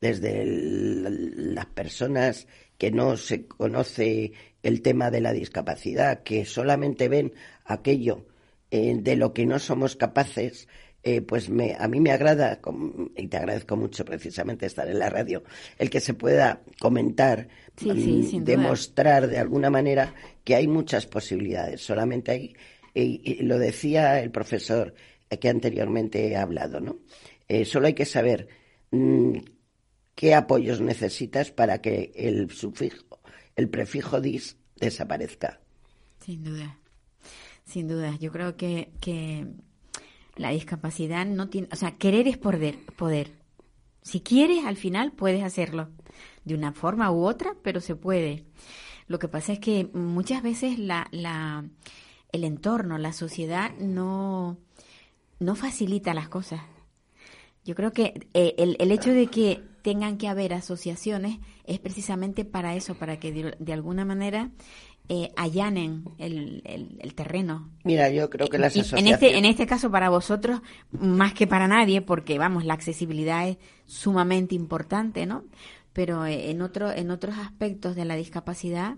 desde 0.00 0.44
las 0.44 1.66
personas 1.66 2.46
que 2.76 2.90
no 2.90 3.16
se 3.16 3.46
conoce 3.46 4.32
el 4.62 4.82
tema 4.82 5.10
de 5.10 5.20
la 5.20 5.32
discapacidad, 5.32 6.22
que 6.22 6.44
solamente 6.44 7.08
ven 7.08 7.32
aquello 7.64 8.26
eh, 8.70 8.96
de 8.98 9.16
lo 9.16 9.32
que 9.32 9.46
no 9.46 9.58
somos 9.58 9.96
capaces, 9.96 10.68
eh, 11.04 11.20
pues 11.20 11.50
me, 11.50 11.74
a 11.78 11.88
mí 11.88 12.00
me 12.00 12.12
agrada, 12.12 12.60
y 13.16 13.26
te 13.26 13.36
agradezco 13.36 13.76
mucho 13.76 14.04
precisamente 14.04 14.66
estar 14.66 14.88
en 14.88 15.00
la 15.00 15.10
radio, 15.10 15.42
el 15.78 15.90
que 15.90 16.00
se 16.00 16.14
pueda 16.14 16.62
comentar, 16.78 17.48
mm, 17.80 18.44
demostrar 18.44 19.26
de 19.26 19.38
alguna 19.38 19.68
manera 19.68 20.14
que 20.44 20.54
hay 20.54 20.68
muchas 20.68 21.06
posibilidades. 21.06 21.80
Solamente 21.80 22.30
hay, 22.30 22.54
y, 22.94 23.42
lo 23.42 23.58
decía 23.58 24.22
el 24.22 24.30
profesor 24.30 24.94
que 25.40 25.48
anteriormente 25.48 26.28
he 26.28 26.36
hablado, 26.36 26.80
¿no? 26.80 26.98
Eh, 27.48 27.64
solo 27.64 27.86
hay 27.86 27.94
que 27.94 28.04
saber 28.04 28.48
mm, 28.90 29.38
qué 30.14 30.34
apoyos 30.34 30.80
necesitas 30.80 31.50
para 31.50 31.80
que 31.80 32.12
el 32.14 32.50
sufijo, 32.50 33.11
el 33.56 33.68
prefijo 33.68 34.20
dis 34.20 34.56
desaparezca. 34.76 35.60
Sin 36.20 36.44
duda, 36.44 36.78
sin 37.64 37.88
duda. 37.88 38.16
Yo 38.18 38.32
creo 38.32 38.56
que, 38.56 38.92
que 39.00 39.46
la 40.36 40.50
discapacidad 40.50 41.26
no 41.26 41.48
tiene, 41.48 41.68
o 41.72 41.76
sea, 41.76 41.96
querer 41.96 42.28
es 42.28 42.38
poder, 42.38 42.78
poder. 42.96 43.32
Si 44.02 44.20
quieres, 44.20 44.64
al 44.64 44.76
final 44.76 45.12
puedes 45.12 45.42
hacerlo 45.42 45.88
de 46.44 46.54
una 46.54 46.72
forma 46.72 47.10
u 47.10 47.24
otra, 47.24 47.54
pero 47.62 47.80
se 47.80 47.94
puede. 47.94 48.44
Lo 49.06 49.18
que 49.18 49.28
pasa 49.28 49.52
es 49.52 49.58
que 49.58 49.88
muchas 49.92 50.42
veces 50.42 50.78
la, 50.78 51.08
la, 51.10 51.64
el 52.32 52.44
entorno, 52.44 52.98
la 52.98 53.12
sociedad 53.12 53.72
no, 53.78 54.58
no 55.38 55.54
facilita 55.54 56.14
las 56.14 56.28
cosas. 56.28 56.62
Yo 57.64 57.74
creo 57.74 57.92
que 57.92 58.28
eh, 58.34 58.54
el, 58.58 58.76
el, 58.78 58.90
hecho 58.90 59.12
de 59.12 59.28
que 59.28 59.62
tengan 59.82 60.18
que 60.18 60.28
haber 60.28 60.52
asociaciones 60.52 61.38
es 61.64 61.78
precisamente 61.78 62.44
para 62.44 62.74
eso, 62.74 62.94
para 62.94 63.18
que 63.18 63.54
de 63.58 63.72
alguna 63.72 64.04
manera 64.04 64.50
eh, 65.08 65.32
allanen 65.36 66.04
el, 66.18 66.62
el, 66.64 67.14
terreno. 67.14 67.68
Mira, 67.82 68.08
yo 68.08 68.30
creo 68.30 68.46
que 68.48 68.56
las 68.56 68.74
En 68.92 69.08
este, 69.08 69.36
en 69.36 69.44
este 69.44 69.66
caso 69.66 69.90
para 69.90 70.08
vosotros, 70.08 70.62
más 70.92 71.34
que 71.34 71.46
para 71.46 71.66
nadie, 71.66 72.00
porque 72.02 72.38
vamos, 72.38 72.64
la 72.64 72.74
accesibilidad 72.74 73.48
es 73.48 73.58
sumamente 73.84 74.54
importante, 74.54 75.26
¿no? 75.26 75.44
Pero 75.92 76.24
eh, 76.24 76.50
en, 76.50 76.62
otro, 76.62 76.90
en 76.90 77.10
otros 77.10 77.36
aspectos 77.36 77.96
de 77.96 78.04
la 78.04 78.14
discapacidad 78.14 78.96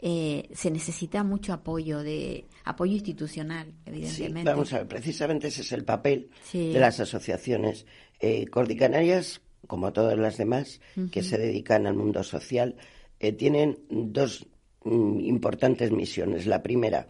eh, 0.00 0.50
se 0.52 0.70
necesita 0.70 1.22
mucho 1.22 1.52
apoyo, 1.52 2.02
de 2.02 2.46
apoyo 2.64 2.92
institucional, 2.92 3.72
evidentemente. 3.86 4.50
vamos 4.50 4.72
a 4.72 4.78
ver, 4.78 4.88
precisamente 4.88 5.48
ese 5.48 5.62
es 5.62 5.72
el 5.72 5.84
papel 5.84 6.28
de 6.52 6.78
las 6.78 7.00
asociaciones. 7.00 7.86
Eh, 8.20 8.46
Cordicanarias, 8.46 9.40
como 9.66 9.92
todas 9.92 10.18
las 10.18 10.36
demás 10.36 10.80
que 11.10 11.22
se 11.22 11.38
dedican 11.38 11.86
al 11.86 11.94
mundo 11.94 12.22
social, 12.22 12.76
tienen 13.18 13.78
dos 13.88 14.46
Mm, 14.84 15.20
importantes 15.20 15.90
misiones. 15.90 16.46
La 16.46 16.62
primera, 16.62 17.08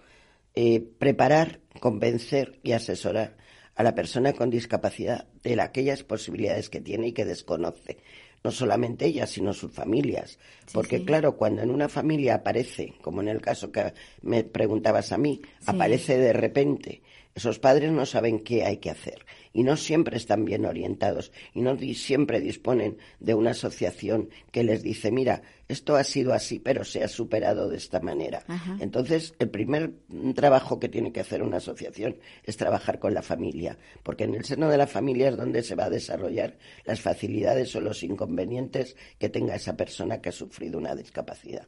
eh, 0.54 0.80
preparar, 0.80 1.60
convencer 1.80 2.60
y 2.62 2.70
asesorar 2.70 3.36
a 3.74 3.82
la 3.82 3.96
persona 3.96 4.32
con 4.32 4.48
discapacidad 4.48 5.26
de 5.42 5.60
aquellas 5.60 6.04
posibilidades 6.04 6.70
que 6.70 6.80
tiene 6.80 7.08
y 7.08 7.12
que 7.12 7.24
desconoce. 7.24 7.98
No 8.44 8.52
solamente 8.52 9.06
ella, 9.06 9.26
sino 9.26 9.52
sus 9.52 9.72
familias. 9.72 10.38
Porque 10.72 11.04
claro, 11.04 11.36
cuando 11.36 11.62
en 11.62 11.70
una 11.70 11.88
familia 11.88 12.36
aparece, 12.36 12.94
como 13.00 13.22
en 13.22 13.28
el 13.28 13.40
caso 13.40 13.72
que 13.72 13.92
me 14.22 14.44
preguntabas 14.44 15.10
a 15.10 15.18
mí, 15.18 15.40
aparece 15.66 16.16
de 16.18 16.32
repente, 16.32 17.02
esos 17.34 17.58
padres 17.58 17.90
no 17.90 18.06
saben 18.06 18.40
qué 18.40 18.64
hay 18.64 18.76
que 18.76 18.90
hacer 18.90 19.24
y 19.54 19.62
no 19.62 19.76
siempre 19.78 20.18
están 20.18 20.44
bien 20.44 20.66
orientados 20.66 21.32
y 21.54 21.62
no 21.62 21.78
siempre 21.94 22.40
disponen 22.40 22.98
de 23.20 23.34
una 23.34 23.52
asociación 23.52 24.28
que 24.50 24.64
les 24.64 24.82
dice, 24.82 25.10
mira, 25.10 25.42
esto 25.68 25.96
ha 25.96 26.04
sido 26.04 26.34
así, 26.34 26.58
pero 26.58 26.84
se 26.84 27.02
ha 27.02 27.08
superado 27.08 27.70
de 27.70 27.78
esta 27.78 28.00
manera. 28.00 28.44
Entonces, 28.80 29.34
el 29.38 29.48
primer 29.48 29.94
trabajo 30.34 30.78
que 30.78 30.88
tiene 30.88 31.12
que 31.12 31.20
hacer 31.20 31.42
una 31.42 31.58
asociación 31.58 32.18
es 32.42 32.56
trabajar 32.56 32.98
con 32.98 33.14
la 33.14 33.22
familia, 33.22 33.78
porque 34.02 34.24
en 34.24 34.34
el 34.34 34.44
seno 34.44 34.68
de 34.68 34.76
la 34.76 34.88
familia 34.88 35.28
es 35.28 35.36
donde 35.36 35.62
se 35.62 35.76
va 35.76 35.84
a 35.84 35.90
desarrollar 35.90 36.58
las 36.84 37.00
facilidades 37.00 37.74
o 37.76 37.80
los 37.80 38.02
inconvenientes 38.02 38.96
que 39.18 39.28
tenga 39.28 39.54
esa 39.54 39.76
persona 39.76 40.20
que 40.20 40.30
ha 40.30 40.32
sufrido 40.32 40.78
una 40.78 40.96
discapacidad 40.96 41.66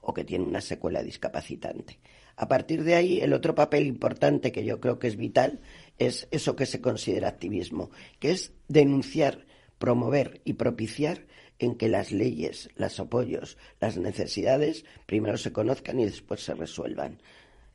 o 0.00 0.12
que 0.12 0.24
tiene 0.24 0.44
una 0.44 0.60
secuela 0.60 1.02
discapacitante. 1.02 1.98
A 2.40 2.46
partir 2.46 2.84
de 2.84 2.94
ahí, 2.94 3.20
el 3.20 3.32
otro 3.32 3.56
papel 3.56 3.88
importante 3.88 4.52
que 4.52 4.64
yo 4.64 4.78
creo 4.78 5.00
que 5.00 5.08
es 5.08 5.16
vital 5.16 5.58
es 5.98 6.28
eso 6.30 6.54
que 6.54 6.66
se 6.66 6.80
considera 6.80 7.26
activismo, 7.26 7.90
que 8.20 8.30
es 8.30 8.52
denunciar, 8.68 9.44
promover 9.80 10.40
y 10.44 10.52
propiciar 10.52 11.26
en 11.58 11.74
que 11.74 11.88
las 11.88 12.12
leyes, 12.12 12.70
los 12.76 13.00
apoyos, 13.00 13.58
las 13.80 13.96
necesidades 13.96 14.84
primero 15.04 15.36
se 15.36 15.52
conozcan 15.52 15.98
y 15.98 16.04
después 16.04 16.40
se 16.44 16.54
resuelvan. 16.54 17.20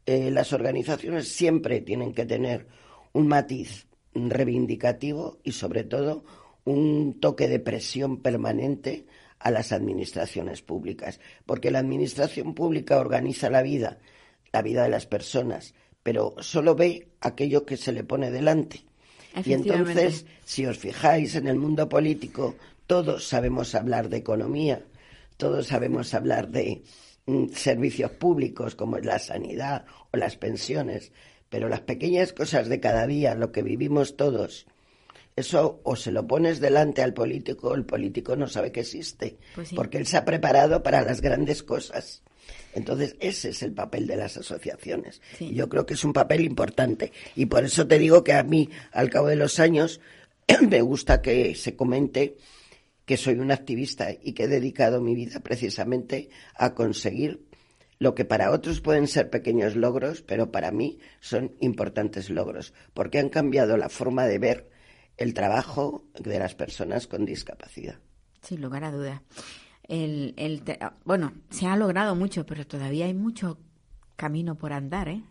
Eh, 0.05 0.31
las 0.31 0.53
organizaciones 0.53 1.27
siempre 1.27 1.81
tienen 1.81 2.13
que 2.13 2.25
tener 2.25 2.65
un 3.11 3.27
matiz 3.27 3.87
reivindicativo 4.13 5.39
y 5.43 5.51
sobre 5.51 5.83
todo 5.83 6.23
un 6.63 7.19
toque 7.19 7.49
de 7.49 7.59
presión 7.59 8.21
permanente 8.21 9.05
a 9.39 9.51
las 9.51 9.73
administraciones 9.73 10.61
públicas, 10.61 11.19
porque 11.45 11.69
la 11.69 11.79
administración 11.79 12.53
pública 12.53 12.97
organiza 12.97 13.49
la 13.49 13.61
vida, 13.61 13.99
la 14.53 14.61
vida 14.61 14.83
de 14.83 14.89
las 14.89 15.07
personas, 15.07 15.73
pero 16.03 16.35
solo 16.39 16.75
ve 16.75 17.09
aquello 17.19 17.65
que 17.65 17.75
se 17.75 17.91
le 17.91 18.03
pone 18.03 18.31
delante. 18.31 18.85
Y 19.43 19.53
entonces, 19.53 20.25
si 20.45 20.65
os 20.67 20.77
fijáis 20.77 21.33
en 21.35 21.47
el 21.47 21.57
mundo 21.57 21.89
político, 21.89 22.55
todos 22.85 23.27
sabemos 23.27 23.73
hablar 23.73 24.09
de 24.09 24.17
economía, 24.17 24.85
todos 25.37 25.67
sabemos 25.67 26.13
hablar 26.13 26.49
de 26.49 26.83
mm, 27.25 27.47
servicios 27.49 28.11
públicos 28.11 28.75
como 28.75 28.99
la 28.99 29.17
sanidad 29.17 29.85
o 30.11 30.17
las 30.17 30.37
pensiones, 30.37 31.11
pero 31.49 31.67
las 31.67 31.81
pequeñas 31.81 32.31
cosas 32.31 32.67
de 32.69 32.79
cada 32.79 33.07
día, 33.07 33.33
lo 33.33 33.51
que 33.51 33.63
vivimos 33.63 34.15
todos, 34.15 34.67
eso 35.35 35.79
o 35.83 35.95
se 35.95 36.11
lo 36.11 36.27
pones 36.27 36.59
delante 36.59 37.01
al 37.01 37.15
político 37.15 37.69
o 37.69 37.75
el 37.75 37.85
político 37.85 38.35
no 38.35 38.47
sabe 38.47 38.71
que 38.71 38.81
existe, 38.81 39.37
Pues 39.55 39.69
sí. 39.69 39.75
porque 39.75 39.97
él 39.97 40.05
se 40.05 40.17
ha 40.17 40.25
preparado 40.25 40.83
para 40.83 41.01
las 41.01 41.21
grandes 41.21 41.63
cosas. 41.63 42.21
Entonces, 42.73 43.15
ese 43.19 43.49
es 43.49 43.63
el 43.63 43.73
papel 43.73 44.07
de 44.07 44.17
las 44.17 44.37
asociaciones. 44.37 45.21
Sí. 45.37 45.45
Y 45.45 45.55
yo 45.55 45.69
creo 45.69 45.85
que 45.85 45.93
es 45.93 46.03
un 46.03 46.13
papel 46.13 46.41
importante. 46.45 47.11
Y 47.35 47.45
por 47.45 47.63
eso 47.63 47.87
te 47.87 47.99
digo 47.99 48.23
que 48.23 48.33
a 48.33 48.43
mí, 48.43 48.69
al 48.91 49.09
cabo 49.09 49.27
de 49.27 49.35
los 49.35 49.59
años, 49.59 50.01
me 50.69 50.81
gusta 50.81 51.21
que 51.21 51.55
se 51.55 51.75
comente 51.75 52.37
que 53.05 53.17
soy 53.17 53.35
un 53.35 53.51
activista 53.51 54.11
y 54.11 54.33
que 54.33 54.43
he 54.43 54.47
dedicado 54.47 55.01
mi 55.01 55.13
vida 55.15 55.41
precisamente 55.41 56.29
a 56.55 56.73
conseguir 56.73 57.45
lo 57.99 58.15
que 58.15 58.25
para 58.25 58.51
otros 58.51 58.81
pueden 58.81 59.07
ser 59.07 59.29
pequeños 59.29 59.75
logros, 59.75 60.21
pero 60.21 60.51
para 60.51 60.71
mí 60.71 60.99
son 61.19 61.55
importantes 61.59 62.29
logros, 62.29 62.73
porque 62.93 63.19
han 63.19 63.29
cambiado 63.29 63.77
la 63.77 63.89
forma 63.89 64.25
de 64.25 64.39
ver 64.39 64.69
el 65.17 65.33
trabajo 65.33 66.05
de 66.19 66.39
las 66.39 66.55
personas 66.55 67.07
con 67.07 67.25
discapacidad. 67.25 67.99
Sin 68.41 68.61
lugar 68.61 68.83
a 68.83 68.91
dudas. 68.91 69.21
El, 69.93 70.33
el 70.37 70.63
ah, 70.81 70.93
bueno, 71.05 71.33
se 71.51 71.67
ha 71.67 71.75
logrado 71.75 72.15
mucho, 72.15 72.45
pero 72.45 72.65
todavía 72.65 73.05
hay 73.05 73.13
mucho 73.13 73.59
camino 74.15 74.55
por 74.55 74.73
andar, 74.73 75.07
¿eh? 75.09 75.21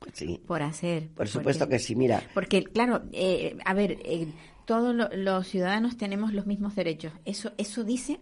Pues 0.00 0.12
sí, 0.16 0.40
Por 0.46 0.62
hacer. 0.62 1.08
por 1.10 1.28
supuesto 1.28 1.68
que 1.68 1.78
sí. 1.78 1.94
Mira, 1.94 2.22
Porque, 2.34 2.64
claro, 2.64 3.02
eh, 3.12 3.56
a 3.64 3.72
ver, 3.72 3.98
eh, 4.04 4.26
todos 4.66 4.94
lo- 4.94 5.08
los 5.14 5.46
ciudadanos 5.46 5.96
tenemos 5.96 6.32
los 6.32 6.46
mismos 6.46 6.74
derechos. 6.74 7.12
Eso, 7.24 7.52
eso 7.56 7.84
dice 7.84 8.20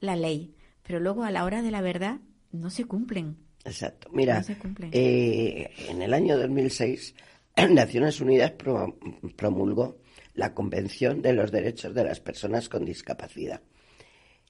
la 0.00 0.16
ley. 0.16 0.54
Pero 0.82 1.00
luego, 1.00 1.24
a 1.24 1.30
la 1.30 1.44
hora 1.44 1.62
de 1.62 1.70
la 1.70 1.80
verdad, 1.80 2.18
no 2.52 2.68
se 2.70 2.84
cumplen. 2.84 3.36
Exacto. 3.64 4.08
Mira, 4.12 4.36
No 4.36 4.42
se 4.44 4.58
cumple. 4.58 4.90
eh, 4.92 5.70
en 5.88 6.02
el 6.02 6.12
año 6.12 6.36
2006, 6.38 7.14
Naciones 7.70 8.20
Unidas 8.20 8.50
pro- 8.52 8.96
promulgó 9.34 9.96
la 10.34 10.52
Convención 10.54 11.22
de 11.22 11.32
los 11.32 11.50
Derechos 11.50 11.94
de 11.94 12.04
las 12.04 12.20
Personas 12.20 12.68
con 12.68 12.84
Discapacidad. 12.84 13.62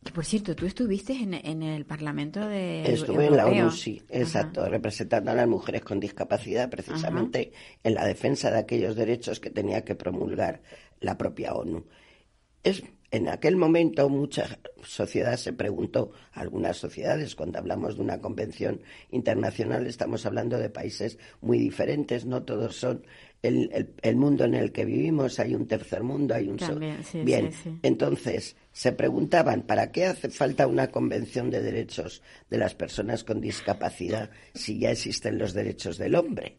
Que, 0.05 0.12
por 0.12 0.24
cierto, 0.26 0.55
tú 0.55 0.66
estuviste 0.66 1.14
en, 1.14 1.32
en 1.32 1.62
el 1.62 1.86
Parlamento 1.86 2.46
de 2.46 2.92
Estuve 2.92 3.26
en 3.26 3.36
la 3.36 3.42
Europeo. 3.44 3.62
ONU, 3.68 3.70
sí, 3.72 4.02
exacto, 4.11 4.61
Ajá. 4.61 4.68
representando 4.68 5.30
a 5.30 5.34
las 5.34 5.48
mujeres 5.48 5.80
con 5.80 5.98
discapacidad, 5.98 6.68
precisamente 6.68 7.52
en 7.82 7.94
la 7.94 8.05
defensa 8.05 8.50
de 8.50 8.59
aquellos 8.59 8.96
derechos 8.96 9.40
que 9.40 9.48
tenía 9.48 9.82
que 9.82 9.94
promulgar 9.94 10.61
la 11.00 11.16
propia 11.16 11.55
ONU. 11.55 11.86
Es, 12.62 12.82
en 13.11 13.28
aquel 13.28 13.57
momento 13.57 14.09
mucha 14.11 14.59
sociedad 14.82 15.36
se 15.36 15.52
preguntó, 15.55 16.12
algunas 16.32 16.76
sociedades, 16.76 17.34
cuando 17.34 17.59
hablamos 17.59 17.96
de 17.96 18.02
una 18.02 18.20
convención 18.20 18.82
internacional, 19.11 19.86
estamos 19.86 20.26
hablando 20.26 20.59
de 20.59 20.68
países 20.68 21.18
muy 21.40 21.59
diferentes, 21.59 22.26
no 22.26 22.42
todos 22.42 22.76
son 22.76 23.07
el, 23.47 23.70
el- 23.72 23.95
el 24.03 24.16
mundo 24.16 24.45
en 24.45 24.55
el 24.55 24.72
que 24.72 24.84
vivimos, 24.84 25.38
hay 25.38 25.55
un 25.55 25.66
tercer 25.66 26.03
mundo, 26.03 26.34
hay 26.34 26.49
un... 26.49 26.59
so- 26.59 26.68
También, 26.68 27.03
sí, 27.05 27.20
Bien, 27.22 27.53
sí, 27.53 27.59
sí. 27.64 27.78
entonces, 27.82 28.57
se 28.72 28.92
preguntaban, 28.92 29.62
¿para 29.62 29.92
qué 29.92 30.07
hace 30.07 30.30
falta 30.30 30.66
una 30.66 30.88
convención 30.90 31.51
de 31.51 31.62
derechos 31.62 32.22
de 32.51 32.59
las 32.59 32.74
personas 32.74 33.22
con 33.24 33.40
discapacidad 33.40 34.30
si 34.55 34.78
ya 34.78 34.90
existen 34.90 35.38
los 35.38 35.53
derechos 35.55 35.99
del 35.99 36.14
hombre? 36.14 36.57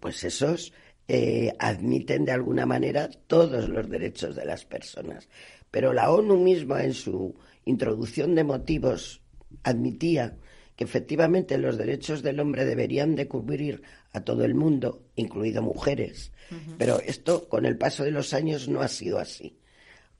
Pues 0.00 0.22
esos 0.24 0.72
eh, 1.08 1.52
admiten 1.58 2.24
de 2.24 2.32
alguna 2.32 2.66
manera 2.66 3.08
todos 3.26 3.68
los 3.68 3.88
derechos 3.88 4.36
de 4.36 4.44
las 4.44 4.64
personas. 4.64 5.28
Pero 5.70 5.92
la 5.92 6.10
ONU 6.10 6.36
misma 6.38 6.82
en 6.84 6.92
su 6.94 7.34
introducción 7.64 8.34
de 8.34 8.44
motivos 8.44 9.20
admitía 9.62 10.36
que 10.78 10.84
efectivamente 10.84 11.58
los 11.58 11.76
derechos 11.76 12.22
del 12.22 12.38
hombre 12.38 12.64
deberían 12.64 13.16
de 13.16 13.26
cubrir 13.26 13.82
a 14.12 14.20
todo 14.20 14.44
el 14.44 14.54
mundo, 14.54 15.02
incluido 15.16 15.60
mujeres. 15.60 16.30
Pero 16.78 17.00
esto 17.00 17.48
con 17.48 17.66
el 17.66 17.76
paso 17.76 18.04
de 18.04 18.12
los 18.12 18.32
años 18.32 18.68
no 18.68 18.80
ha 18.80 18.88
sido 18.88 19.18
así 19.18 19.58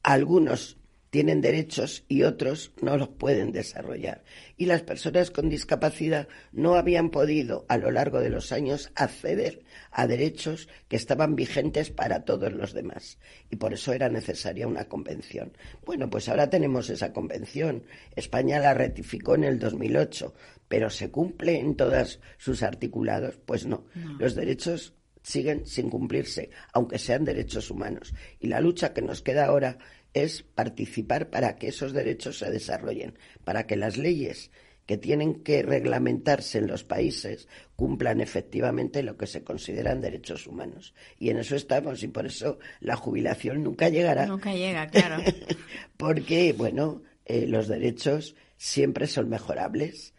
algunos 0.02 0.77
tienen 1.10 1.40
derechos 1.40 2.04
y 2.08 2.22
otros 2.22 2.72
no 2.82 2.96
los 2.96 3.08
pueden 3.08 3.52
desarrollar. 3.52 4.22
Y 4.56 4.66
las 4.66 4.82
personas 4.82 5.30
con 5.30 5.48
discapacidad 5.48 6.28
no 6.52 6.74
habían 6.74 7.10
podido 7.10 7.64
a 7.68 7.78
lo 7.78 7.90
largo 7.90 8.20
de 8.20 8.30
los 8.30 8.52
años 8.52 8.90
acceder 8.94 9.62
a 9.90 10.06
derechos 10.06 10.68
que 10.88 10.96
estaban 10.96 11.34
vigentes 11.34 11.90
para 11.90 12.24
todos 12.24 12.52
los 12.52 12.74
demás. 12.74 13.18
Y 13.50 13.56
por 13.56 13.72
eso 13.72 13.92
era 13.92 14.08
necesaria 14.08 14.66
una 14.66 14.84
convención. 14.84 15.52
Bueno, 15.84 16.10
pues 16.10 16.28
ahora 16.28 16.50
tenemos 16.50 16.90
esa 16.90 17.12
convención. 17.12 17.84
España 18.14 18.58
la 18.60 18.74
ratificó 18.74 19.34
en 19.34 19.44
el 19.44 19.58
2008, 19.58 20.34
pero 20.68 20.90
¿se 20.90 21.10
cumple 21.10 21.58
en 21.58 21.76
todos 21.76 22.20
sus 22.36 22.62
articulados? 22.62 23.38
Pues 23.46 23.66
no. 23.66 23.86
Los 24.18 24.34
derechos 24.34 24.94
siguen 25.22 25.66
sin 25.66 25.90
cumplirse, 25.90 26.50
aunque 26.72 26.98
sean 26.98 27.24
derechos 27.24 27.70
humanos. 27.70 28.14
Y 28.40 28.48
la 28.48 28.60
lucha 28.60 28.92
que 28.94 29.02
nos 29.02 29.22
queda 29.22 29.46
ahora 29.46 29.78
es 30.14 30.42
participar 30.42 31.30
para 31.30 31.56
que 31.56 31.68
esos 31.68 31.92
derechos 31.92 32.38
se 32.38 32.50
desarrollen, 32.50 33.18
para 33.44 33.66
que 33.66 33.76
las 33.76 33.96
leyes 33.96 34.50
que 34.88 34.96
tienen 34.96 35.42
que 35.42 35.62
reglamentarse 35.62 36.56
en 36.56 36.66
los 36.66 36.82
países 36.82 37.46
cumplan 37.76 38.22
efectivamente 38.22 39.02
lo 39.02 39.18
que 39.18 39.26
se 39.26 39.44
consideran 39.44 40.00
derechos 40.00 40.46
humanos. 40.46 40.94
Y 41.18 41.28
en 41.28 41.36
eso 41.36 41.56
estamos, 41.56 42.02
y 42.02 42.08
por 42.08 42.24
eso 42.24 42.58
la 42.80 42.96
jubilación 42.96 43.62
nunca 43.62 43.90
llegará. 43.90 44.24
Nunca 44.24 44.54
llega, 44.54 44.88
claro. 44.88 45.22
Porque, 45.98 46.54
bueno, 46.54 47.02
eh, 47.26 47.46
los 47.46 47.68
derechos 47.68 48.34
siempre 48.56 49.06
son 49.06 49.28
mejorables. 49.28 50.14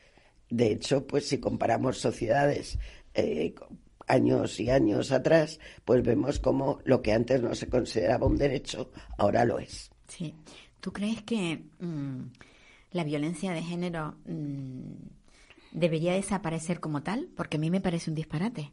De 0.51 0.71
hecho, 0.71 1.07
pues 1.07 1.27
si 1.27 1.39
comparamos 1.39 1.97
sociedades 1.97 2.77
eh, 3.15 3.55
años 4.09 4.59
y 4.59 4.69
años 4.69 5.11
atrás, 5.13 5.59
pues 5.85 6.03
vemos 6.03 6.39
como 6.39 6.79
lo 6.83 7.01
que 7.01 7.13
antes 7.13 7.41
no 7.41 7.55
se 7.55 7.69
consideraba 7.69 8.27
un 8.27 8.37
derecho, 8.37 8.91
ahora 9.17 9.45
lo 9.45 9.59
es. 9.59 9.89
Sí. 10.07 10.35
¿Tú 10.81 10.91
crees 10.91 11.21
que 11.23 11.63
mm, 11.79 12.21
la 12.91 13.03
violencia 13.03 13.51
de 13.51 13.61
género 13.61 14.15
mm, 14.25 14.93
debería 15.71 16.13
desaparecer 16.13 16.79
como 16.79 17.03
tal? 17.03 17.29
Porque 17.35 17.57
a 17.57 17.59
mí 17.59 17.69
me 17.69 17.81
parece 17.81 18.09
un 18.09 18.15
disparate. 18.15 18.71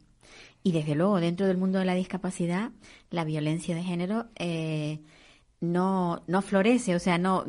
Y 0.63 0.71
desde 0.71 0.95
luego, 0.95 1.19
dentro 1.19 1.47
del 1.47 1.57
mundo 1.57 1.79
de 1.79 1.85
la 1.85 1.95
discapacidad, 1.95 2.71
la 3.09 3.23
violencia 3.23 3.75
de 3.75 3.83
género 3.83 4.27
eh, 4.35 5.01
no, 5.59 6.23
no 6.27 6.41
florece, 6.41 6.95
o 6.95 6.99
sea, 6.99 7.17
no... 7.17 7.45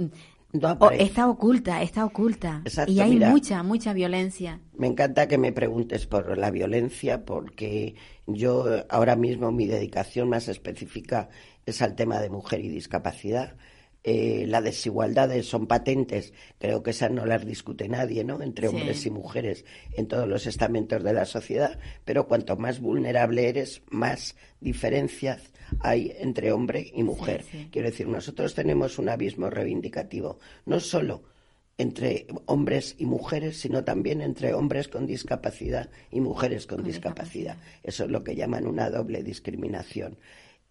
Está 0.53 1.29
oculta, 1.29 1.83
está 1.83 2.05
oculta. 2.07 2.63
Exacto, 2.65 2.91
y 2.91 3.01
hay 3.01 3.11
mira. 3.13 3.31
mucha, 3.31 3.63
mucha 3.63 3.93
violencia. 3.93 4.61
Me 4.77 4.87
encanta 4.87 5.29
que 5.29 5.37
me 5.37 5.53
preguntes 5.53 6.07
por 6.07 6.39
la 6.39 6.51
violencia 6.51 7.25
porque 7.25 7.97
yo 8.27 8.65
ahora 8.89 9.15
mismo 9.15 9.53
mi 9.53 9.67
dedicación 9.67 10.29
más 10.31 10.49
específica 10.49 11.29
es 11.67 11.83
al 11.83 11.95
tema 11.95 12.19
de 12.21 12.31
mujer 12.31 12.65
y 12.65 12.69
discapacidad. 12.69 13.57
Eh, 14.05 14.47
las 14.49 14.65
desigualdades 14.65 15.47
son 15.47 15.67
patentes, 15.67 16.33
creo 16.59 16.83
que 16.83 16.91
esas 16.93 17.11
no 17.11 17.27
las 17.27 17.45
discute 17.45 17.89
nadie, 17.89 18.25
¿no? 18.25 18.41
Entre 18.41 18.69
Sí. 18.69 18.75
hombres 18.75 19.05
y 19.05 19.11
mujeres 19.11 19.67
en 19.97 20.07
todos 20.09 20.27
los 20.27 20.47
estamentos 20.47 21.03
de 21.03 21.13
la 21.13 21.27
sociedad, 21.27 21.79
pero 22.07 22.27
cuanto 22.27 22.57
más 22.57 22.81
vulnerable 22.81 23.49
eres, 23.51 23.83
más 23.91 24.35
diferencias 24.61 25.43
hay 25.81 26.13
entre 26.19 26.53
hombre 26.53 26.91
y 26.95 27.03
mujer. 27.03 27.43
Sí, 27.43 27.59
sí. 27.59 27.69
Quiero 27.71 27.91
decir, 27.91 28.09
nosotros 28.09 28.55
tenemos 28.55 28.99
un 28.99 29.09
abismo 29.09 29.51
reivindicativo, 29.51 30.39
no 30.67 30.81
solo 30.81 31.23
entre 31.77 32.27
hombres 32.47 32.97
y 32.99 33.07
mujeres, 33.07 33.59
sino 33.61 33.85
también 33.85 34.21
entre 34.21 34.53
hombres 34.53 34.89
con 34.89 35.07
discapacidad 35.07 35.89
y 36.11 36.21
mujeres 36.21 36.67
con, 36.67 36.79
Con 36.79 36.87
discapacidad. 36.87 37.55
discapacidad. 37.55 37.81
Eso 37.85 38.05
es 38.05 38.11
lo 38.11 38.25
que 38.25 38.35
llaman 38.35 38.67
una 38.67 38.91
doble 38.91 39.23
discriminación. 39.23 40.19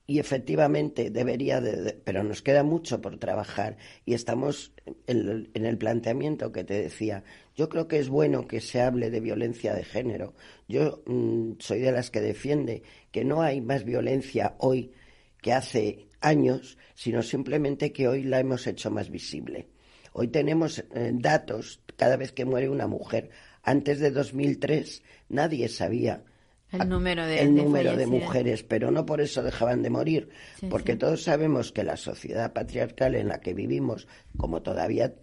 Y 0.10 0.20
efectivamente 0.20 1.10
debería 1.10 1.60
de, 1.60 1.94
pero 2.06 2.24
nos 2.24 2.42
queda 2.42 2.64
mucho 2.64 3.02
por 3.02 3.20
trabajar 3.20 3.78
y 4.06 4.14
estamos 4.14 4.74
en, 5.06 5.50
en 5.54 5.66
el 5.66 5.78
planteamiento 5.78 6.54
que 6.54 6.64
te 6.64 6.82
decía. 6.82 7.26
Yo 7.56 7.68
creo 7.68 7.90
que 7.90 8.00
es 8.00 8.08
bueno 8.08 8.48
que 8.48 8.62
se 8.62 8.82
hable 8.82 9.10
de 9.10 9.20
violencia 9.20 9.76
de 9.76 9.84
género. 9.84 10.34
Yo 10.70 11.04
mm, 11.06 11.56
soy 11.60 11.80
de 11.80 11.92
las 11.92 12.10
que 12.10 12.22
defiende 12.22 12.84
que 13.12 13.26
no 13.26 13.42
hay 13.42 13.60
más 13.60 13.84
violencia 13.84 14.56
hoy 14.60 14.94
que 15.42 15.52
hace 15.52 16.08
años, 16.22 16.78
sino 16.96 17.22
simplemente 17.22 17.92
que 17.92 18.08
hoy 18.08 18.24
la 18.24 18.40
hemos 18.40 18.66
hecho 18.66 18.90
más 18.90 19.10
visible. 19.10 19.68
Hoy 20.14 20.30
tenemos 20.30 20.80
eh, 20.80 21.12
datos 21.14 21.82
cada 21.96 22.18
vez 22.18 22.32
que 22.32 22.46
muere 22.46 22.70
una 22.70 22.88
mujer. 22.88 23.30
Antes 23.62 24.00
de 24.00 24.12
2003 24.12 25.04
nadie 25.30 25.68
sabía 25.68 26.24
El 26.72 26.82
a- 26.82 26.86
número 26.86 27.26
de- 27.26 27.40
el 27.42 27.56
de 27.56 27.64
número 27.64 27.92
de 27.92 28.06
fallecidas. 28.06 28.24
mujeres, 28.24 28.64
pero 28.64 28.92
no 28.92 29.06
por 29.06 29.22
eso 29.22 29.42
dejaban 29.44 29.82
de 29.84 29.90
morir, 29.90 30.30
Sí, 30.60 30.68
porque 30.68 30.94
sí. 30.94 30.98
todos 31.00 31.24
sabemos 31.24 31.72
que 31.72 31.84
la 31.84 31.96
sociedad 31.98 32.52
patriarcal 32.54 33.16
en 33.16 33.30
la 33.30 33.40
que 33.40 33.54
vivimos, 33.54 34.08
como 34.38 34.62
todavía 34.62 35.14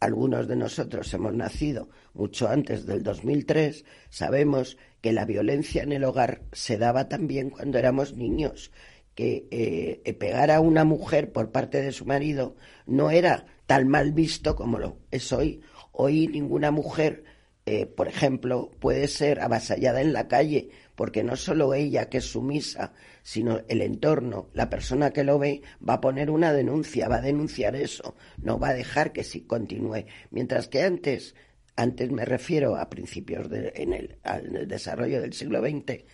algunos 0.00 0.48
de 0.48 0.56
nosotros 0.56 1.12
hemos 1.14 1.34
nacido 1.34 1.88
mucho 2.14 2.48
antes 2.48 2.86
del 2.86 3.02
2003, 3.02 3.84
sabemos 4.10 4.76
que 5.00 5.12
la 5.12 5.24
violencia 5.24 5.82
en 5.82 5.92
el 5.92 6.04
hogar 6.04 6.42
se 6.52 6.78
daba 6.78 7.08
también 7.08 7.50
cuando 7.50 7.78
éramos 7.78 8.14
niños, 8.16 8.70
que 9.14 9.46
eh, 9.50 10.12
pegar 10.14 10.50
a 10.50 10.60
una 10.60 10.84
mujer 10.84 11.32
por 11.32 11.50
parte 11.52 11.82
de 11.82 11.92
su 11.92 12.06
marido 12.06 12.56
no 12.86 13.10
era 13.10 13.46
tan 13.66 13.86
mal 13.88 14.12
visto 14.12 14.56
como 14.56 14.78
lo 14.78 14.98
es 15.10 15.32
hoy. 15.32 15.60
Hoy 15.92 16.28
ninguna 16.28 16.70
mujer, 16.70 17.24
eh, 17.64 17.86
por 17.86 18.08
ejemplo, 18.08 18.72
puede 18.80 19.06
ser 19.06 19.40
avasallada 19.40 20.00
en 20.00 20.12
la 20.12 20.26
calle, 20.26 20.70
porque 20.96 21.22
no 21.22 21.36
solo 21.36 21.74
ella 21.74 22.08
que 22.08 22.18
es 22.18 22.24
sumisa, 22.24 22.92
sino 23.22 23.60
el 23.68 23.82
entorno, 23.82 24.48
la 24.52 24.68
persona 24.68 25.12
que 25.12 25.22
lo 25.22 25.38
ve, 25.38 25.62
va 25.86 25.94
a 25.94 26.00
poner 26.00 26.28
una 26.30 26.52
denuncia, 26.52 27.08
va 27.08 27.16
a 27.16 27.20
denunciar 27.20 27.76
eso, 27.76 28.16
no 28.38 28.58
va 28.58 28.70
a 28.70 28.74
dejar 28.74 29.12
que 29.12 29.22
sí 29.22 29.42
continúe. 29.42 30.06
Mientras 30.30 30.66
que 30.66 30.82
antes, 30.82 31.36
antes 31.76 32.10
me 32.10 32.24
refiero 32.24 32.74
a 32.76 32.90
principios 32.90 33.48
de, 33.48 33.72
en 33.76 33.92
el, 33.92 34.68
desarrollo 34.68 35.20
del 35.20 35.32
siglo 35.32 35.60
XX, 35.60 36.04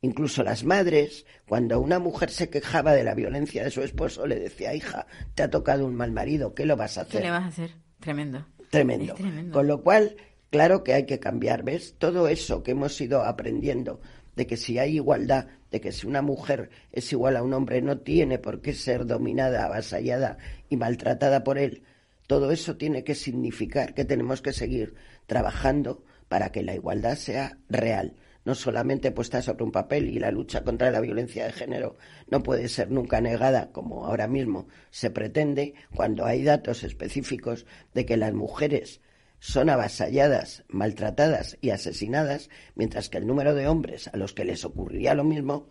Incluso 0.00 0.44
las 0.44 0.62
madres, 0.62 1.26
cuando 1.48 1.80
una 1.80 1.98
mujer 1.98 2.30
se 2.30 2.48
quejaba 2.48 2.92
de 2.92 3.02
la 3.02 3.14
violencia 3.14 3.64
de 3.64 3.70
su 3.72 3.82
esposo, 3.82 4.28
le 4.28 4.38
decía, 4.38 4.72
hija, 4.72 5.08
te 5.34 5.42
ha 5.42 5.50
tocado 5.50 5.86
un 5.86 5.96
mal 5.96 6.12
marido, 6.12 6.54
¿qué 6.54 6.66
lo 6.66 6.76
vas 6.76 6.98
a 6.98 7.00
hacer? 7.00 7.20
¿Qué 7.20 7.26
le 7.26 7.32
vas 7.32 7.42
a 7.42 7.48
hacer? 7.48 7.72
Tremendo. 7.98 8.46
Tremendo. 8.70 9.16
Con 9.50 9.66
lo 9.66 9.82
cual, 9.82 10.14
claro 10.50 10.84
que 10.84 10.94
hay 10.94 11.06
que 11.06 11.18
cambiar, 11.18 11.62
¿ves? 11.62 11.94
Todo 11.98 12.28
eso 12.28 12.62
que 12.62 12.72
hemos 12.72 13.00
ido 13.00 13.22
aprendiendo, 13.22 14.00
de 14.36 14.46
que 14.46 14.56
si 14.56 14.78
hay 14.78 14.96
igualdad, 14.96 15.46
de 15.70 15.80
que 15.80 15.92
si 15.92 16.06
una 16.06 16.22
mujer 16.22 16.70
es 16.92 17.12
igual 17.12 17.36
a 17.36 17.42
un 17.42 17.52
hombre, 17.52 17.82
no 17.82 17.98
tiene 17.98 18.38
por 18.38 18.60
qué 18.60 18.72
ser 18.74 19.06
dominada, 19.06 19.64
avasallada 19.64 20.38
y 20.68 20.76
maltratada 20.76 21.44
por 21.44 21.58
él, 21.58 21.82
todo 22.26 22.50
eso 22.52 22.76
tiene 22.76 23.04
que 23.04 23.14
significar 23.14 23.94
que 23.94 24.04
tenemos 24.04 24.42
que 24.42 24.52
seguir 24.52 24.94
trabajando 25.26 26.04
para 26.28 26.52
que 26.52 26.62
la 26.62 26.74
igualdad 26.74 27.16
sea 27.16 27.58
real 27.68 28.14
no 28.48 28.54
solamente 28.54 29.10
puesta 29.10 29.42
sobre 29.42 29.64
un 29.64 29.72
papel 29.72 30.08
y 30.08 30.18
la 30.18 30.30
lucha 30.30 30.64
contra 30.64 30.90
la 30.90 31.00
violencia 31.00 31.44
de 31.44 31.52
género 31.52 31.98
no 32.30 32.42
puede 32.42 32.70
ser 32.70 32.90
nunca 32.90 33.20
negada, 33.20 33.70
como 33.72 34.06
ahora 34.06 34.26
mismo 34.26 34.68
se 34.90 35.10
pretende, 35.10 35.74
cuando 35.94 36.24
hay 36.24 36.44
datos 36.44 36.82
específicos 36.82 37.66
de 37.92 38.06
que 38.06 38.16
las 38.16 38.32
mujeres 38.32 39.02
son 39.40 39.70
avasalladas, 39.70 40.64
maltratadas 40.68 41.56
y 41.60 41.70
asesinadas, 41.70 42.50
mientras 42.74 43.08
que 43.08 43.18
el 43.18 43.26
número 43.26 43.54
de 43.54 43.68
hombres 43.68 44.08
a 44.08 44.16
los 44.16 44.32
que 44.32 44.44
les 44.44 44.64
ocurriría 44.64 45.14
lo 45.14 45.24
mismo 45.24 45.68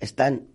están 0.00 0.48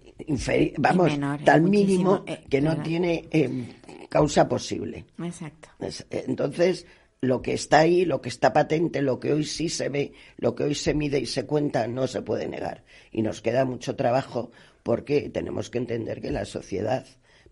vamos, 0.77 1.11
tan 1.43 1.69
mínimo 1.69 2.23
eh, 2.25 2.43
que 2.49 2.61
no 2.61 2.81
tiene 2.81 3.27
eh, 3.31 3.75
causa 4.09 4.47
posible. 4.47 5.05
Exacto. 5.21 5.69
Eh, 5.79 6.25
entonces, 6.27 6.86
lo 7.21 7.41
que 7.41 7.53
está 7.53 7.79
ahí, 7.79 8.05
lo 8.05 8.21
que 8.21 8.29
está 8.29 8.53
patente, 8.53 9.01
lo 9.01 9.19
que 9.19 9.33
hoy 9.33 9.43
sí 9.43 9.69
se 9.69 9.89
ve, 9.89 10.13
lo 10.38 10.55
que 10.55 10.63
hoy 10.63 10.75
se 10.75 10.93
mide 10.93 11.19
y 11.19 11.25
se 11.25 11.45
cuenta, 11.45 11.88
no 11.88 12.07
se 12.07 12.21
puede 12.21 12.47
negar. 12.47 12.83
Y 13.11 13.21
nos 13.21 13.41
queda 13.41 13.65
mucho 13.65 13.95
trabajo 13.95 14.51
porque 14.83 15.29
tenemos 15.29 15.69
que 15.69 15.79
entender 15.79 16.21
que 16.21 16.31
la 16.31 16.45
sociedad 16.45 17.05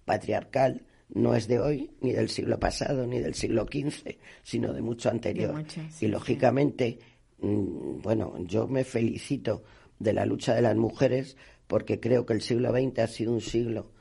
patriarcal 0.05 0.83
no 1.13 1.35
es 1.35 1.47
de 1.47 1.59
hoy, 1.59 1.91
ni 2.01 2.11
del 2.11 2.29
siglo 2.29 2.59
pasado, 2.59 3.05
ni 3.05 3.19
del 3.19 3.35
siglo 3.35 3.65
XV, 3.65 4.17
sino 4.43 4.73
de 4.73 4.81
mucho 4.81 5.09
anterior. 5.09 5.63
y 6.01 6.07
lógicamente, 6.07 6.99
mm, 7.39 8.01
bueno, 8.01 8.35
yo 8.45 8.67
me 8.67 8.83
felicito 8.83 9.63
de 9.99 10.13
la 10.13 10.25
lucha 10.25 10.53
de 10.55 10.61
las 10.61 10.75
mujeres 10.75 11.37
porque 11.67 11.99
creo 11.99 12.25
que 12.25 12.33
el 12.33 12.41
siglo 12.41 12.71
XX 12.71 12.99
ha 12.99 13.07
sido 13.07 13.33
un 13.33 13.41
siglo 13.41 13.91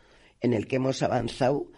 en 0.41 0.53
el 0.53 0.67
que 0.67 0.77
hemos 0.77 1.03
avanzado 1.03 1.71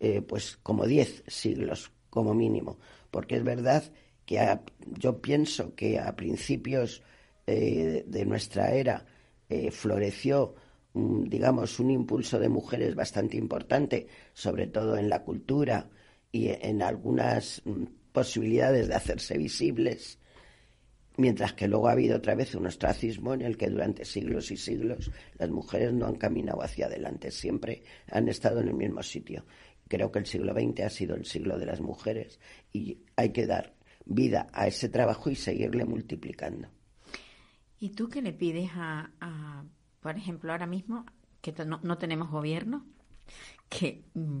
eh, 0.00 0.22
pues 0.22 0.56
como 0.62 0.86
diez 0.86 1.22
siglos 1.26 1.90
como 2.10 2.34
mínimo 2.34 2.78
porque 3.10 3.36
es 3.36 3.44
verdad 3.44 3.82
que 4.24 4.58
yo 4.98 5.20
pienso 5.20 5.74
que 5.74 5.98
a 5.98 6.14
principios 6.16 7.02
eh, 7.46 8.04
de 8.06 8.26
nuestra 8.26 8.74
era 8.74 9.06
eh, 9.48 9.70
floreció, 9.70 10.56
digamos, 10.96 11.78
un 11.78 11.90
impulso 11.90 12.38
de 12.38 12.48
mujeres 12.48 12.94
bastante 12.94 13.36
importante, 13.36 14.06
sobre 14.32 14.66
todo 14.66 14.96
en 14.96 15.08
la 15.08 15.22
cultura 15.22 15.90
y 16.32 16.48
en 16.48 16.82
algunas 16.82 17.62
mm, 17.64 17.84
posibilidades 18.12 18.88
de 18.88 18.94
hacerse 18.94 19.36
visibles, 19.36 20.18
mientras 21.18 21.52
que 21.52 21.68
luego 21.68 21.88
ha 21.88 21.92
habido 21.92 22.16
otra 22.16 22.34
vez 22.34 22.54
un 22.54 22.66
ostracismo 22.66 23.34
en 23.34 23.42
el 23.42 23.56
que 23.56 23.68
durante 23.68 24.04
siglos 24.04 24.50
y 24.50 24.56
siglos 24.56 25.10
las 25.38 25.50
mujeres 25.50 25.92
no 25.92 26.06
han 26.06 26.16
caminado 26.16 26.62
hacia 26.62 26.86
adelante, 26.86 27.30
siempre 27.30 27.82
han 28.10 28.28
estado 28.28 28.60
en 28.60 28.68
el 28.68 28.74
mismo 28.74 29.02
sitio. 29.02 29.44
Creo 29.88 30.10
que 30.10 30.18
el 30.18 30.26
siglo 30.26 30.52
XX 30.52 30.80
ha 30.80 30.90
sido 30.90 31.14
el 31.14 31.26
siglo 31.26 31.58
de 31.58 31.66
las 31.66 31.80
mujeres 31.80 32.40
y 32.72 32.98
hay 33.16 33.30
que 33.30 33.46
dar 33.46 33.74
vida 34.06 34.46
a 34.52 34.66
ese 34.66 34.88
trabajo 34.88 35.30
y 35.30 35.36
seguirle 35.36 35.84
multiplicando. 35.84 36.68
¿Y 37.78 37.90
tú 37.90 38.08
qué 38.08 38.22
le 38.22 38.32
pides 38.32 38.70
a, 38.74 39.64
por 40.06 40.16
ejemplo, 40.16 40.52
ahora 40.52 40.68
mismo, 40.68 41.04
que 41.40 41.52
no, 41.64 41.98
tenemos 41.98 42.30
gobierno, 42.30 42.86
que 43.68 44.04
mm, 44.14 44.38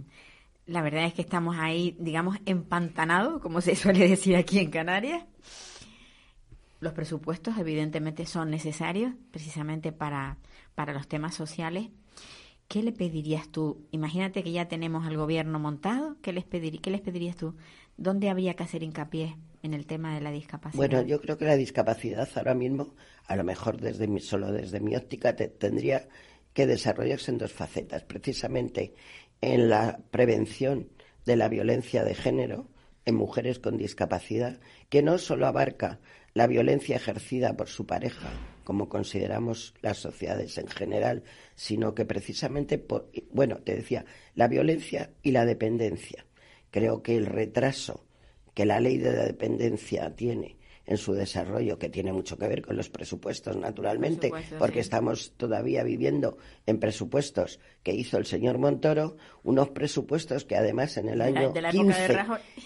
la 0.66 0.80
verdad 0.80 1.06
es 1.06 1.14
que 1.14 1.22
estamos 1.22 1.56
ahí, 1.58 1.96
digamos, 1.98 2.38
empantanados, 2.46 3.42
como 3.42 3.60
se 3.60 3.74
suele 3.74 4.06
decir 4.08 4.36
aquí 4.36 4.60
en 4.60 4.70
Canarias? 4.70 5.24
Los 6.78 6.92
presupuestos 6.92 7.58
evidentemente 7.58 8.26
son 8.26 8.48
necesarios 8.48 9.12
precisamente 9.32 9.90
para, 9.90 10.38
para 10.76 10.92
los 10.92 11.08
temas 11.08 11.34
sociales, 11.34 11.88
¿qué 12.68 12.84
le 12.84 12.92
pedirías 12.92 13.48
tú? 13.48 13.88
Imagínate 13.90 14.44
que 14.44 14.52
ya 14.52 14.68
tenemos 14.68 15.04
al 15.04 15.16
gobierno 15.16 15.58
montado, 15.58 16.16
¿qué 16.22 16.32
les, 16.32 16.44
pedirías, 16.44 16.80
¿qué 16.80 16.92
les 16.92 17.00
pedirías 17.00 17.34
tú? 17.34 17.56
¿Dónde 17.96 18.30
habría 18.30 18.54
que 18.54 18.62
hacer 18.62 18.84
hincapié 18.84 19.36
en 19.66 19.74
el 19.74 19.86
tema 19.86 20.14
de 20.14 20.22
la 20.22 20.30
discapacidad? 20.30 20.76
Bueno, 20.76 21.02
yo 21.02 21.20
creo 21.20 21.36
que 21.36 21.44
la 21.44 21.56
discapacidad 21.56 22.28
ahora 22.36 22.54
mismo, 22.54 22.94
a 23.26 23.36
lo 23.36 23.44
mejor 23.44 23.80
desde 23.80 24.06
mi, 24.06 24.20
solo 24.20 24.50
desde 24.52 24.80
mi 24.80 24.96
óptica, 24.96 25.36
tendría 25.36 26.08
que 26.54 26.66
desarrollarse 26.66 27.30
en 27.30 27.38
dos 27.38 27.52
facetas, 27.52 28.04
precisamente 28.04 28.94
en 29.42 29.68
la 29.68 29.98
prevención 30.10 30.88
de 31.26 31.36
la 31.36 31.48
violencia 31.48 32.02
de 32.04 32.14
género 32.14 32.68
en 33.04 33.14
mujeres 33.14 33.58
con 33.58 33.76
discapacidad, 33.76 34.58
que 34.88 35.02
no 35.02 35.18
solo 35.18 35.46
abarca 35.46 36.00
la 36.32 36.46
violencia 36.46 36.96
ejercida 36.96 37.56
por 37.56 37.68
su 37.68 37.86
pareja, 37.86 38.30
como 38.64 38.88
consideramos 38.88 39.74
las 39.80 39.98
sociedades 39.98 40.58
en 40.58 40.66
general, 40.66 41.22
sino 41.54 41.94
que 41.94 42.04
precisamente, 42.04 42.78
por, 42.78 43.10
bueno, 43.30 43.58
te 43.58 43.76
decía, 43.76 44.04
la 44.34 44.48
violencia 44.48 45.10
y 45.22 45.32
la 45.32 45.44
dependencia. 45.44 46.26
Creo 46.70 47.02
que 47.02 47.16
el 47.16 47.26
retraso 47.26 48.05
que 48.56 48.64
la 48.64 48.80
ley 48.80 48.96
de 48.96 49.12
la 49.12 49.24
dependencia 49.24 50.16
tiene 50.16 50.56
en 50.86 50.96
su 50.96 51.12
desarrollo, 51.12 51.78
que 51.78 51.90
tiene 51.90 52.10
mucho 52.10 52.38
que 52.38 52.48
ver 52.48 52.62
con 52.62 52.74
los 52.74 52.88
presupuestos, 52.88 53.54
naturalmente, 53.54 54.32
porque 54.58 54.80
estamos 54.80 55.34
todavía 55.36 55.84
viviendo 55.84 56.38
en 56.64 56.80
presupuestos 56.80 57.60
que 57.82 57.92
hizo 57.92 58.16
el 58.16 58.24
señor 58.24 58.56
Montoro, 58.56 59.18
unos 59.42 59.68
presupuestos 59.70 60.46
que 60.46 60.56
además 60.56 60.96
en 60.96 61.10
el 61.10 61.20
año 61.20 61.52
15, 61.52 62.16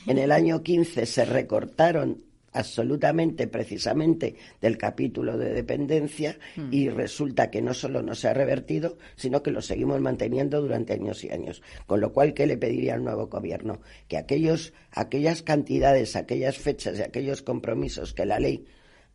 en 0.06 0.18
el 0.18 0.30
año 0.30 0.62
15 0.62 1.06
se 1.06 1.24
recortaron 1.24 2.22
absolutamente 2.52 3.46
precisamente 3.46 4.36
del 4.60 4.76
capítulo 4.76 5.38
de 5.38 5.52
dependencia 5.52 6.38
hmm. 6.56 6.72
y 6.72 6.88
resulta 6.88 7.50
que 7.50 7.62
no 7.62 7.74
solo 7.74 8.02
no 8.02 8.14
se 8.14 8.28
ha 8.28 8.34
revertido, 8.34 8.98
sino 9.16 9.42
que 9.42 9.50
lo 9.50 9.62
seguimos 9.62 10.00
manteniendo 10.00 10.60
durante 10.60 10.94
años 10.94 11.22
y 11.24 11.30
años. 11.30 11.62
Con 11.86 12.00
lo 12.00 12.12
cual, 12.12 12.34
¿qué 12.34 12.46
le 12.46 12.56
pediría 12.56 12.94
al 12.94 13.04
nuevo 13.04 13.28
gobierno? 13.28 13.80
Que 14.08 14.16
aquellos, 14.16 14.72
aquellas 14.90 15.42
cantidades, 15.42 16.16
aquellas 16.16 16.58
fechas 16.58 16.98
y 16.98 17.02
aquellos 17.02 17.42
compromisos 17.42 18.14
que 18.14 18.26
la 18.26 18.40
ley 18.40 18.66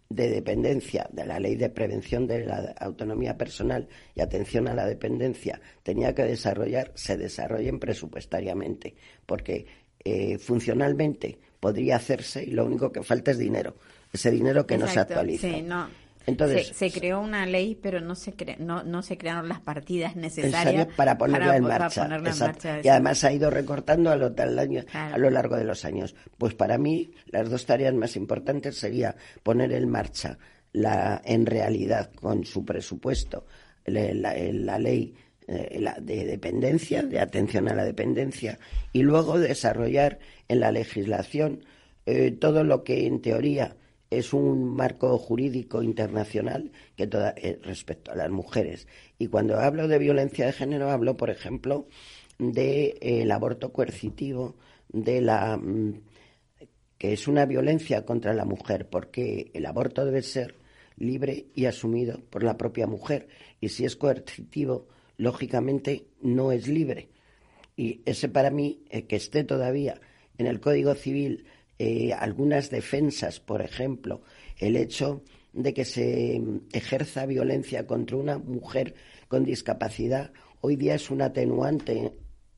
de 0.09 0.29
dependencia, 0.29 1.09
de 1.11 1.25
la 1.25 1.39
ley 1.39 1.55
de 1.55 1.69
prevención 1.69 2.27
de 2.27 2.45
la 2.45 2.75
autonomía 2.79 3.37
personal 3.37 3.87
y 4.13 4.21
atención 4.21 4.67
a 4.67 4.75
la 4.75 4.85
dependencia 4.85 5.59
tenía 5.83 6.13
que 6.13 6.23
desarrollar, 6.23 6.91
se 6.95 7.17
desarrollen 7.17 7.79
presupuestariamente, 7.79 8.95
porque 9.25 9.65
eh, 10.03 10.37
funcionalmente 10.37 11.39
podría 11.65 11.95
hacerse 11.95 12.43
y 12.43 12.51
lo 12.51 12.63
único 12.63 12.91
que 12.91 13.01
falta 13.01 13.31
es 13.31 13.39
dinero. 13.39 13.73
Ese 14.13 14.29
dinero 14.29 14.67
que 14.67 14.77
no 14.77 14.85
se 14.85 14.99
actualiza. 14.99 15.47
Entonces, 16.27 16.67
se, 16.75 16.91
creó 16.91 17.19
una 17.19 17.47
ley, 17.47 17.73
pero 17.81 18.01
no 18.01 18.13
se, 18.13 18.35
no, 18.59 18.83
no 18.83 19.01
se 19.01 19.17
crearon 19.17 19.49
las 19.49 19.61
partidas 19.61 20.15
necesarias 20.15 20.87
para 20.95 21.17
ponerla, 21.17 21.57
en, 21.57 21.63
marcha. 21.63 22.07
Y 22.83 22.87
además 22.87 23.23
ha 23.23 23.33
ido 23.33 23.49
recortando 23.49 24.11
a 24.11 24.15
lo, 24.15 24.27
a 24.35 25.17
lo 25.17 25.29
largo 25.31 25.55
de 25.55 25.63
los 25.63 25.85
años. 25.85 26.13
Pues 26.37 26.53
para 26.53 26.77
mí 26.77 27.09
las 27.31 27.49
dos 27.49 27.65
tareas 27.65 27.95
más 27.95 28.15
importantes 28.15 28.77
sería 28.77 29.15
poner 29.41 29.71
en 29.71 29.89
marcha 29.89 30.37
la, 30.71 31.19
en 31.25 31.47
realidad 31.47 32.11
con 32.13 32.45
su 32.45 32.63
presupuesto 32.63 33.47
la, 33.85 34.35
la 34.35 34.77
ley 34.77 35.15
eh, 35.47 35.79
de 36.01 36.25
dependencia, 36.25 37.03
de 37.03 37.19
atención 37.19 37.69
a 37.69 37.75
la 37.75 37.85
dependencia, 37.85 38.57
y 38.91 39.03
luego 39.03 39.37
desarrollar 39.37 40.17
en 40.47 40.59
la 40.59 40.71
legislación 40.71 41.63
eh, 42.05 42.31
todo 42.31 42.63
lo 42.63 42.83
que 42.83 43.07
en 43.07 43.21
teoría 43.21 43.77
es 44.11 44.33
un 44.33 44.75
marco 44.75 45.17
jurídico 45.17 45.81
internacional 45.81 46.71
que 46.95 47.07
toda, 47.07 47.33
eh, 47.37 47.59
respecto 47.63 48.11
a 48.11 48.15
las 48.15 48.29
mujeres. 48.29 48.87
Y 49.17 49.27
cuando 49.27 49.59
hablo 49.59 49.87
de 49.87 49.97
violencia 49.97 50.45
de 50.45 50.53
género, 50.53 50.91
hablo, 50.91 51.17
por 51.17 51.29
ejemplo, 51.29 51.87
del 52.37 52.95
el 53.01 53.31
aborto 53.31 53.73
coercitivo, 53.73 54.55
de 54.89 55.21
la 55.21 55.57
mm, 55.57 56.01
que 56.97 57.13
es 57.13 57.27
una 57.27 57.45
violencia 57.45 58.05
contra 58.05 58.33
la 58.33 58.45
mujer, 58.45 58.87
porque 58.89 59.51
el 59.53 59.65
aborto 59.65 60.05
debe 60.05 60.21
ser 60.21 60.55
libre 60.97 61.47
y 61.53 61.65
asumido 61.65 62.21
por 62.29 62.43
la 62.43 62.57
propia 62.57 62.87
mujer. 62.87 63.27
Y 63.59 63.69
si 63.69 63.83
es 63.85 63.95
coercitivo, 63.95 64.87
lógicamente 65.17 66.05
no 66.21 66.51
es 66.51 66.67
libre. 66.67 67.09
Y 67.75 68.01
ese 68.05 68.29
para 68.29 68.51
mí, 68.51 68.85
eh, 68.89 69.05
que 69.05 69.17
esté 69.17 69.43
todavía 69.43 69.99
en 70.37 70.47
el 70.47 70.59
Código 70.59 70.95
Civil 70.95 71.45
eh, 71.77 72.13
algunas 72.13 72.69
defensas, 72.69 73.39
por 73.39 73.61
ejemplo, 73.61 74.21
el 74.57 74.75
hecho 74.75 75.23
de 75.53 75.73
que 75.73 75.85
se 75.85 76.41
ejerza 76.71 77.25
violencia 77.25 77.85
contra 77.85 78.17
una 78.17 78.37
mujer 78.37 78.95
con 79.27 79.43
discapacidad, 79.43 80.31
hoy 80.61 80.75
día 80.75 80.95
es 80.95 81.09
un 81.09 81.21
atenuante 81.21 82.13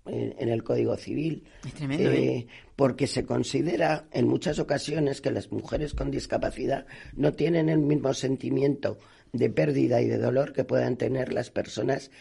en, 0.06 0.50
el 0.50 0.64
Código 0.64 0.96
Civil. 0.98 1.44
¿eh? 1.82 2.48
Porque 2.76 3.08
se 3.08 3.26
considera 3.26 4.08
en 4.12 4.28
muchas 4.28 4.60
ocasiones 4.60 5.22
que 5.22 5.32
las 5.32 5.52
mujeres 5.52 5.94
con 5.94 6.12
discapacidad 6.12 6.86
no 7.16 7.34
tienen 7.34 7.70
el 7.70 7.80
mismo 7.80 8.14
sentimiento 8.14 8.98
de 9.34 9.50
pérdida 9.50 10.02
y 10.02 10.08
de 10.08 10.18
dolor 10.18 10.54
que 10.54 10.64
puedan 10.64 10.98
tener 10.98 11.34
las 11.34 11.50
personas 11.50 12.12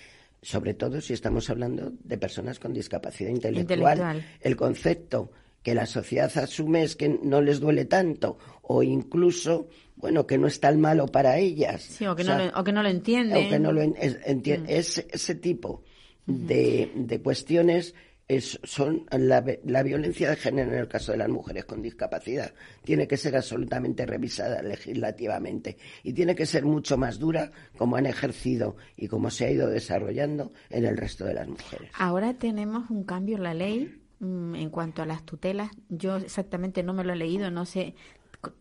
sobre 0.42 0.74
todo 0.74 1.00
si 1.00 1.12
estamos 1.12 1.50
hablando 1.50 1.92
de 2.04 2.18
personas 2.18 2.60
con 2.60 2.72
discapacidad 2.72 3.30
intelectual. 3.30 4.24
El 4.40 4.56
concepto 4.56 5.32
que 5.66 5.74
la 5.74 5.86
sociedad 5.86 6.30
asume 6.38 6.84
es 6.84 6.94
que 6.94 7.08
no 7.08 7.42
les 7.42 7.58
duele 7.58 7.86
tanto 7.86 8.38
o 8.62 8.84
incluso, 8.84 9.68
bueno, 9.96 10.24
que 10.24 10.38
no 10.38 10.46
es 10.46 10.60
tan 10.60 10.80
malo 10.80 11.08
para 11.08 11.38
ellas. 11.38 11.82
Sí, 11.82 12.06
o 12.06 12.14
que, 12.14 12.22
no, 12.22 12.38
lo, 12.38 12.56
o 12.56 12.62
que 12.62 12.70
no 12.70 12.84
lo 12.84 12.88
entienden. 12.88 13.46
O 13.46 13.50
que 13.50 13.58
no 13.58 13.72
lo 13.72 13.82
es, 13.82 14.16
mm. 14.24 14.66
ese 14.68 15.34
tipo 15.34 15.82
de, 16.24 16.92
de 16.94 17.20
cuestiones 17.20 17.96
es, 18.28 18.60
son 18.62 19.06
la, 19.10 19.44
la, 19.64 19.82
violencia 19.82 20.30
de 20.30 20.36
género 20.36 20.70
en 20.70 20.78
el 20.78 20.86
caso 20.86 21.10
de 21.10 21.18
las 21.18 21.28
mujeres 21.28 21.64
con 21.64 21.82
discapacidad 21.82 22.52
tiene 22.84 23.08
que 23.08 23.16
ser 23.16 23.34
absolutamente 23.36 24.06
revisada 24.06 24.62
legislativamente 24.62 25.78
y 26.04 26.12
tiene 26.12 26.36
que 26.36 26.46
ser 26.46 26.64
mucho 26.64 26.96
más 26.96 27.18
dura 27.18 27.50
como 27.76 27.96
han 27.96 28.06
ejercido 28.06 28.76
y 28.96 29.08
como 29.08 29.30
se 29.30 29.46
ha 29.46 29.50
ido 29.50 29.68
desarrollando 29.68 30.52
en 30.70 30.84
el 30.84 30.96
resto 30.96 31.24
de 31.24 31.34
las 31.34 31.48
mujeres. 31.48 31.90
Ahora 31.94 32.34
tenemos 32.34 32.88
un 32.90 33.02
cambio 33.02 33.36
en 33.36 33.42
la 33.42 33.54
ley 33.54 34.05
en 34.20 34.70
cuanto 34.70 35.02
a 35.02 35.06
las 35.06 35.24
tutelas. 35.24 35.70
Yo 35.88 36.16
exactamente 36.16 36.82
no 36.82 36.92
me 36.92 37.04
lo 37.04 37.12
he 37.12 37.16
leído, 37.16 37.50
no 37.50 37.64
sé. 37.64 37.94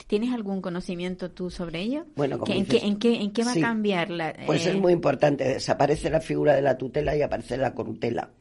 ¿Tienes 0.07 0.33
algún 0.33 0.61
conocimiento 0.61 1.31
tú 1.31 1.49
sobre 1.49 1.81
ello? 1.81 2.05
Bueno, 2.15 2.39
en, 2.47 2.65
qué, 2.65 2.77
en, 2.79 2.97
qué, 2.97 3.21
¿En 3.21 3.31
qué 3.31 3.43
va 3.43 3.51
a 3.51 3.59
cambiar 3.59 4.09
la.? 4.09 4.35
Pues 4.45 4.65
es 4.65 4.73
eh? 4.73 4.77
muy 4.77 4.93
importante. 4.93 5.43
Desaparece 5.43 6.09
la 6.09 6.21
figura 6.21 6.55
de 6.55 6.61
la 6.61 6.77
tutela 6.77 7.15
y 7.15 7.21
aparece 7.21 7.57
la 7.57 7.73
corutela. 7.73 8.31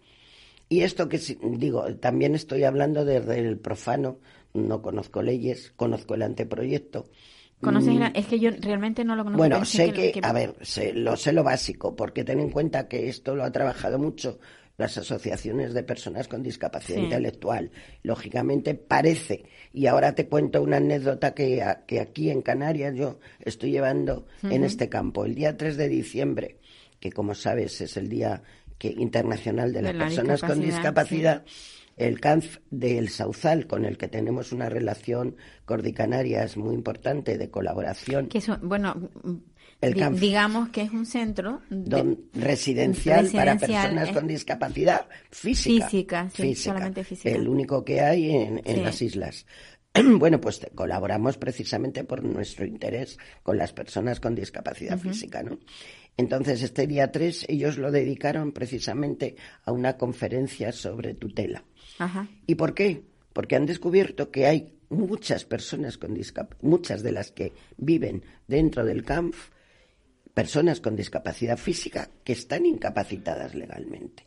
Y 0.68 0.80
esto 0.80 1.08
que 1.08 1.20
digo, 1.42 1.84
también 1.96 2.34
estoy 2.34 2.64
hablando 2.64 3.04
desde 3.04 3.38
el 3.38 3.58
profano, 3.58 4.18
no 4.54 4.80
conozco 4.80 5.22
leyes, 5.22 5.72
conozco 5.76 6.14
el 6.14 6.22
anteproyecto. 6.22 7.06
¿Conoces 7.60 7.94
mm. 7.94 8.02
es 8.14 8.26
que 8.26 8.38
yo 8.38 8.50
realmente 8.60 9.04
no 9.04 9.16
lo 9.16 9.24
conozco. 9.24 9.38
Bueno, 9.38 9.64
sé 9.64 9.92
que, 9.92 10.20
a 10.22 10.32
ver, 10.32 10.54
sé, 10.62 10.92
lo 10.92 11.16
sé 11.16 11.32
lo 11.32 11.44
básico, 11.44 11.94
porque 11.94 12.24
ten 12.24 12.40
en 12.40 12.50
cuenta 12.50 12.88
que 12.88 13.08
esto 13.08 13.34
lo 13.34 13.44
ha 13.44 13.52
trabajado 13.52 13.98
mucho 13.98 14.38
las 14.77 14.99
asociaciones 14.99 15.72
de 15.72 15.83
personas 15.83 16.29
con 16.29 16.43
discapacidad 16.43 16.99
intelectual. 16.99 17.70
Lógicamente 18.03 18.75
parece, 18.75 19.45
y 19.72 19.87
ahora 19.87 20.14
te 20.14 20.27
cuento 20.27 20.62
una 20.62 20.79
anécdota 20.79 21.35
que, 21.35 21.64
que 21.87 22.01
aquí 22.01 22.31
en 22.31 22.43
Canarias 22.43 22.95
yo 22.95 23.18
estoy 23.41 23.70
llevando 23.70 24.27
en 24.43 24.64
este 24.64 24.89
campo. 24.89 25.25
El 25.25 25.35
día 25.35 25.57
3 25.57 25.77
de 25.77 25.89
diciembre, 25.89 26.59
que 26.99 27.12
como 27.12 27.35
sabes 27.35 27.81
es 27.81 27.97
el 27.97 28.09
Día 28.09 28.43
que, 28.79 28.89
Internacional 28.89 29.72
de, 29.72 29.83
las 29.83 29.95
Personas 29.95 30.41
con 30.41 30.61
Discapacidad, 30.61 31.45
el 31.97 32.20
CANF 32.20 32.59
del 32.70 33.09
Sauzal, 33.09 33.66
con 33.66 33.85
el 33.85 33.97
que 33.97 34.09
tenemos 34.09 34.53
una 34.53 34.68
relación 34.68 35.37
es 36.45 36.57
muy 36.57 36.75
importante 36.75 37.39
de 37.39 37.51
colaboración. 37.51 38.29
Que 38.29 38.43
bueno, 38.62 39.11
digamos 39.81 40.68
que 40.70 40.83
es 40.83 40.93
un 40.93 41.07
centro 41.07 41.61
residencial, 42.35 43.31
para 43.33 43.57
personas 43.57 44.11
con 44.11 44.27
discapacidad 44.27 45.07
física. 45.31 45.89
Física, 45.89 46.31
sí, 46.35 46.55
solamente 46.55 47.05
física. 47.05 47.31
El 47.35 47.49
único 47.49 47.85
que 47.85 48.01
hay 48.01 48.31
en, 48.31 48.83
las 48.83 49.03
islas. 49.03 49.47
Bueno, 50.18 50.41
pues 50.41 50.61
colaboramos 50.75 51.39
precisamente 51.39 52.03
por 52.03 52.25
nuestro 52.25 52.66
interés 52.66 53.16
con 53.45 53.57
las 53.57 53.72
personas 53.72 54.18
con 54.18 54.35
discapacidad 54.35 54.99
física, 54.99 55.45
¿no? 55.45 55.61
Entonces, 56.16 56.62
este 56.62 56.89
día 56.89 57.12
3 57.12 57.47
ellos 57.49 57.79
lo 57.79 57.93
dedicaron 57.93 58.53
precisamente 58.53 59.37
a 59.64 59.70
una 59.70 59.97
conferencia 59.97 60.72
sobre 60.72 61.14
tutela. 61.14 61.64
¿Y 62.47 62.57
por 62.57 62.75
qué? 62.75 63.03
Porque 63.33 63.57
han 63.57 63.66
descubierto 63.66 64.31
que 64.31 64.47
hay 64.47 64.75
muchas 64.91 65.45
personas 65.45 65.99
con 65.99 66.14
discapacidad, 66.14 66.62
muchas 66.62 67.03
de 67.03 67.12
las 67.12 67.33
que 67.33 67.53
viven 67.77 68.25
dentro 68.47 68.85
del 68.85 69.05
CAMF, 69.05 69.51
personas 70.35 70.80
con 70.80 70.97
discapacidad 70.97 71.57
física 71.57 72.11
que 72.24 72.32
están 72.32 72.66
incapacitadas 72.66 73.55
legalmente. 73.55 74.26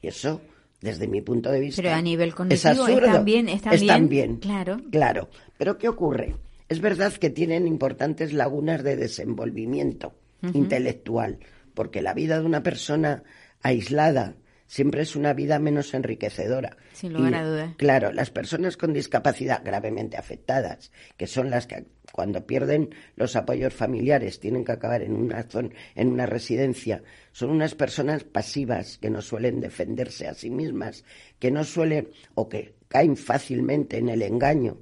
Y 0.00 0.06
eso, 0.06 0.40
desde 0.80 1.08
mi 1.08 1.20
punto 1.20 1.50
de 1.50 1.60
vista, 1.60 1.82
Pero 1.82 1.94
a 1.94 2.00
nivel 2.00 2.32
es 2.50 2.64
están 2.64 3.24
bien, 3.24 3.48
están, 3.48 4.08
bien, 4.08 4.36
Claro. 4.36 4.80
Claro. 4.90 5.28
Pero 5.58 5.76
¿qué 5.76 5.88
ocurre? 5.88 6.36
Es 6.68 6.80
verdad 6.80 7.12
que 7.14 7.30
tienen 7.30 7.66
importantes 7.66 8.32
lagunas 8.32 8.84
de 8.84 8.96
desenvolvimiento 8.96 10.14
intelectual, 10.54 11.38
porque 11.74 12.02
la 12.02 12.14
vida 12.14 12.38
de 12.38 12.46
una 12.46 12.62
persona 12.62 13.24
aislada 13.62 14.36
siempre 14.68 15.02
es 15.02 15.16
una 15.16 15.32
vida 15.32 15.58
menos 15.58 15.92
enriquecedora. 15.94 16.76
Sin 16.92 17.14
lugar 17.14 17.34
a 17.34 17.44
dudas. 17.44 17.74
Claro, 17.76 18.12
las 18.12 18.30
personas 18.30 18.76
con 18.76 18.92
discapacidad 18.92 19.62
gravemente 19.64 20.16
afectadas, 20.16 20.92
que 21.16 21.26
son 21.26 21.50
las 21.50 21.66
que 21.66 21.86
cuando 22.12 22.46
pierden 22.46 22.94
los 23.16 23.34
apoyos 23.34 23.74
familiares 23.74 24.38
tienen 24.38 24.64
que 24.64 24.72
acabar 24.72 25.02
en 25.02 25.14
una 25.14 25.42
zona, 25.44 25.70
en 25.94 26.08
una 26.08 26.26
residencia, 26.26 27.02
son 27.32 27.50
unas 27.50 27.74
personas 27.74 28.24
pasivas 28.24 28.98
que 28.98 29.10
no 29.10 29.22
suelen 29.22 29.60
defenderse 29.60 30.28
a 30.28 30.34
sí 30.34 30.50
mismas, 30.50 31.04
que 31.38 31.50
no 31.50 31.64
suelen 31.64 32.08
o 32.34 32.48
que 32.48 32.74
caen 32.88 33.16
fácilmente 33.16 33.98
en 33.98 34.10
el 34.10 34.22
engaño. 34.22 34.78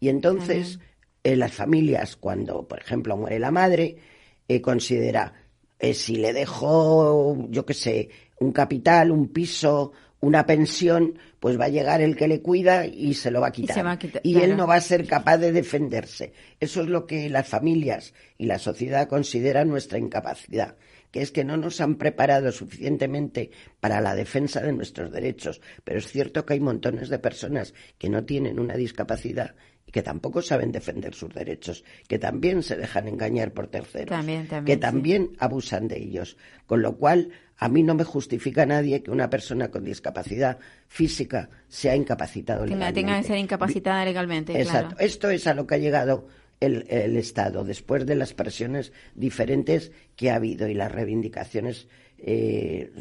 Y 0.00 0.08
entonces, 0.08 0.78
en 1.24 1.38
las 1.38 1.52
familias, 1.52 2.16
cuando, 2.16 2.66
por 2.66 2.78
ejemplo, 2.78 3.16
muere 3.16 3.38
la 3.38 3.50
madre, 3.50 3.96
eh, 4.48 4.60
considera 4.60 5.45
eh, 5.78 5.94
si 5.94 6.16
le 6.16 6.32
dejo, 6.32 7.46
yo 7.50 7.66
qué 7.66 7.74
sé, 7.74 8.08
un 8.40 8.52
capital, 8.52 9.10
un 9.10 9.28
piso, 9.28 9.92
una 10.20 10.46
pensión, 10.46 11.18
pues 11.38 11.60
va 11.60 11.66
a 11.66 11.70
llegar 11.70 12.00
el 12.00 12.16
que 12.16 12.28
le 12.28 12.40
cuida 12.40 12.86
y 12.86 13.14
se 13.14 13.30
lo 13.30 13.40
va 13.40 13.48
a 13.48 13.52
quitar. 13.52 13.98
Y, 14.22 14.40
él 14.40 14.56
no 14.56 14.66
va 14.66 14.76
a 14.76 14.80
ser 14.80 15.06
capaz 15.06 15.38
de 15.38 15.52
defenderse. 15.52 16.32
Eso 16.58 16.82
es 16.82 16.88
lo 16.88 17.06
que 17.06 17.28
las 17.28 17.48
familias 17.48 18.14
y 18.38 18.46
la 18.46 18.58
sociedad 18.58 19.08
consideran 19.08 19.68
nuestra 19.68 19.98
incapacidad, 19.98 20.76
que 21.10 21.22
es 21.22 21.30
que 21.30 21.44
no 21.44 21.56
nos 21.56 21.80
han 21.80 21.96
preparado 21.96 22.50
suficientemente 22.50 23.50
para 23.78 24.00
la 24.00 24.14
defensa 24.14 24.60
de 24.62 24.72
nuestros 24.72 25.12
derechos. 25.12 25.60
Pero 25.84 25.98
es 25.98 26.08
cierto 26.08 26.46
que 26.46 26.54
hay 26.54 26.60
montones 26.60 27.10
de 27.10 27.18
personas 27.18 27.74
que 27.98 28.08
no 28.08 28.24
tienen 28.24 28.58
una 28.58 28.74
discapacidad 28.74 29.54
que 29.90 30.02
tampoco 30.02 30.42
saben 30.42 30.72
defender 30.72 31.14
sus 31.14 31.32
derechos, 31.32 31.84
que 32.08 32.18
también 32.18 32.62
se 32.62 32.76
dejan 32.76 33.08
engañar 33.08 33.52
por 33.52 33.68
terceros, 33.68 34.18
que 34.64 34.76
también 34.76 35.36
abusan 35.38 35.88
de 35.88 35.98
ellos. 35.98 36.36
Con 36.66 36.82
lo 36.82 36.96
cual, 36.96 37.30
a 37.56 37.68
mí 37.68 37.82
no 37.82 37.94
me 37.94 38.04
justifica 38.04 38.66
nadie 38.66 39.02
que 39.02 39.10
una 39.10 39.30
persona 39.30 39.70
con 39.70 39.84
discapacidad 39.84 40.58
física 40.88 41.48
sea 41.68 41.94
incapacitado 41.94 42.64
que 42.64 42.70
legalmente. 42.70 43.00
tenga 43.00 43.20
que 43.20 43.26
ser 43.26 43.38
incapacitada 43.38 44.04
legalmente. 44.04 44.60
Exacto. 44.60 44.96
Esto 44.98 45.30
es 45.30 45.46
a 45.46 45.54
lo 45.54 45.66
que 45.66 45.76
ha 45.76 45.78
llegado 45.78 46.26
el, 46.60 47.16
Estado 47.16 47.64
después 47.64 48.06
de 48.06 48.16
las 48.16 48.34
presiones 48.34 48.92
diferentes 49.14 49.92
que 50.16 50.30
ha 50.30 50.36
habido 50.36 50.68
y 50.68 50.74
las 50.74 50.90
reivindicaciones 50.92 51.88
eh, 52.18 52.92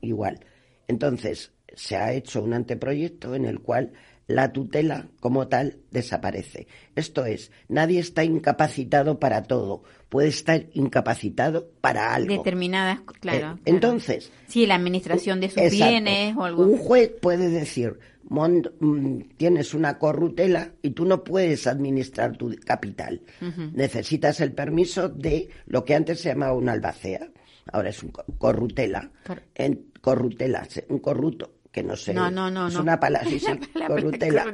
igual. 0.00 0.40
Entonces, 0.88 1.52
se 1.74 1.96
ha 1.96 2.12
hecho 2.12 2.42
un 2.42 2.54
anteproyecto 2.54 3.34
en 3.34 3.44
el 3.44 3.60
cual 3.60 3.92
la 4.26 4.52
tutela 4.52 5.08
como 5.20 5.48
tal 5.48 5.78
desaparece. 5.90 6.66
Esto 6.94 7.24
es, 7.24 7.52
nadie 7.68 8.00
está 8.00 8.24
incapacitado 8.24 9.20
para 9.20 9.44
todo, 9.44 9.84
puede 10.08 10.28
estar 10.28 10.66
incapacitado 10.72 11.70
para 11.80 12.14
algo. 12.14 12.34
Determinadas, 12.34 13.00
claro. 13.20 13.58
Eh, 13.58 13.62
entonces. 13.66 14.32
Sí, 14.48 14.66
la 14.66 14.74
administración 14.74 15.40
de 15.40 15.50
sus 15.50 15.70
bienes 15.70 16.36
o 16.36 16.44
algo. 16.44 16.64
Un 16.64 16.78
juez 16.78 17.12
puede 17.20 17.48
decir, 17.50 17.98
mm, 18.28 19.20
tienes 19.36 19.74
una 19.74 19.98
corrutela 19.98 20.72
y 20.82 20.90
tú 20.90 21.04
no 21.04 21.22
puedes 21.22 21.66
administrar 21.66 22.36
tu 22.36 22.54
capital. 22.64 23.22
Necesitas 23.74 24.40
el 24.40 24.52
permiso 24.52 25.08
de 25.08 25.48
lo 25.66 25.84
que 25.84 25.94
antes 25.94 26.20
se 26.20 26.30
llamaba 26.30 26.54
una 26.54 26.72
albacea. 26.72 27.28
Ahora 27.72 27.90
es 27.90 28.02
un 28.02 28.10
corrutela. 28.10 29.10
En 29.54 29.86
corrutela, 30.00 30.66
un 30.88 30.98
corrupto 30.98 31.55
que 31.76 31.82
no 31.82 31.94
sé. 31.94 32.14
No, 32.14 32.30
no, 32.30 32.50
no. 32.50 32.68
Es 32.68 32.76
una 32.76 32.98
palabra, 33.00 33.28
sí, 33.28 33.38
corrutela. 33.86 34.46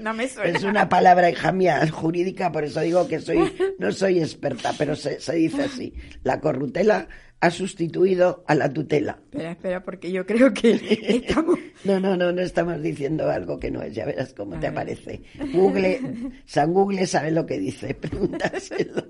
No 0.00 0.14
me 0.14 0.28
suena. 0.28 0.56
Es 0.56 0.62
una 0.62 0.88
palabra, 0.88 1.28
hija 1.28 1.50
mía, 1.50 1.84
jurídica, 1.90 2.52
por 2.52 2.62
eso 2.62 2.80
digo 2.80 3.08
que 3.08 3.18
soy, 3.18 3.52
no 3.80 3.90
soy 3.90 4.20
experta, 4.20 4.72
pero 4.78 4.94
se, 4.94 5.18
se 5.18 5.34
dice 5.34 5.64
así. 5.64 5.92
La 6.22 6.40
corrutela 6.40 7.08
ha 7.40 7.50
sustituido 7.50 8.44
a 8.46 8.54
la 8.54 8.72
tutela. 8.72 9.18
Espera, 9.32 9.50
espera, 9.50 9.82
porque 9.82 10.12
yo 10.12 10.24
creo 10.24 10.54
que 10.54 10.78
estamos... 11.08 11.58
no, 11.84 11.98
no, 11.98 12.16
no, 12.16 12.30
no 12.30 12.40
estamos 12.40 12.80
diciendo 12.80 13.28
algo 13.28 13.58
que 13.58 13.72
no 13.72 13.82
es, 13.82 13.92
ya 13.92 14.06
verás 14.06 14.32
cómo 14.32 14.56
te 14.60 14.68
aparece. 14.68 15.22
Google, 15.52 16.00
San 16.46 16.72
Google 16.72 17.04
sabe 17.08 17.32
lo 17.32 17.46
que 17.46 17.58
dice, 17.58 17.94
pregúntaselo. 18.00 19.08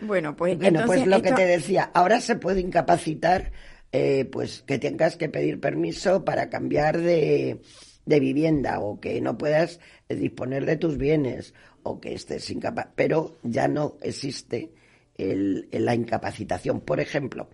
Bueno, 0.00 0.34
pues, 0.34 0.56
bueno, 0.58 0.82
pues 0.86 1.06
lo 1.06 1.20
que 1.20 1.32
te 1.32 1.44
decía, 1.44 1.90
ahora 1.92 2.22
se 2.22 2.36
puede 2.36 2.60
incapacitar, 2.60 3.52
eh, 3.92 4.24
pues 4.24 4.62
que 4.62 4.78
tengas 4.78 5.16
que 5.16 5.28
pedir 5.28 5.60
permiso 5.60 6.24
para 6.24 6.50
cambiar 6.50 6.98
de, 6.98 7.60
vivienda 8.04 8.80
o 8.80 9.00
que 9.00 9.20
no 9.20 9.36
puedas 9.36 9.80
disponer 10.08 10.64
de 10.66 10.76
tus 10.76 10.96
bienes 10.96 11.54
o 11.82 12.00
que 12.00 12.14
estés 12.14 12.50
incapaz, 12.50 12.88
pero 12.94 13.38
ya 13.42 13.68
no 13.68 13.96
existe 14.02 14.72
el, 15.16 15.68
la 15.72 15.94
incapacitación. 15.94 16.80
Por 16.80 17.00
ejemplo, 17.00 17.48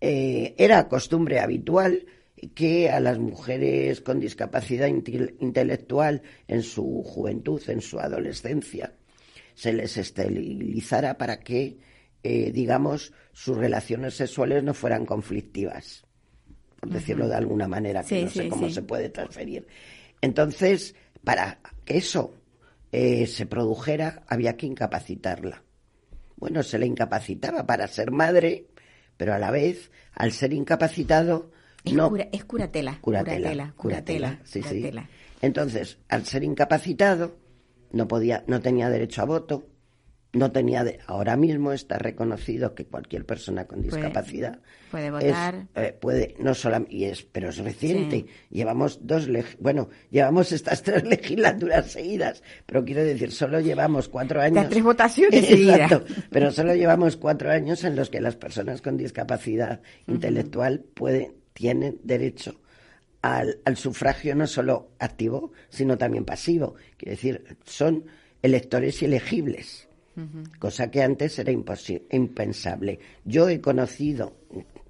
eh, 0.00 0.54
era 0.58 0.88
costumbre 0.88 1.40
habitual 1.40 2.06
que 2.54 2.90
a 2.90 3.00
las 3.00 3.18
mujeres 3.18 4.00
con 4.00 4.20
discapacidad 4.20 4.88
intelectual 4.88 6.22
en 6.48 6.62
su 6.62 7.02
juventud, 7.02 7.62
en 7.68 7.80
su 7.80 7.98
adolescencia, 7.98 8.94
se 9.54 9.72
les 9.72 9.96
esterilizara 9.96 11.16
para 11.16 11.40
que, 11.40 11.78
eh, 12.26 12.50
digamos, 12.50 13.12
sus 13.32 13.56
relaciones 13.56 14.14
sexuales 14.14 14.64
no 14.64 14.74
fueran 14.74 15.06
conflictivas, 15.06 16.04
por 16.80 16.90
decirlo 16.90 17.28
de 17.28 17.36
alguna 17.36 17.68
manera, 17.68 18.02
que 18.02 18.24
no 18.24 18.30
sé 18.30 18.48
cómo 18.48 18.68
se 18.68 18.82
puede 18.82 19.10
transferir. 19.10 19.68
Entonces, 20.20 20.96
para 21.22 21.60
que 21.84 21.98
eso 21.98 22.34
eh, 22.90 23.28
se 23.28 23.46
produjera, 23.46 24.24
había 24.26 24.56
que 24.56 24.66
incapacitarla. 24.66 25.62
Bueno, 26.36 26.64
se 26.64 26.80
le 26.80 26.86
incapacitaba 26.86 27.64
para 27.64 27.86
ser 27.86 28.10
madre, 28.10 28.66
pero 29.16 29.32
a 29.32 29.38
la 29.38 29.52
vez, 29.52 29.92
al 30.12 30.32
ser 30.32 30.52
incapacitado, 30.52 31.52
es, 31.84 31.92
no, 31.92 32.12
es 32.16 32.44
curatela. 32.44 32.98
Curatela. 33.00 33.72
Curatela. 33.76 34.40
Sí, 34.42 34.62
sí. 34.64 34.90
Entonces, 35.42 35.98
al 36.08 36.26
ser 36.26 36.42
incapacitado, 36.42 37.36
no 37.92 38.08
podía, 38.08 38.42
no 38.48 38.60
tenía 38.60 38.90
derecho 38.90 39.22
a 39.22 39.26
voto, 39.26 39.68
no 40.36 40.52
tenía 40.52 40.84
de, 40.84 40.98
ahora 41.06 41.36
mismo 41.36 41.72
está 41.72 41.98
reconocido 41.98 42.74
que 42.74 42.86
cualquier 42.86 43.24
persona 43.24 43.66
con 43.66 43.82
discapacidad 43.82 44.60
puede, 44.90 45.10
votar. 45.10 45.66
eh, 45.74 45.96
puede 45.98 46.34
no 46.38 46.54
solamente 46.54 46.94
y 46.94 47.04
es 47.04 47.22
pero 47.22 47.48
es 47.48 47.58
reciente. 47.58 48.26
Llevamos 48.50 49.06
dos 49.06 49.28
bueno 49.58 49.88
llevamos 50.10 50.52
estas 50.52 50.82
tres 50.84 51.04
legislaturas 51.04 51.90
seguidas 51.90 52.42
pero 52.66 52.84
quiero 52.84 53.04
decir 53.04 53.32
solo 53.32 53.60
llevamos 53.60 54.08
cuatro 54.08 54.40
años 54.40 54.56
Las 54.56 54.68
tres 54.70 54.82
votaciones 54.82 55.46
seguidas. 55.48 56.00
Pero 56.30 56.50
solo 56.50 56.74
llevamos 56.74 57.16
cuatro 57.16 57.50
años 57.50 57.84
en 57.84 57.96
los 57.96 58.10
que 58.10 58.20
las 58.20 58.36
personas 58.36 58.82
con 58.82 58.96
discapacidad 58.96 59.80
intelectual 60.06 60.80
pueden 60.80 61.34
tienen 61.52 61.98
derecho 62.02 62.60
al, 63.22 63.58
al 63.64 63.76
sufragio 63.76 64.34
no 64.34 64.46
solo 64.46 64.90
activo 64.98 65.52
sino 65.68 65.96
también 65.96 66.24
pasivo. 66.24 66.74
Quiero 66.96 67.12
decir 67.12 67.56
son 67.64 68.04
electores 68.42 69.02
cosa 70.58 70.90
que 70.90 71.02
antes 71.02 71.38
era 71.38 71.52
impensable. 71.52 72.98
Yo 73.24 73.48
he 73.48 73.60
conocido, 73.60 74.36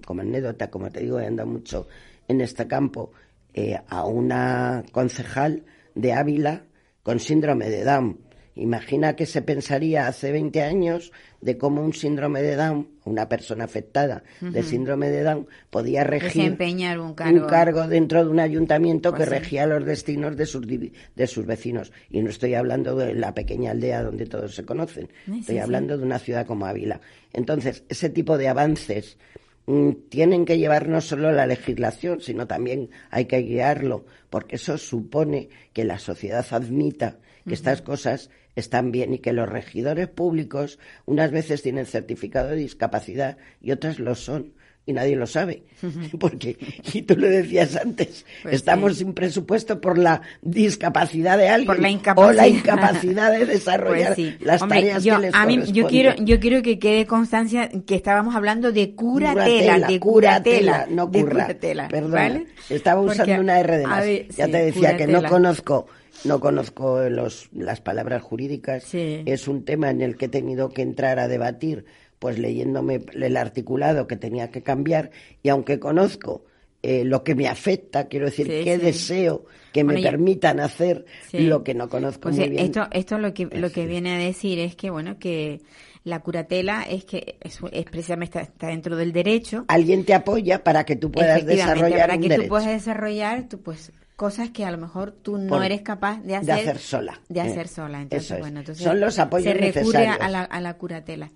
como 0.04 0.20
anécdota, 0.20 0.70
como 0.70 0.90
te 0.90 1.00
digo, 1.00 1.18
he 1.18 1.26
andado 1.26 1.48
mucho 1.48 1.88
en 2.28 2.40
este 2.40 2.66
campo, 2.66 3.12
eh, 3.54 3.80
a 3.88 4.04
una 4.04 4.84
concejal 4.92 5.64
de 5.94 6.12
Ávila 6.12 6.64
con 7.02 7.18
síndrome 7.20 7.70
de 7.70 7.84
Down. 7.84 8.25
Imagina 8.56 9.14
que 9.16 9.26
se 9.26 9.42
pensaría 9.42 10.08
hace 10.08 10.32
20 10.32 10.62
años 10.62 11.12
de 11.42 11.58
cómo 11.58 11.82
un 11.82 11.92
síndrome 11.92 12.40
de 12.40 12.56
Down, 12.56 12.88
una 13.04 13.28
persona 13.28 13.64
afectada 13.64 14.24
de 14.40 14.62
síndrome 14.62 15.10
de 15.10 15.22
Down, 15.22 15.46
podía 15.68 16.04
regir 16.04 16.56
un 16.58 17.46
cargo. 17.46 17.86
dentro 17.86 18.24
de 18.24 18.30
un 18.30 18.40
ayuntamiento 18.40 19.12
que 19.12 19.18
pues 19.18 19.28
regía 19.28 19.66
los 19.66 19.84
destinos 19.84 20.38
de 20.38 20.46
sus, 20.46 20.66
de 20.66 21.26
sus 21.26 21.44
vecinos. 21.44 21.92
Y 22.08 22.22
no 22.22 22.30
estoy 22.30 22.54
hablando 22.54 22.96
de 22.96 23.14
la 23.14 23.34
pequeña 23.34 23.72
aldea 23.72 24.02
donde 24.02 24.24
todos 24.24 24.54
se 24.54 24.64
conocen, 24.64 25.10
estoy 25.38 25.58
hablando 25.58 25.98
de 25.98 26.04
una 26.04 26.18
ciudad 26.18 26.46
como 26.46 26.64
Ávila. 26.64 27.02
Entonces, 27.34 27.84
ese 27.90 28.08
tipo 28.08 28.38
de 28.38 28.48
avances 28.48 29.18
mm, 29.66 29.90
tienen 30.08 30.46
que 30.46 30.56
llevar 30.56 30.88
no 30.88 31.02
solo 31.02 31.30
la 31.30 31.46
legislación, 31.46 32.22
sino 32.22 32.46
también 32.46 32.88
hay 33.10 33.26
que 33.26 33.42
guiarlo, 33.42 34.06
porque 34.30 34.56
eso 34.56 34.78
supone 34.78 35.50
que 35.74 35.84
la 35.84 35.98
sociedad 35.98 36.46
admita 36.50 37.18
que 37.46 37.54
estas 37.54 37.82
cosas 37.82 38.30
están 38.56 38.90
bien 38.90 39.14
y 39.14 39.18
que 39.18 39.32
los 39.32 39.48
regidores 39.48 40.08
públicos 40.08 40.78
unas 41.04 41.30
veces 41.30 41.62
tienen 41.62 41.86
certificado 41.86 42.48
de 42.48 42.56
discapacidad 42.56 43.36
y 43.60 43.70
otras 43.70 43.98
lo 43.98 44.14
son 44.14 44.54
y 44.86 44.92
nadie 44.92 45.16
lo 45.16 45.26
sabe. 45.26 45.64
Porque, 46.20 46.56
y 46.92 47.02
tú 47.02 47.16
lo 47.16 47.28
decías 47.28 47.76
antes, 47.76 48.24
pues 48.42 48.54
estamos 48.54 48.98
sin 48.98 49.12
presupuesto 49.12 49.80
por 49.80 49.98
la 49.98 50.22
discapacidad 50.42 51.36
de 51.36 51.48
alguien 51.48 51.70
o 52.16 52.32
la 52.32 52.46
incapacidad 52.48 53.32
de 53.32 53.44
desarrollar 53.46 54.14
pues 54.14 54.40
las 54.40 54.66
tareas 54.66 55.02
que 55.02 55.18
les 55.18 55.34
a 55.34 55.44
mí, 55.44 55.60
yo 55.72 55.88
quiero 55.88 56.14
Yo 56.14 56.38
quiero 56.38 56.62
que 56.62 56.78
quede 56.78 57.04
constancia 57.06 57.68
que 57.84 57.96
estábamos 57.96 58.36
hablando 58.36 58.70
de 58.72 58.94
curatela, 58.94 59.86
de 59.86 60.00
curatela, 60.00 60.86
no 60.88 61.10
curra, 61.10 61.48
perdón. 61.90 62.46
Estaba 62.70 63.00
usando 63.00 63.40
una 63.40 63.58
R 63.58 63.78
de 63.78 63.86
más. 63.86 64.06
ya 64.36 64.46
te 64.46 64.58
decía 64.64 64.96
que 64.96 65.06
no 65.06 65.22
conozco 65.24 65.88
no 66.26 66.40
conozco 66.40 67.00
los, 67.08 67.48
las 67.52 67.80
palabras 67.80 68.22
jurídicas. 68.22 68.94
Es 68.94 69.48
un 69.48 69.64
tema 69.64 69.90
en 69.90 70.02
el 70.02 70.16
que 70.16 70.26
he 70.26 70.28
tenido 70.28 70.68
que 70.70 70.82
entrar 70.82 71.18
a 71.18 71.28
debatir, 71.28 71.84
pues 72.18 72.38
leyéndome 72.38 73.00
el 73.12 73.36
articulado 73.36 74.06
que 74.06 74.16
tenía 74.16 74.50
que 74.50 74.62
cambiar, 74.62 75.10
y 75.42 75.48
aunque 75.48 75.78
conozco 75.78 76.44
eh, 76.82 77.04
lo 77.04 77.24
que 77.24 77.34
me 77.34 77.48
afecta, 77.48 78.06
quiero 78.06 78.26
decir, 78.26 78.46
qué 78.46 78.78
deseo 78.78 79.46
que 79.72 79.82
me 79.82 80.00
permitan 80.00 80.60
hacer 80.60 81.04
lo 81.32 81.64
que 81.64 81.74
no 81.74 81.88
conozco 81.88 82.22
pues 82.22 82.36
muy 82.36 82.48
bien. 82.48 82.64
Esto, 82.66 82.86
esto 82.92 83.18
lo 83.18 83.34
que, 83.34 83.46
lo 83.46 83.70
que 83.70 83.86
viene 83.86 84.14
a 84.14 84.18
decir 84.18 84.58
es 84.58 84.76
que, 84.76 84.90
bueno, 84.90 85.18
que 85.18 85.60
la 86.04 86.20
curatela 86.20 86.82
es 86.82 87.04
que 87.04 87.36
es, 87.40 87.58
precisamente 87.90 88.40
está, 88.40 88.68
dentro 88.68 88.94
del 88.94 89.12
derecho. 89.12 89.64
Alguien 89.66 90.04
te 90.04 90.14
apoya 90.14 90.62
para 90.62 90.84
que 90.84 90.94
tú 90.94 91.10
puedas 91.10 91.44
desarrollar 91.44 92.08
para 92.08 92.18
que 92.18 92.36
tú 92.36 92.46
puedas 92.46 92.68
desarrollar, 92.68 93.48
tú 93.48 93.60
pues 93.60 93.92
cosas 94.16 94.50
que 94.50 94.64
a 94.64 94.70
lo 94.70 94.78
mejor 94.78 95.12
tú 95.12 95.38
no 95.38 95.62
eres 95.62 95.82
capaz 95.82 96.20
de 96.22 96.36
hacer, 96.36 96.54
de 96.54 96.60
hacer 96.62 96.78
sola. 96.78 97.20
De 97.28 97.40
hacer 97.40 97.68
sola. 97.68 98.02
Entonces, 98.02 98.40
bueno, 98.40 98.60
entonces 98.60 98.82
Son 98.82 98.98
los 98.98 99.18
apoyos 99.18 99.52
se 99.52 99.72
recurre 99.72 100.08
a 100.08 100.28
la, 100.28 100.42
a 100.42 100.60
la 100.60 100.74
curatela. 100.74 101.30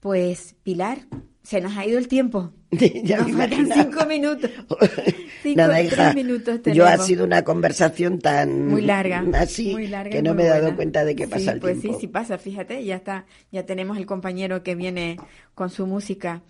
Pues, 0.00 0.54
Pilar, 0.62 0.98
se 1.42 1.60
nos 1.60 1.76
ha 1.76 1.86
ido 1.86 1.98
el 1.98 2.08
tiempo. 2.08 2.52
ya 3.04 3.18
nos 3.18 3.32
faltan 3.32 3.68
cinco 3.72 4.06
minutos. 4.06 4.50
cinco, 5.42 5.56
Nada, 5.56 5.82
hija, 5.82 6.12
minutos 6.14 6.60
yo 6.72 6.86
ha 6.86 6.98
sido 6.98 7.24
una 7.24 7.42
conversación 7.42 8.18
tan 8.18 8.68
muy 8.68 8.82
larga, 8.82 9.24
así 9.34 9.72
muy 9.72 9.86
larga 9.86 10.10
que 10.10 10.22
no 10.22 10.34
me 10.34 10.44
he 10.44 10.48
dado 10.48 10.74
cuenta 10.74 11.04
de 11.04 11.14
que 11.14 11.28
pasa 11.28 11.52
el 11.52 11.60
pues 11.60 11.80
tiempo. 11.80 11.98
Sí, 11.98 12.06
sí 12.06 12.08
pasa, 12.08 12.38
fíjate, 12.38 12.84
ya 12.84 12.96
está, 12.96 13.26
ya 13.52 13.66
tenemos 13.66 13.98
el 13.98 14.06
compañero 14.06 14.62
que 14.62 14.74
viene 14.74 15.18
con 15.54 15.70
su 15.70 15.86
música. 15.86 16.42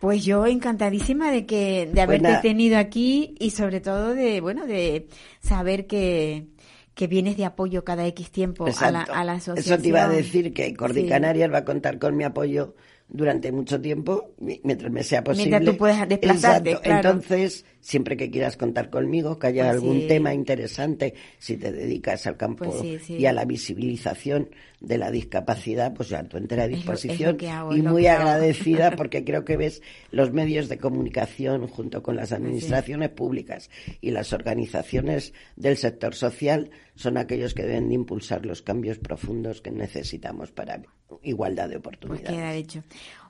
Pues 0.00 0.24
yo 0.24 0.46
encantadísima 0.46 1.30
de 1.30 1.44
que 1.44 1.90
de 1.92 2.00
haberte 2.00 2.38
tenido 2.42 2.78
aquí 2.78 3.34
y 3.38 3.50
sobre 3.50 3.80
todo 3.80 4.14
de 4.14 4.40
bueno 4.40 4.66
de 4.66 5.08
saber 5.40 5.86
que 5.86 6.46
que 6.94 7.06
vienes 7.06 7.36
de 7.36 7.44
apoyo 7.44 7.84
cada 7.84 8.06
X 8.08 8.30
tiempo 8.30 8.66
a 8.66 8.90
la, 8.90 9.02
a 9.02 9.22
la, 9.22 9.34
asociación. 9.34 9.74
Eso 9.74 9.82
te 9.82 9.88
iba 9.88 10.02
a 10.02 10.08
decir 10.08 10.52
que 10.52 10.74
Cordi 10.74 11.06
Canarias 11.06 11.52
va 11.52 11.58
a 11.58 11.64
contar 11.64 12.00
con 12.00 12.16
mi 12.16 12.24
apoyo 12.24 12.74
durante 13.08 13.52
mucho 13.52 13.80
tiempo, 13.80 14.34
mientras 14.38 14.92
me 14.92 15.02
sea 15.02 15.24
posible. 15.24 15.50
Mientras 15.50 15.72
tú 15.72 15.78
puedas 15.78 16.08
desplazarte, 16.08 16.78
Entonces, 16.82 17.64
siempre 17.80 18.16
que 18.16 18.30
quieras 18.30 18.56
contar 18.56 18.90
conmigo, 18.90 19.38
que 19.38 19.48
haya 19.48 19.64
pues 19.64 19.74
algún 19.74 20.06
tema 20.06 20.34
interesante, 20.34 21.14
si 21.38 21.56
te 21.56 21.72
dedicas 21.72 22.26
al 22.26 22.36
campo 22.36 22.64
pues 22.64 23.08
y 23.10 23.26
a 23.26 23.32
la 23.32 23.44
visibilización 23.44 24.50
de 24.80 24.98
la 24.98 25.10
discapacidad, 25.10 25.92
pues 25.94 26.08
ya 26.08 26.22
tu 26.24 26.36
entera 26.36 26.68
disposición. 26.68 27.38
y 27.40 27.82
muy 27.82 28.06
agradecida 28.06 28.90
porque 28.96 29.24
creo 29.24 29.44
que 29.44 29.56
ves 29.56 29.82
los 30.10 30.32
medios 30.32 30.68
de 30.68 30.78
comunicación 30.78 31.66
junto 31.66 32.02
con 32.02 32.16
las 32.16 32.32
administraciones 32.32 33.10
públicas 33.10 33.70
y 34.00 34.10
las 34.10 34.32
organizaciones 34.32 35.32
del 35.56 35.76
sector 35.76 36.14
social 36.14 36.70
son 36.94 37.16
aquellos 37.16 37.54
que 37.54 37.62
deben 37.62 37.88
de 37.88 37.94
impulsar 37.94 38.44
los 38.44 38.62
cambios 38.62 38.98
profundos 38.98 39.60
que 39.60 39.70
necesitamos 39.70 40.50
para 40.50 40.82
igualdad 41.22 41.68
de 41.68 41.80
pues 41.80 41.96
oportunidades. 41.96 42.30
queda 42.30 42.54
hecho. 42.54 42.82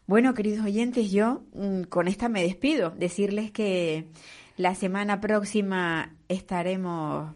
Bueno, 0.08 0.32
queridos 0.32 0.64
oyentes, 0.64 1.12
yo 1.12 1.42
mm, 1.52 1.82
con 1.82 2.08
esta 2.08 2.30
me 2.30 2.42
despido. 2.42 2.92
Decirles 2.92 3.50
que 3.50 4.06
la 4.56 4.74
semana 4.74 5.20
próxima 5.20 6.16
estaremos, 6.28 7.34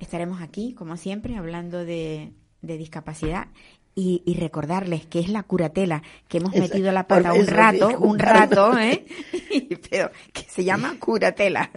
estaremos 0.00 0.42
aquí, 0.42 0.74
como 0.74 0.98
siempre, 0.98 1.34
hablando 1.38 1.82
de, 1.86 2.34
discapacidad 2.60 3.48
y, 3.94 4.22
recordarles 4.38 5.06
que 5.06 5.18
es 5.18 5.30
la 5.30 5.44
curatela, 5.44 6.02
que 6.28 6.38
hemos 6.38 6.54
metido 6.54 6.92
la 6.92 7.06
pata 7.06 7.32
un 7.32 7.46
rato, 7.46 7.98
un 7.98 8.18
rato, 8.18 8.78
¿eh? 8.78 9.06
Pero 9.90 10.10
que 10.34 10.42
se 10.42 10.62
llama 10.62 10.98
curatela. 10.98 11.70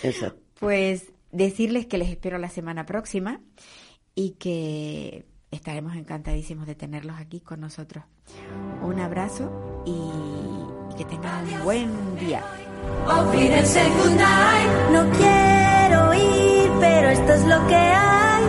Eso. 0.00 0.36
Pues 0.60 1.10
decirles 1.32 1.86
que 1.86 1.98
les 1.98 2.08
espero 2.08 2.38
la 2.38 2.50
semana 2.50 2.86
próxima 2.86 3.40
y 4.14 4.36
que 4.38 5.24
estaremos 5.52 5.94
encantadísimos 5.94 6.66
de 6.66 6.74
tenerlos 6.74 7.20
aquí 7.20 7.40
con 7.40 7.60
nosotros. 7.60 8.04
Un 8.82 8.98
abrazo 8.98 9.82
y, 9.86 9.92
y 9.92 10.96
que 10.96 11.04
tengan 11.04 11.46
un 11.46 11.62
buen 11.62 12.16
día. 12.18 12.42
No 14.92 15.10
quiero 15.10 16.14
ir, 16.14 16.70
pero 16.80 17.08
esto 17.10 17.32
es 17.34 17.44
lo 17.46 17.66
que 17.68 17.74
hay. 17.76 18.44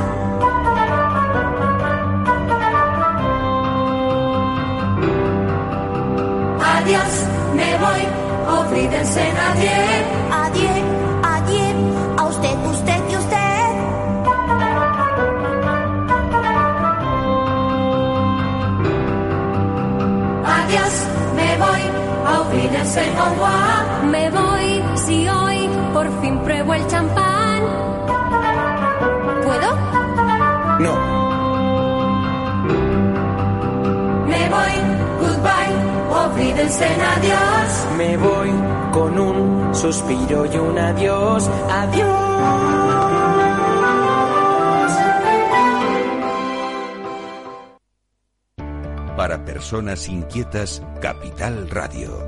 Adiós, 6.76 7.28
me 7.56 7.78
voy, 7.78 8.01
ofrídense 8.60 9.34
nadie. 9.34 9.72
Adiós, 10.32 10.82
adiós, 11.24 12.18
a 12.18 12.26
usted, 12.26 12.58
usted. 12.72 13.03
Me 24.12 24.30
voy, 24.30 24.84
si 24.96 25.28
hoy 25.30 25.70
por 25.94 26.22
fin 26.22 26.38
pruebo 26.40 26.74
el 26.74 26.86
champán. 26.88 27.62
¿Puedo? 29.42 29.76
No. 30.80 30.94
Me 34.28 34.50
voy, 34.50 34.76
goodbye, 35.22 35.76
olvídense 36.26 36.86
adiós. 36.86 37.88
Me 37.98 38.18
voy 38.18 38.52
con 38.92 39.18
un 39.18 39.74
suspiro 39.74 40.46
y 40.46 40.58
un 40.58 40.78
adiós. 40.78 41.50
Adiós. 41.72 42.34
Para 49.16 49.46
personas 49.46 50.10
inquietas, 50.10 50.82
Capital 51.00 51.70
Radio. 51.70 52.28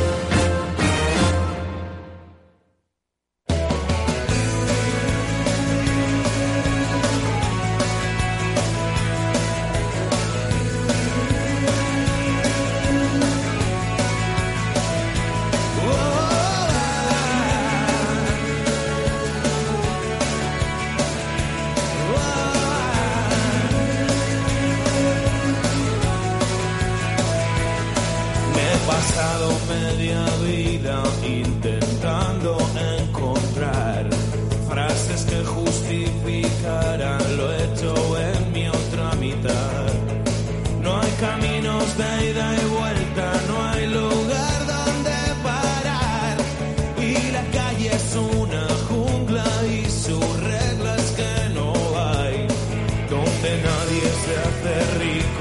Nadie 53.91 54.09
se 54.23 54.37
hace 54.37 54.99
rico 54.99 55.40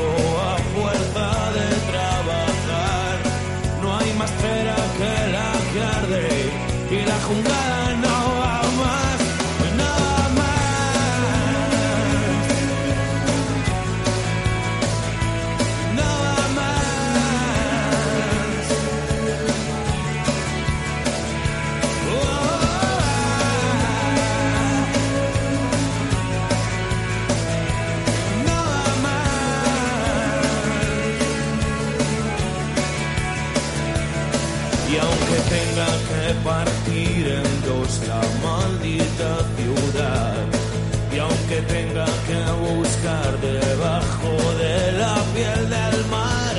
que 42.31 42.53
buscar 42.75 43.31
debajo 43.41 44.33
de 44.63 44.93
la 44.93 45.17
piel 45.35 45.63
del 45.77 45.99
mar, 46.17 46.55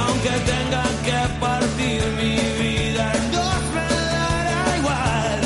aunque 0.00 0.34
tenga 0.52 0.84
que 1.06 1.20
partir 1.40 2.02
mi 2.20 2.36
vida 2.62 3.04
en 3.18 3.24
dos 3.32 3.62
me 3.76 3.88
dará 4.14 4.62
igual. 4.80 5.38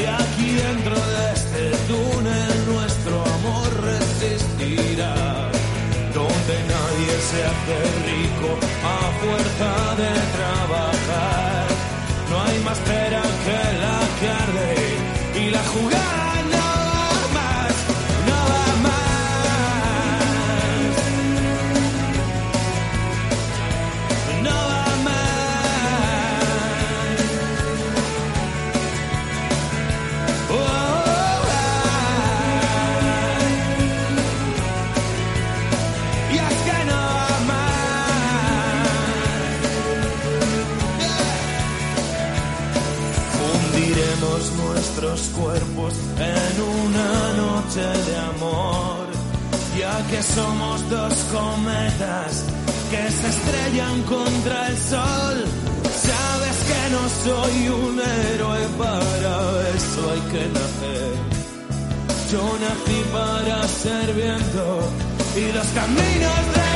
Y 0.00 0.02
aquí 0.22 0.48
dentro 0.66 0.96
de 1.12 1.22
este 1.38 1.64
túnel 1.90 2.54
nuestro 2.72 3.16
amor 3.38 3.68
resistirá 3.90 5.14
donde 6.18 6.54
nadie 6.74 7.12
se 7.30 7.38
hace 7.50 7.78
rico 8.10 8.50
a 8.94 8.98
fuerza 9.20 9.73
que 50.14 50.22
somos 50.22 50.88
dos 50.90 51.14
cometas 51.32 52.44
que 52.88 53.10
se 53.10 53.28
estrellan 53.34 54.02
contra 54.02 54.68
el 54.68 54.76
sol. 54.78 55.36
Sabes 56.08 56.56
que 56.68 56.82
no 56.94 57.02
soy 57.24 57.68
un 57.68 58.00
héroe, 58.00 58.60
para 58.78 59.34
eso 59.76 60.00
hay 60.12 60.22
que 60.32 60.44
nacer. 60.56 61.14
Yo 62.30 62.44
nací 62.64 63.00
para 63.12 63.56
ser 63.82 64.14
viento 64.14 64.64
y 65.36 65.52
los 65.52 65.66
caminos 65.78 66.40
recorrer. 66.54 66.73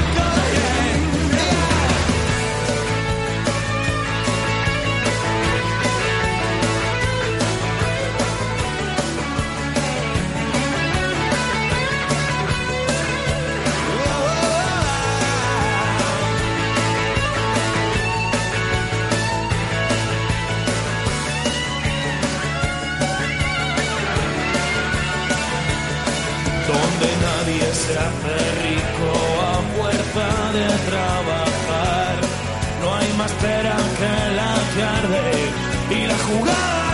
Se 27.89 27.99
hace 27.99 28.37
rico 28.67 29.11
a 29.51 29.55
fuerza 29.75 30.29
de 30.59 30.67
trabajar. 30.91 32.15
No 32.83 32.95
hay 32.95 33.13
más 33.17 33.33
pera 33.33 33.77
que 33.99 34.15
la 34.39 34.53
que 34.75 34.83
arde 34.99 35.31
y 35.97 36.07
la 36.07 36.19
jugada 36.27 36.88